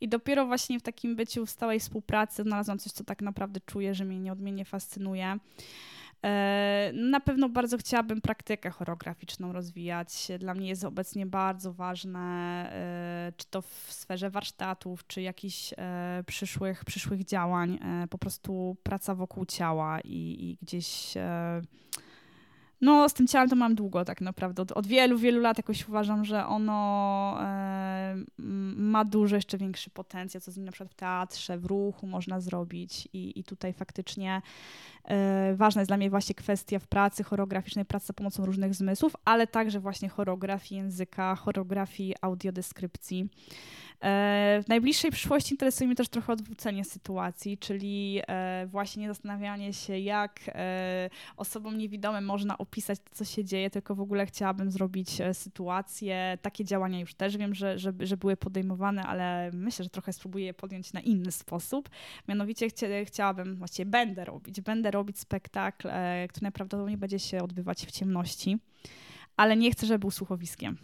i 0.01 0.09
dopiero 0.09 0.47
właśnie 0.47 0.81
w 0.81 0.83
takim 0.83 1.17
byciu 1.17 1.47
w 1.47 1.51
stałej 1.51 1.81
współpracy 1.81 2.43
znalazłam 2.43 2.79
coś, 2.79 2.93
co 2.93 3.05
tak 3.05 3.23
naprawdę 3.23 3.61
czuję, 3.67 3.95
że 3.95 4.05
mnie 4.05 4.21
nieodmiennie 4.21 4.65
fascynuje. 4.65 5.39
E, 6.25 6.91
na 6.95 7.21
pewno 7.21 7.49
bardzo 7.49 7.79
chciałabym 7.79 8.21
praktykę 8.21 8.71
choreograficzną 8.71 9.53
rozwijać. 9.53 10.29
Dla 10.39 10.55
mnie 10.55 10.69
jest 10.69 10.85
obecnie 10.85 11.27
bardzo 11.27 11.73
ważne, 11.73 12.21
e, 12.73 13.33
czy 13.37 13.47
to 13.51 13.63
w 13.63 13.87
sferze 13.89 14.31
warsztatów, 14.31 15.07
czy 15.07 15.23
jakichś 15.23 15.75
e, 15.77 16.25
przyszłych, 16.27 16.85
przyszłych 16.85 17.25
działań, 17.25 17.79
po 18.11 18.19
prostu 18.19 18.77
praca 18.83 19.15
wokół 19.15 19.47
ciała 19.47 20.01
i, 20.01 20.37
i 20.41 20.59
gdzieś 20.63 21.15
no, 22.81 23.09
z 23.09 23.15
tym 23.15 23.27
ciałem 23.27 23.49
to 23.49 23.57
mam 23.57 23.75
długo 23.75 24.05
tak 24.05 24.21
naprawdę. 24.21 24.63
Od, 24.63 24.73
od 24.73 24.87
wielu, 24.87 25.19
wielu 25.19 25.41
lat 25.41 25.57
jakoś 25.57 25.89
uważam, 25.89 26.25
że 26.25 26.47
ono 26.47 27.39
e, 27.41 28.17
ma 28.77 29.05
dużo 29.05 29.37
jeszcze 29.37 29.59
większy 29.59 29.91
potencjał, 29.91 30.41
co 30.41 30.53
z 30.53 30.57
nim 30.57 30.67
na 30.67 30.73
przykład 30.73 30.91
w 30.91 30.95
teatrze, 30.95 31.59
w 31.59 31.65
ruchu 31.65 32.07
można 32.07 32.41
zrobić 32.41 33.09
i, 33.13 33.41
i 33.41 33.45
tutaj 33.45 33.73
faktycznie 33.73 34.43
e, 35.05 35.55
ważna 35.57 35.81
jest 35.81 35.91
dla 35.91 35.97
mnie 35.97 36.11
właśnie 36.11 36.35
kwestia 36.35 36.79
w 36.79 36.87
pracy 36.87 37.25
choreograficznej, 37.25 37.85
pracy 37.85 38.07
za 38.07 38.13
pomocą 38.13 38.45
różnych 38.45 38.75
zmysłów, 38.75 39.13
ale 39.25 39.47
także 39.47 39.81
właśnie 39.81 40.09
choreografii 40.09 40.81
języka, 40.81 41.37
choreografii 41.37 42.15
audiodeskrypcji. 42.21 43.29
E, 44.01 44.61
w 44.65 44.69
najbliższej 44.69 45.11
przyszłości 45.11 45.55
interesuje 45.55 45.87
mnie 45.87 45.97
też 45.97 46.09
trochę 46.09 46.33
odwrócenie 46.33 46.85
sytuacji, 46.85 47.59
czyli 47.59 48.21
e, 48.29 48.67
właśnie 48.67 49.03
nie 49.03 49.09
zastanawianie 49.09 49.73
się, 49.73 49.99
jak 49.99 50.41
e, 50.49 51.11
osobom 51.37 51.79
niewidomym 51.79 52.25
można 52.25 52.59
opisać 52.59 52.99
to, 53.01 53.11
co 53.15 53.25
się 53.25 53.45
dzieje, 53.45 53.71
tylko 53.71 53.95
w 53.95 54.01
ogóle 54.01 54.27
chciałabym 54.27 54.71
zrobić 54.71 55.09
sytuację. 55.33 56.39
Takie 56.43 56.65
działania 56.65 57.01
już 57.01 57.15
też 57.15 57.37
wiem, 57.37 57.55
że, 57.55 57.79
że, 57.79 57.93
że 58.01 58.17
były 58.17 58.37
podejmowane, 58.37 59.03
ale 59.03 59.51
myślę, 59.55 59.83
że 59.83 59.91
trochę 59.91 60.13
spróbuję 60.13 60.45
je 60.45 60.55
podjąć 60.55 60.93
na 60.93 61.01
inny 61.01 61.33
sposób. 61.33 61.89
Mianowicie 62.29 62.69
chciałabym, 63.05 63.57
właściwie 63.57 63.87
będę 63.87 64.25
robić, 64.25 64.61
będę 64.61 64.91
robić 64.91 65.19
spektakl, 65.19 65.89
który 66.29 66.43
najprawdopodobniej 66.43 66.97
będzie 66.97 67.19
się 67.19 67.43
odbywać 67.43 67.87
w 67.87 67.91
ciemności 67.91 68.59
ale 69.39 69.57
nie 69.57 69.71
chcę, 69.71 69.87
żeby 69.87 69.99
był 69.99 70.11
słuchowiskiem. 70.11 70.77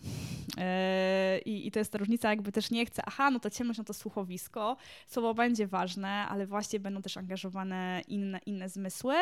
Yy, 0.56 1.38
I, 1.38 1.66
I, 1.66 1.70
to 1.70 1.78
jest 1.78 1.92
ta 1.92 1.98
różnica, 1.98 2.30
jakby 2.30 2.52
też 2.52 2.70
nie 2.70 2.86
chcę, 2.86 3.02
aha, 3.06 3.30
no 3.30 3.40
to 3.40 3.50
ciemność, 3.50 3.78
no 3.78 3.84
to 3.84 3.94
słuchowisko, 3.94 4.76
słowo 5.06 5.34
będzie 5.34 5.66
ważne, 5.66 6.08
ale 6.08 6.46
właśnie 6.46 6.80
będą 6.80 7.02
też 7.02 7.16
angażowane 7.16 8.02
inne, 8.08 8.40
inne 8.46 8.68
zmysły. 8.68 9.14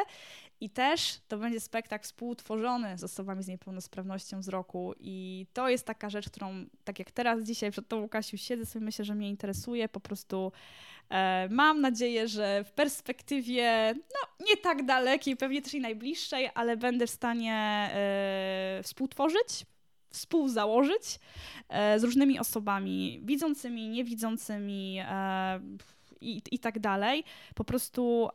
I 0.60 0.70
też 0.70 1.18
to 1.28 1.38
będzie 1.38 1.60
spektakl 1.60 2.04
współtworzony 2.04 2.98
z 2.98 3.04
osobami 3.04 3.42
z 3.42 3.48
niepełnosprawnością 3.48 4.40
wzroku 4.40 4.94
i 5.00 5.46
to 5.52 5.68
jest 5.68 5.86
taka 5.86 6.10
rzecz, 6.10 6.30
którą 6.30 6.64
tak 6.84 6.98
jak 6.98 7.10
teraz 7.10 7.44
dzisiaj 7.44 7.70
przed 7.70 7.88
tą 7.88 8.00
Łukasiu 8.00 8.36
siedzę 8.36 8.66
sobie 8.66 8.84
myślę, 8.84 9.04
że 9.04 9.14
mnie 9.14 9.28
interesuje, 9.28 9.88
po 9.88 10.00
prostu 10.00 10.52
E, 11.12 11.48
mam 11.50 11.80
nadzieję, 11.80 12.28
że 12.28 12.64
w 12.64 12.72
perspektywie 12.72 13.94
no, 13.96 14.46
nie 14.46 14.56
tak 14.56 14.84
dalekiej, 14.84 15.36
pewnie 15.36 15.62
też 15.62 15.74
i 15.74 15.80
najbliższej, 15.80 16.50
ale 16.54 16.76
będę 16.76 17.06
w 17.06 17.10
stanie 17.10 17.54
e, 17.54 18.80
współtworzyć, 18.82 19.66
współzałożyć 20.12 21.18
e, 21.68 21.98
z 21.98 22.04
różnymi 22.04 22.38
osobami 22.38 23.20
widzącymi, 23.24 23.88
niewidzącymi 23.88 24.98
i, 26.20 26.42
i 26.50 26.58
tak 26.58 26.78
dalej, 26.78 27.24
po 27.54 27.64
prostu 27.64 28.28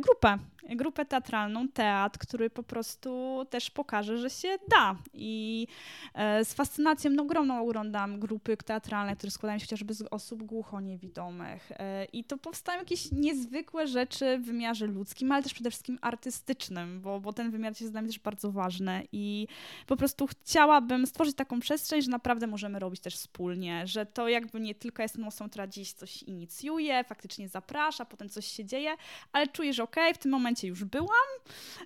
grupę 0.00 0.38
grupę 0.68 1.04
teatralną, 1.04 1.68
teatr, 1.68 2.18
który 2.18 2.50
po 2.50 2.62
prostu 2.62 3.40
też 3.50 3.70
pokaże, 3.70 4.18
że 4.18 4.30
się 4.30 4.48
da. 4.68 4.96
I 5.14 5.66
e, 6.14 6.44
z 6.44 6.54
fascynacją 6.54 7.10
no, 7.10 7.22
ogromną 7.22 7.62
oglądam 7.62 8.20
grupy 8.20 8.56
teatralne, 8.56 9.16
które 9.16 9.30
składają 9.30 9.58
się 9.58 9.64
chociażby 9.64 9.94
z 9.94 10.02
osób 10.02 10.42
głuchoniewidomych. 10.42 11.72
E, 11.72 12.04
I 12.04 12.24
to 12.24 12.38
powstają 12.38 12.78
jakieś 12.78 13.12
niezwykłe 13.12 13.86
rzeczy 13.86 14.38
w 14.38 14.44
wymiarze 14.44 14.86
ludzkim, 14.86 15.32
ale 15.32 15.42
też 15.42 15.54
przede 15.54 15.70
wszystkim 15.70 15.98
artystycznym, 16.00 17.00
bo, 17.00 17.20
bo 17.20 17.32
ten 17.32 17.50
wymiar 17.50 17.72
jest 17.80 17.92
dla 17.92 18.02
mnie 18.02 18.10
też 18.10 18.18
bardzo 18.18 18.52
ważny. 18.52 19.06
I 19.12 19.46
po 19.86 19.96
prostu 19.96 20.26
chciałabym 20.26 21.06
stworzyć 21.06 21.36
taką 21.36 21.60
przestrzeń, 21.60 22.02
że 22.02 22.10
naprawdę 22.10 22.46
możemy 22.46 22.78
robić 22.78 23.00
też 23.00 23.16
wspólnie, 23.16 23.86
że 23.86 24.06
to 24.06 24.28
jakby 24.28 24.60
nie 24.60 24.74
tylko 24.74 25.02
jestem 25.02 25.24
osobą, 25.24 25.50
która 25.50 25.66
dziś 25.66 25.92
coś 25.92 26.22
inicjuje, 26.22 27.04
faktycznie 27.04 27.48
zaprasza, 27.48 28.04
potem 28.04 28.28
coś 28.28 28.46
się 28.46 28.64
dzieje, 28.64 28.90
ale 29.32 29.46
czuję, 29.46 29.72
że 29.72 29.82
okej, 29.82 30.04
okay, 30.04 30.14
w 30.14 30.18
tym 30.18 30.30
momencie 30.30 30.53
momencie 30.54 30.68
już 30.68 30.84
byłam. 30.84 31.28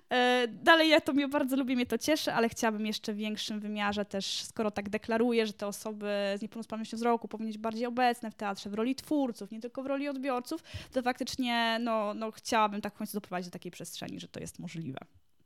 E, 0.09 0.47
dalej 0.47 0.89
ja 0.89 1.01
to 1.01 1.13
mnie 1.13 1.27
bardzo 1.27 1.55
lubię, 1.55 1.75
mnie 1.75 1.85
to 1.85 1.97
cieszy, 1.97 2.33
ale 2.33 2.49
chciałabym 2.49 2.85
jeszcze 2.85 3.13
w 3.13 3.17
większym 3.17 3.59
wymiarze 3.59 4.05
też, 4.05 4.43
skoro 4.43 4.71
tak 4.71 4.89
deklaruję, 4.89 5.47
że 5.47 5.53
te 5.53 5.67
osoby 5.67 6.07
z 6.37 6.41
niepełnosprawnością 6.41 6.97
wzroku 6.97 7.27
powinny 7.27 7.49
być 7.49 7.57
bardziej 7.57 7.85
obecne 7.85 8.31
w 8.31 8.35
teatrze, 8.35 8.69
w 8.69 8.73
roli 8.73 8.95
twórców, 8.95 9.51
nie 9.51 9.59
tylko 9.59 9.83
w 9.83 9.85
roli 9.85 10.07
odbiorców, 10.07 10.63
to 10.91 11.01
faktycznie 11.01 11.77
no, 11.81 12.13
no, 12.13 12.31
chciałabym 12.31 12.81
tak 12.81 12.93
w 12.93 12.97
końcu 12.97 13.13
doprowadzić 13.13 13.47
do 13.47 13.53
takiej 13.53 13.71
przestrzeni, 13.71 14.19
że 14.19 14.27
to 14.27 14.39
jest 14.39 14.59
możliwe. 14.59 14.99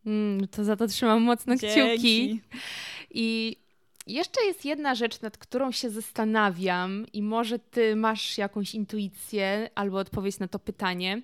Mm, 0.06 0.48
to 0.48 0.64
za 0.64 0.76
to 0.76 0.88
trzymam 0.88 1.22
mocno 1.22 1.56
Dzięki. 1.56 1.74
kciuki. 1.74 2.42
I 3.12 3.58
jeszcze 4.08 4.46
jest 4.46 4.66
jedna 4.66 4.96
rzecz, 4.96 5.22
nad 5.22 5.38
którą 5.38 5.72
się 5.72 5.90
zastanawiam, 5.90 7.06
i 7.14 7.22
może 7.22 7.60
ty 7.60 7.96
masz 7.96 8.38
jakąś 8.38 8.76
intuicję 8.76 9.70
albo 9.76 9.98
odpowiedź 9.98 10.40
na 10.40 10.48
to 10.48 10.60
pytanie 10.60 11.22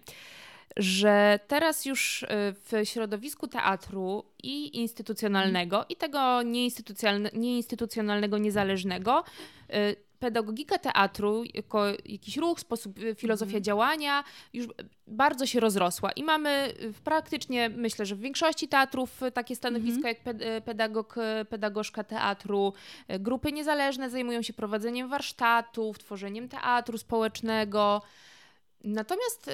że 0.78 1.39
teraz 1.47 1.86
już 1.86 2.24
y, 2.24 2.28
w 2.53 2.72
środowisku 2.84 3.47
teatru 3.47 4.24
i 4.43 4.78
instytucjonalnego, 4.78 5.86
i 5.89 5.95
tego 5.95 6.41
nieinstytucjonalnego, 7.34 8.38
niezależnego, 8.38 9.24
y, 9.70 9.95
pedagogika 10.20 10.78
teatru 10.78 11.43
jako 11.53 11.86
jakiś 12.05 12.38
ruch, 12.38 12.59
sposób, 12.59 12.99
y, 12.99 13.15
filozofia 13.15 13.51
mm. 13.51 13.63
działania 13.63 14.24
już 14.53 14.67
bardzo 15.07 15.45
się 15.45 15.59
rozrosła 15.59 16.11
i 16.11 16.24
mamy 16.24 16.74
praktycznie, 17.03 17.70
myślę, 17.70 18.05
że 18.05 18.15
w 18.15 18.20
większości 18.20 18.67
teatrów 18.67 19.22
takie 19.34 19.55
stanowiska 19.55 20.09
mm. 20.09 20.15
jak 20.26 20.38
pedagog, 20.63 21.15
pedagogzka 21.49 22.03
teatru, 22.03 22.74
grupy 23.20 23.51
niezależne 23.51 24.09
zajmują 24.09 24.41
się 24.41 24.53
prowadzeniem 24.53 25.09
warsztatów, 25.09 25.99
tworzeniem 25.99 26.49
teatru 26.49 26.97
społecznego. 26.97 28.01
Natomiast 28.84 29.49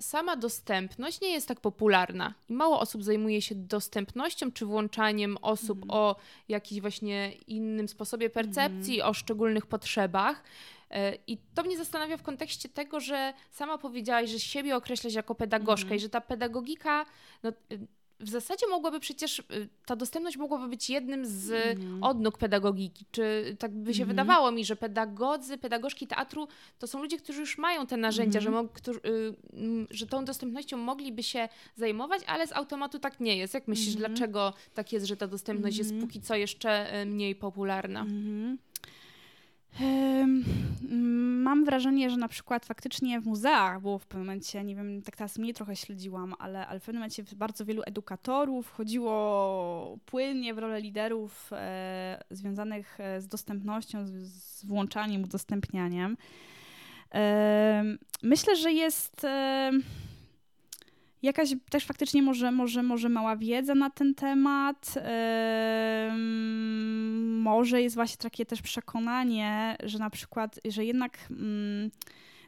sama 0.00 0.36
dostępność 0.36 1.20
nie 1.20 1.30
jest 1.30 1.48
tak 1.48 1.60
popularna 1.60 2.34
i 2.48 2.52
mało 2.52 2.80
osób 2.80 3.04
zajmuje 3.04 3.42
się 3.42 3.54
dostępnością 3.54 4.52
czy 4.52 4.66
włączaniem 4.66 5.36
osób 5.42 5.78
mm. 5.78 5.90
o 5.90 6.16
jakimś 6.48 6.80
właśnie 6.80 7.32
innym 7.32 7.88
sposobie 7.88 8.30
percepcji, 8.30 8.94
mm. 8.94 9.10
o 9.10 9.14
szczególnych 9.14 9.66
potrzebach. 9.66 10.42
E, 10.90 11.14
I 11.26 11.38
to 11.54 11.62
mnie 11.62 11.76
zastanawia 11.76 12.16
w 12.16 12.22
kontekście 12.22 12.68
tego, 12.68 13.00
że 13.00 13.34
sama 13.50 13.78
powiedziałaś, 13.78 14.30
że 14.30 14.40
siebie 14.40 14.76
określasz 14.76 15.14
jako 15.14 15.34
pedagogzkę 15.34 15.86
mm. 15.86 15.96
i 15.96 16.00
że 16.00 16.08
ta 16.08 16.20
pedagogika 16.20 17.06
no, 17.42 17.52
w 18.20 18.28
zasadzie 18.28 18.66
mogłaby 18.66 19.00
przecież, 19.00 19.38
y, 19.38 19.68
ta 19.86 19.96
dostępność 19.96 20.36
mogłaby 20.36 20.68
być 20.68 20.90
jednym 20.90 21.26
z 21.26 21.50
mm. 21.50 22.04
odnóg 22.04 22.38
pedagogiki. 22.38 23.04
Czy 23.10 23.56
tak 23.58 23.72
by 23.72 23.94
się 23.94 24.02
mm. 24.02 24.08
wydawało 24.08 24.52
mi, 24.52 24.64
że 24.64 24.76
pedagodzy, 24.76 25.58
pedagogzki 25.58 26.06
teatru 26.06 26.48
to 26.78 26.86
są 26.86 27.02
ludzie, 27.02 27.18
którzy 27.18 27.40
już 27.40 27.58
mają 27.58 27.86
te 27.86 27.96
narzędzia, 27.96 28.38
mm. 28.38 28.44
że, 28.44 28.62
mo- 28.62 28.68
którzy, 28.68 28.98
y, 28.98 29.34
że 29.90 30.06
tą 30.06 30.24
dostępnością 30.24 30.76
mogliby 30.76 31.22
się 31.22 31.48
zajmować, 31.76 32.22
ale 32.26 32.46
z 32.46 32.52
automatu 32.52 32.98
tak 32.98 33.20
nie 33.20 33.36
jest. 33.36 33.54
Jak 33.54 33.68
myślisz, 33.68 33.96
mhm. 33.96 34.14
dlaczego 34.14 34.52
tak 34.74 34.92
jest, 34.92 35.06
że 35.06 35.16
ta 35.16 35.26
dostępność 35.26 35.78
jest 35.78 35.90
mhm. 35.90 36.06
póki 36.06 36.20
co 36.20 36.34
jeszcze 36.34 37.02
y, 37.02 37.06
mniej 37.06 37.34
popularna? 37.34 38.06
Mam 41.42 41.64
wrażenie, 41.64 42.10
że 42.10 42.16
na 42.16 42.28
przykład 42.28 42.66
faktycznie 42.66 43.20
w 43.20 43.26
muzeach 43.26 43.80
było 43.80 43.98
w 43.98 44.06
pewnym 44.06 44.26
momencie, 44.26 44.64
nie 44.64 44.76
wiem, 44.76 45.02
tak 45.02 45.16
teraz 45.16 45.38
mniej 45.38 45.54
trochę 45.54 45.76
śledziłam, 45.76 46.34
ale, 46.38 46.66
ale 46.66 46.80
w 46.80 46.84
pewnym 46.84 47.00
momencie 47.00 47.24
bardzo 47.36 47.64
wielu 47.64 47.82
edukatorów 47.86 48.72
chodziło 48.72 49.98
płynnie 50.06 50.54
w 50.54 50.58
rolę 50.58 50.80
liderów 50.80 51.50
e, 51.52 52.24
związanych 52.30 53.00
e, 53.00 53.20
z 53.20 53.28
dostępnością, 53.28 54.06
z, 54.06 54.10
z 54.32 54.64
włączaniem, 54.64 55.24
udostępnianiem. 55.24 56.16
E, 57.14 57.84
myślę, 58.22 58.56
że 58.56 58.72
jest. 58.72 59.24
E, 59.24 59.70
jakaś 61.22 61.54
też 61.70 61.86
faktycznie 61.86 62.22
może, 62.22 62.52
może, 62.52 62.82
może 62.82 63.08
mała 63.08 63.36
wiedza 63.36 63.74
na 63.74 63.90
ten 63.90 64.14
temat. 64.14 64.94
Może 67.28 67.82
jest 67.82 67.96
właśnie 67.96 68.16
takie 68.16 68.46
też 68.46 68.62
przekonanie, 68.62 69.76
że 69.82 69.98
na 69.98 70.10
przykład, 70.10 70.60
że 70.64 70.84
jednak. 70.84 71.18
Yy, 71.30 71.90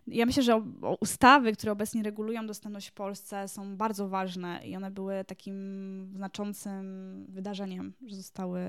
ja 0.07 0.27
myślę, 0.27 0.43
że 0.43 0.63
ustawy, 1.01 1.53
które 1.53 1.73
obecnie 1.73 2.03
regulują 2.03 2.47
dostępność 2.47 2.89
w 2.89 2.93
Polsce 2.93 3.49
są 3.49 3.77
bardzo 3.77 4.09
ważne 4.09 4.61
i 4.65 4.77
one 4.77 4.91
były 4.91 5.25
takim 5.25 5.55
znaczącym 6.15 6.85
wydarzeniem, 7.29 7.93
że 8.07 8.17
zostały 8.17 8.61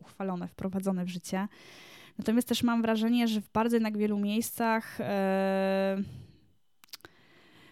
uchwalone, 0.00 0.48
wprowadzone 0.48 1.04
w 1.04 1.08
życie. 1.08 1.48
Natomiast 2.18 2.48
też 2.48 2.62
mam 2.62 2.82
wrażenie, 2.82 3.28
że 3.28 3.40
w 3.40 3.50
bardzo 3.50 3.76
jednak 3.76 3.98
wielu 3.98 4.18
miejscach 4.18 4.98
yy, 4.98 6.04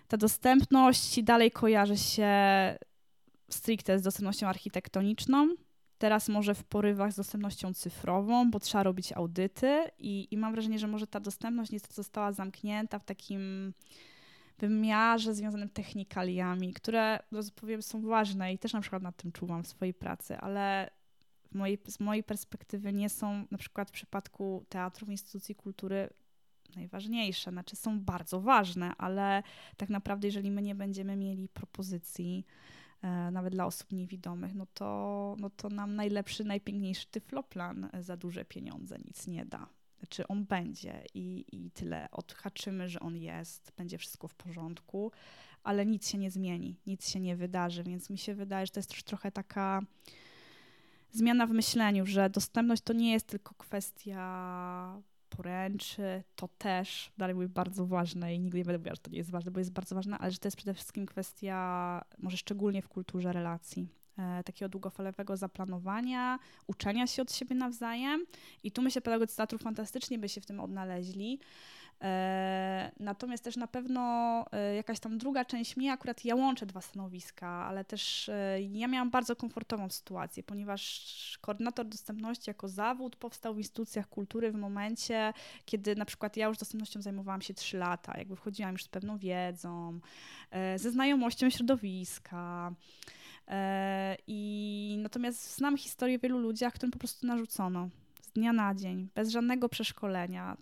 ta 0.09 0.17
dostępność 0.17 1.23
dalej 1.23 1.51
kojarzy 1.51 1.97
się 1.97 2.29
stricte 3.51 3.99
z 3.99 4.03
dostępnością 4.03 4.49
architektoniczną. 4.49 5.49
Teraz 5.99 6.29
może 6.29 6.55
w 6.55 6.65
porywach 6.65 7.13
z 7.13 7.17
dostępnością 7.17 7.75
cyfrową, 7.75 8.51
bo 8.51 8.61
trzeba 8.61 8.83
robić 8.83 9.13
audyty 9.13 9.85
i, 9.99 10.29
i 10.31 10.37
mam 10.37 10.53
wrażenie, 10.53 10.79
że 10.79 10.87
może 10.87 11.07
ta 11.07 11.21
dostępność 11.21 11.71
niestety 11.71 11.95
została 11.95 12.33
zamknięta 12.33 12.99
w 12.99 13.05
takim 13.05 13.73
wymiarze 14.59 15.35
związanym 15.35 15.69
technikaliami, 15.69 16.73
które, 16.73 17.19
no, 17.33 17.41
powiem, 17.61 17.83
są 17.83 18.03
ważne 18.03 18.53
i 18.53 18.59
też 18.59 18.73
na 18.73 18.81
przykład 18.81 19.03
nad 19.03 19.17
tym 19.17 19.33
czuwam 19.33 19.63
w 19.63 19.69
swojej 19.69 19.95
pracy, 19.95 20.37
ale 20.39 20.91
mojej, 21.53 21.79
z 21.87 22.01
mojej 22.01 22.25
perspektywy 22.25 22.93
nie 22.93 23.09
są 23.09 23.47
na 23.51 23.59
przykład 23.59 23.89
w 23.89 23.93
przypadku 23.93 24.65
teatrów, 24.69 25.11
instytucji 25.11 25.55
kultury 25.55 26.11
najważniejsze, 26.77 27.51
znaczy 27.51 27.77
są 27.77 28.01
bardzo 28.01 28.41
ważne, 28.41 28.93
ale 28.99 29.43
tak 29.77 29.91
naprawdę 29.91 30.29
jeżeli 30.29 30.51
my 30.51 30.63
nie 30.63 30.75
będziemy 30.75 31.17
mieli 31.17 31.49
propozycji, 31.49 32.47
e, 33.03 33.31
nawet 33.31 33.53
dla 33.53 33.67
osób 33.67 33.93
niewidomych, 33.93 34.55
no 34.55 34.67
to, 34.75 35.37
no 35.39 35.51
to 35.51 35.69
nam 35.69 35.95
najlepszy, 35.95 36.45
najpiękniejszy 36.45 37.07
tyfloplan 37.07 37.89
za 38.01 38.17
duże 38.17 38.45
pieniądze 38.45 38.99
nic 38.99 39.27
nie 39.27 39.45
da. 39.45 39.69
Znaczy 39.99 40.29
on 40.29 40.45
będzie 40.45 41.05
i, 41.15 41.45
i 41.53 41.71
tyle 41.71 42.09
odhaczymy, 42.11 42.89
że 42.89 43.01
on 43.01 43.17
jest, 43.17 43.73
będzie 43.77 43.99
wszystko 43.99 44.29
w 44.29 44.35
porządku, 44.35 45.13
ale 45.63 45.87
nic 45.87 46.09
się 46.09 46.19
nie 46.19 46.31
zmieni, 46.31 46.77
nic 46.87 47.09
się 47.09 47.21
nie 47.21 47.37
wydarzy, 47.37 47.83
więc 47.83 48.11
mi 48.11 48.19
się 48.19 48.35
wydaje, 48.35 48.67
że 48.67 48.73
to 48.73 48.79
jest 48.79 48.91
też 48.91 49.03
trochę 49.03 49.33
taka 49.33 49.83
zmiana 51.11 51.47
w 51.47 51.51
myśleniu, 51.51 52.07
że 52.07 52.31
dostępność 52.31 52.83
to 52.83 52.93
nie 52.93 53.13
jest 53.13 53.27
tylko 53.27 53.55
kwestia 53.55 55.03
poręczy, 55.27 56.23
to 56.37 56.49
też 56.59 57.13
dalej 57.19 57.35
mówię 57.35 57.49
bardzo 57.49 57.87
ważne 57.87 58.35
i 58.35 58.41
nigdy 58.41 58.59
nie 58.59 58.65
będę 58.65 58.79
mówiła, 58.79 58.95
że 58.95 59.01
to 59.01 59.11
nie 59.11 59.19
jest 59.19 59.31
ważne, 59.31 59.51
bo 59.51 59.59
jest 59.59 59.73
bardzo 59.73 59.95
ważne, 59.95 60.19
ale 60.19 60.31
że 60.31 60.39
to 60.39 60.47
jest 60.47 60.57
przede 60.57 60.75
wszystkim 60.75 61.07
kwestia, 61.07 62.05
może 62.19 62.37
szczególnie 62.37 62.83
w 62.83 62.89
kulturze 62.89 63.33
relacji, 63.33 63.89
e, 64.19 64.43
takiego 64.45 64.69
długofalowego 64.69 65.37
zaplanowania, 65.37 66.39
uczenia 66.67 67.07
się 67.07 67.23
od 67.23 67.33
siebie 67.33 67.57
nawzajem. 67.57 68.25
I 68.63 68.73
tu 68.73 68.83
myślę, 68.83 69.03
pedagodzy 69.03 69.37
teatru 69.37 69.59
fantastycznie 69.59 70.19
by 70.19 70.29
się 70.29 70.41
w 70.41 70.47
tym 70.47 70.61
odnaleźli, 70.61 71.41
natomiast 73.01 73.45
też 73.45 73.57
na 73.57 73.67
pewno 73.67 74.01
e, 74.53 74.75
jakaś 74.75 75.01
tam 75.01 75.19
druga 75.19 75.45
część 75.45 75.77
mnie, 75.77 75.93
akurat 75.93 76.25
ja 76.25 76.35
łączę 76.35 76.67
dwa 76.67 76.81
stanowiska, 76.81 77.49
ale 77.49 77.85
też 77.85 78.29
e, 78.29 78.63
ja 78.63 78.89
miałam 78.89 79.11
bardzo 79.11 79.37
komfortową 79.37 79.91
sytuację, 79.91 80.43
ponieważ 80.43 81.39
koordynator 81.41 81.87
dostępności 81.87 82.51
jako 82.51 82.69
zawód 82.69 83.17
powstał 83.17 83.55
w 83.55 83.59
instytucjach 83.59 84.09
kultury 84.09 84.53
w 84.53 84.55
momencie, 84.55 85.33
kiedy 85.65 85.97
na 85.97 86.05
przykład 86.05 86.37
ja 86.37 86.47
już 86.47 86.59
dostępnością 86.59 87.03
zajmowałam 87.03 87.43
się 87.43 87.55
trzy 87.55 87.79
lata, 87.79 88.19
jakby 88.19 88.37
wchodziłam 88.37 88.73
już 88.73 88.85
z 88.85 88.89
pewną 88.89 89.19
wiedzą, 89.19 90.01
ze 90.77 90.91
znajomością 90.91 91.51
środowiska. 91.51 92.73
I 94.27 94.99
natomiast 95.03 95.57
znam 95.57 95.77
historię 95.77 96.19
wielu 96.19 96.39
ludzi, 96.39 96.65
którym 96.75 96.91
po 96.91 96.99
prostu 96.99 97.27
narzucono 97.27 97.89
z 98.23 98.33
dnia 98.33 98.53
na 98.53 98.75
dzień, 98.75 99.09
bez 99.15 99.31
żadnego 99.31 99.69
przeszkolenia. 99.69 100.57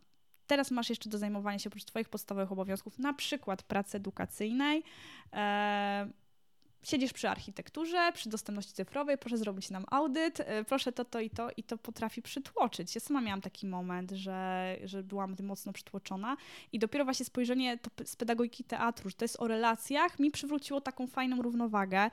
Teraz 0.47 0.71
masz 0.71 0.91
jeszcze 0.91 1.09
do 1.11 1.19
zajmowania 1.19 1.59
się 1.59 1.71
oprócz 1.71 1.85
Twoich 1.85 2.09
podstawowych 2.09 2.53
obowiązków, 2.53 2.99
na 2.99 3.13
przykład 3.13 3.63
pracy 3.63 3.97
edukacyjnej. 3.97 4.83
E, 5.33 6.09
siedzisz 6.85 7.13
przy 7.13 7.29
architekturze, 7.29 8.13
przy 8.15 8.29
dostępności 8.29 8.73
cyfrowej, 8.73 9.19
proszę 9.19 9.39
zrobić 9.39 9.71
nam 9.71 9.85
audyt, 9.91 10.41
e, 10.41 10.65
proszę 10.65 10.93
to, 10.93 11.05
to 11.05 11.21
i 11.21 11.31
to 11.31 11.49
i 11.57 11.63
to 11.63 11.79
potrafi 11.79 12.23
przytłoczyć. 12.23 12.95
Ja 12.95 13.01
sama 13.01 13.21
miałam 13.21 13.41
taki 13.41 13.67
moment, 13.67 14.11
że, 14.11 14.77
że 14.85 15.03
byłam 15.03 15.37
tym 15.37 15.47
mocno 15.47 15.73
przytłoczona 15.73 16.37
i 16.73 16.79
dopiero 16.79 17.05
właśnie 17.05 17.27
spojrzenie 17.27 17.79
z 18.05 18.17
pedagogiki 18.17 18.65
teatru, 18.65 19.11
że 19.11 19.17
to 19.17 19.25
jest 19.25 19.41
o 19.41 19.49
relacjach, 19.49 20.19
mi 20.19 20.31
przywróciło 20.31 20.81
taką 20.81 21.07
fajną 21.07 21.43
równowagę, 21.43 22.11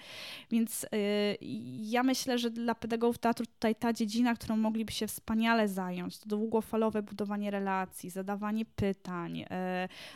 więc 0.51 0.85
yy, 0.91 1.37
ja 1.81 2.03
myślę, 2.03 2.39
że 2.39 2.49
dla 2.49 2.75
pedagogów 2.75 3.17
teatru 3.17 3.45
tutaj 3.45 3.75
ta 3.75 3.93
dziedzina, 3.93 4.35
którą 4.35 4.57
mogliby 4.57 4.91
się 4.91 5.07
wspaniale 5.07 5.67
zająć, 5.67 6.17
to 6.17 6.29
długofalowe 6.29 7.03
budowanie 7.03 7.51
relacji, 7.51 8.09
zadawanie 8.09 8.65
pytań, 8.65 9.37
yy, 9.37 9.47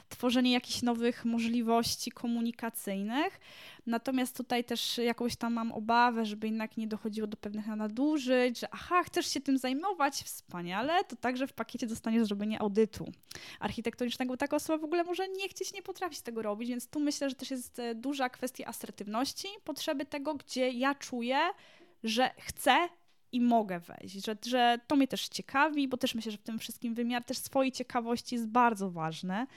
tworzenie 0.10 0.52
jakichś 0.52 0.82
nowych 0.82 1.26
możliwości 1.26 2.12
komunikacyjnych, 2.12 3.40
Natomiast 3.86 4.38
tutaj 4.38 4.64
też 4.64 4.98
jakąś 4.98 5.36
tam 5.36 5.54
mam 5.54 5.72
obawę, 5.72 6.26
żeby 6.26 6.48
jednak 6.48 6.78
nie 6.78 6.88
dochodziło 6.88 7.28
do 7.28 7.38
pewnych 7.38 7.68
nadużyć, 7.68 8.60
że 8.60 8.68
aha, 8.72 9.04
chcesz 9.04 9.28
się 9.28 9.42
tym 9.42 9.58
zajmować, 9.58 10.14
wspaniale, 10.16 11.04
to 11.04 11.16
także 11.16 11.48
w 11.48 11.54
pakiecie 11.54 11.88
dostaniesz 11.88 12.28
zrobienie 12.28 12.62
audytu 12.62 13.12
architektonicznego, 13.60 14.34
bo 14.34 14.38
taka 14.38 14.56
osoba 14.56 14.78
w 14.78 14.84
ogóle 14.84 15.04
może 15.04 15.28
nie 15.28 15.50
chcieć, 15.50 15.74
nie 15.74 15.82
potrafić 15.82 16.22
tego 16.22 16.42
robić, 16.42 16.70
więc 16.70 16.88
tu 16.88 17.00
myślę, 17.00 17.30
że 17.30 17.36
też 17.36 17.52
jest 17.52 17.80
e, 17.80 17.96
duża 17.96 18.30
kwestia 18.30 18.66
asertywności, 18.66 19.48
potrzeby 19.64 20.06
tego, 20.06 20.36
gdzie 20.36 20.70
ja 20.70 20.96
czuję, 20.96 21.40
że 22.04 22.32
chcę 22.40 22.90
i 23.32 23.42
mogę 23.42 23.80
wejść, 23.80 24.26
że, 24.26 24.38
że 24.46 24.80
to 24.88 24.96
mnie 24.96 25.08
też 25.08 25.28
ciekawi, 25.28 25.88
bo 25.88 25.98
też 25.98 26.16
myślę, 26.16 26.32
że 26.32 26.38
w 26.38 26.42
tym 26.44 26.60
wszystkim 26.60 26.94
wymiar 26.94 27.24
też 27.24 27.38
swojej 27.38 27.72
ciekawości 27.72 28.36
jest 28.36 28.48
bardzo 28.48 28.92
ważny. 28.92 29.48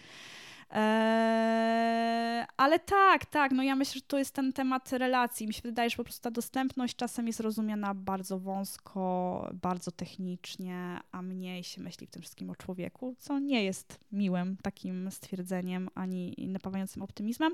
Eee, 0.71 2.47
ale 2.57 2.79
tak, 2.79 3.27
tak, 3.27 3.53
no 3.53 3.63
ja 3.63 3.77
myślę, 3.77 3.95
że 3.95 4.07
to 4.07 4.19
jest 4.19 4.35
ten 4.35 4.53
temat 4.53 4.93
relacji. 4.93 5.47
Mi 5.47 5.55
się 5.55 5.63
wydaje, 5.63 5.91
że 5.91 5.97
po 5.97 6.05
prostu 6.05 6.23
ta 6.23 6.31
dostępność 6.31 6.97
czasem 6.97 7.27
jest 7.27 7.41
rozumiana 7.41 7.95
bardzo 7.95 8.39
wąsko, 8.39 9.51
bardzo 9.63 9.91
technicznie, 9.91 11.01
a 11.13 11.23
mniej 11.23 11.65
się 11.65 11.81
myśli 11.81 12.07
w 12.07 12.11
tym 12.11 12.23
wszystkim 12.23 12.51
o 12.51 12.57
człowieku, 12.57 13.15
co 13.19 13.39
nie 13.39 13.65
jest 13.65 14.01
miłym 14.13 14.57
takim 14.63 15.11
stwierdzeniem 15.11 15.89
ani 15.95 16.35
napawającym 16.39 17.03
optymizmem, 17.03 17.53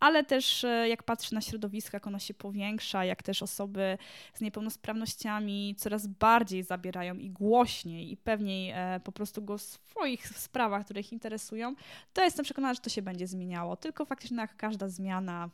ale 0.00 0.24
też 0.24 0.64
e, 0.64 0.88
jak 0.88 1.02
patrzę 1.02 1.34
na 1.34 1.40
środowisko, 1.40 1.96
jak 1.96 2.06
ono 2.06 2.18
się 2.18 2.34
powiększa, 2.34 3.04
jak 3.04 3.22
też 3.22 3.42
osoby 3.42 3.98
z 4.34 4.40
niepełnosprawnościami 4.40 5.74
coraz 5.78 6.06
bardziej 6.06 6.62
zabierają 6.62 7.14
i 7.14 7.30
głośniej 7.30 8.12
i 8.12 8.16
pewniej 8.16 8.72
e, 8.74 9.00
po 9.04 9.12
prostu 9.12 9.42
go 9.42 9.58
w 9.58 9.62
swoich 9.62 10.28
sprawach, 10.28 10.84
które 10.84 11.00
ich 11.00 11.12
interesują, 11.12 11.74
to 12.12 12.24
jestem 12.24 12.44
przekonana, 12.44 12.55
przekonana, 12.56 12.74
że 12.74 12.80
to 12.80 12.90
się 12.90 13.02
będzie 13.02 13.26
zmieniało. 13.26 13.76
Tylko 13.76 14.04
faktycznie 14.04 14.36
jak 14.36 14.56
każda 14.56 14.88
zmiana 14.88 15.48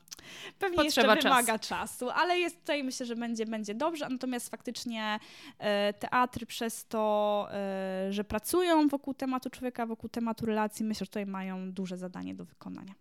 pewnie 0.58 0.76
Potrzeba 0.76 1.14
jeszcze 1.14 1.28
wymaga 1.28 1.58
czas. 1.58 1.68
czasu, 1.68 2.10
ale 2.10 2.38
jest 2.38 2.60
tutaj 2.60 2.84
myślę, 2.84 3.06
że 3.06 3.16
będzie, 3.16 3.46
będzie 3.46 3.74
dobrze. 3.74 4.08
Natomiast 4.08 4.50
faktycznie 4.50 5.18
e, 5.58 5.92
teatry 5.92 6.46
przez 6.46 6.86
to, 6.86 7.46
e, 7.50 8.12
że 8.12 8.24
pracują 8.24 8.88
wokół 8.88 9.14
tematu 9.14 9.50
człowieka, 9.50 9.86
wokół 9.86 10.08
tematu 10.10 10.46
relacji, 10.46 10.84
myślę, 10.84 11.04
że 11.04 11.08
tutaj 11.08 11.26
mają 11.26 11.72
duże 11.72 11.96
zadanie 11.96 12.34
do 12.34 12.44
wykonania. 12.44 12.94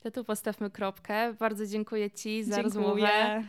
To 0.00 0.10
tu 0.10 0.24
postawmy 0.24 0.70
kropkę. 0.70 1.34
Bardzo 1.34 1.66
dziękuję 1.66 2.10
Ci 2.10 2.44
za 2.44 2.56
dziękuję. 2.56 2.62
rozmowę. 2.84 3.44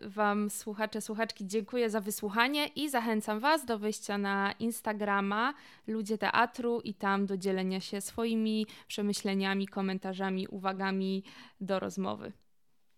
Wam, 0.00 0.50
słuchacze, 0.50 1.00
słuchaczki, 1.00 1.46
dziękuję 1.46 1.90
za 1.90 2.00
wysłuchanie 2.00 2.66
i 2.66 2.90
zachęcam 2.90 3.40
Was 3.40 3.64
do 3.64 3.78
wejścia 3.78 4.18
na 4.18 4.52
Instagrama 4.52 5.54
Ludzie 5.86 6.18
Teatru 6.18 6.80
i 6.80 6.94
tam 6.94 7.26
do 7.26 7.36
dzielenia 7.36 7.80
się 7.80 8.00
swoimi 8.00 8.66
przemyśleniami, 8.88 9.68
komentarzami, 9.68 10.48
uwagami 10.48 11.24
do 11.60 11.80
rozmowy. 11.80 12.32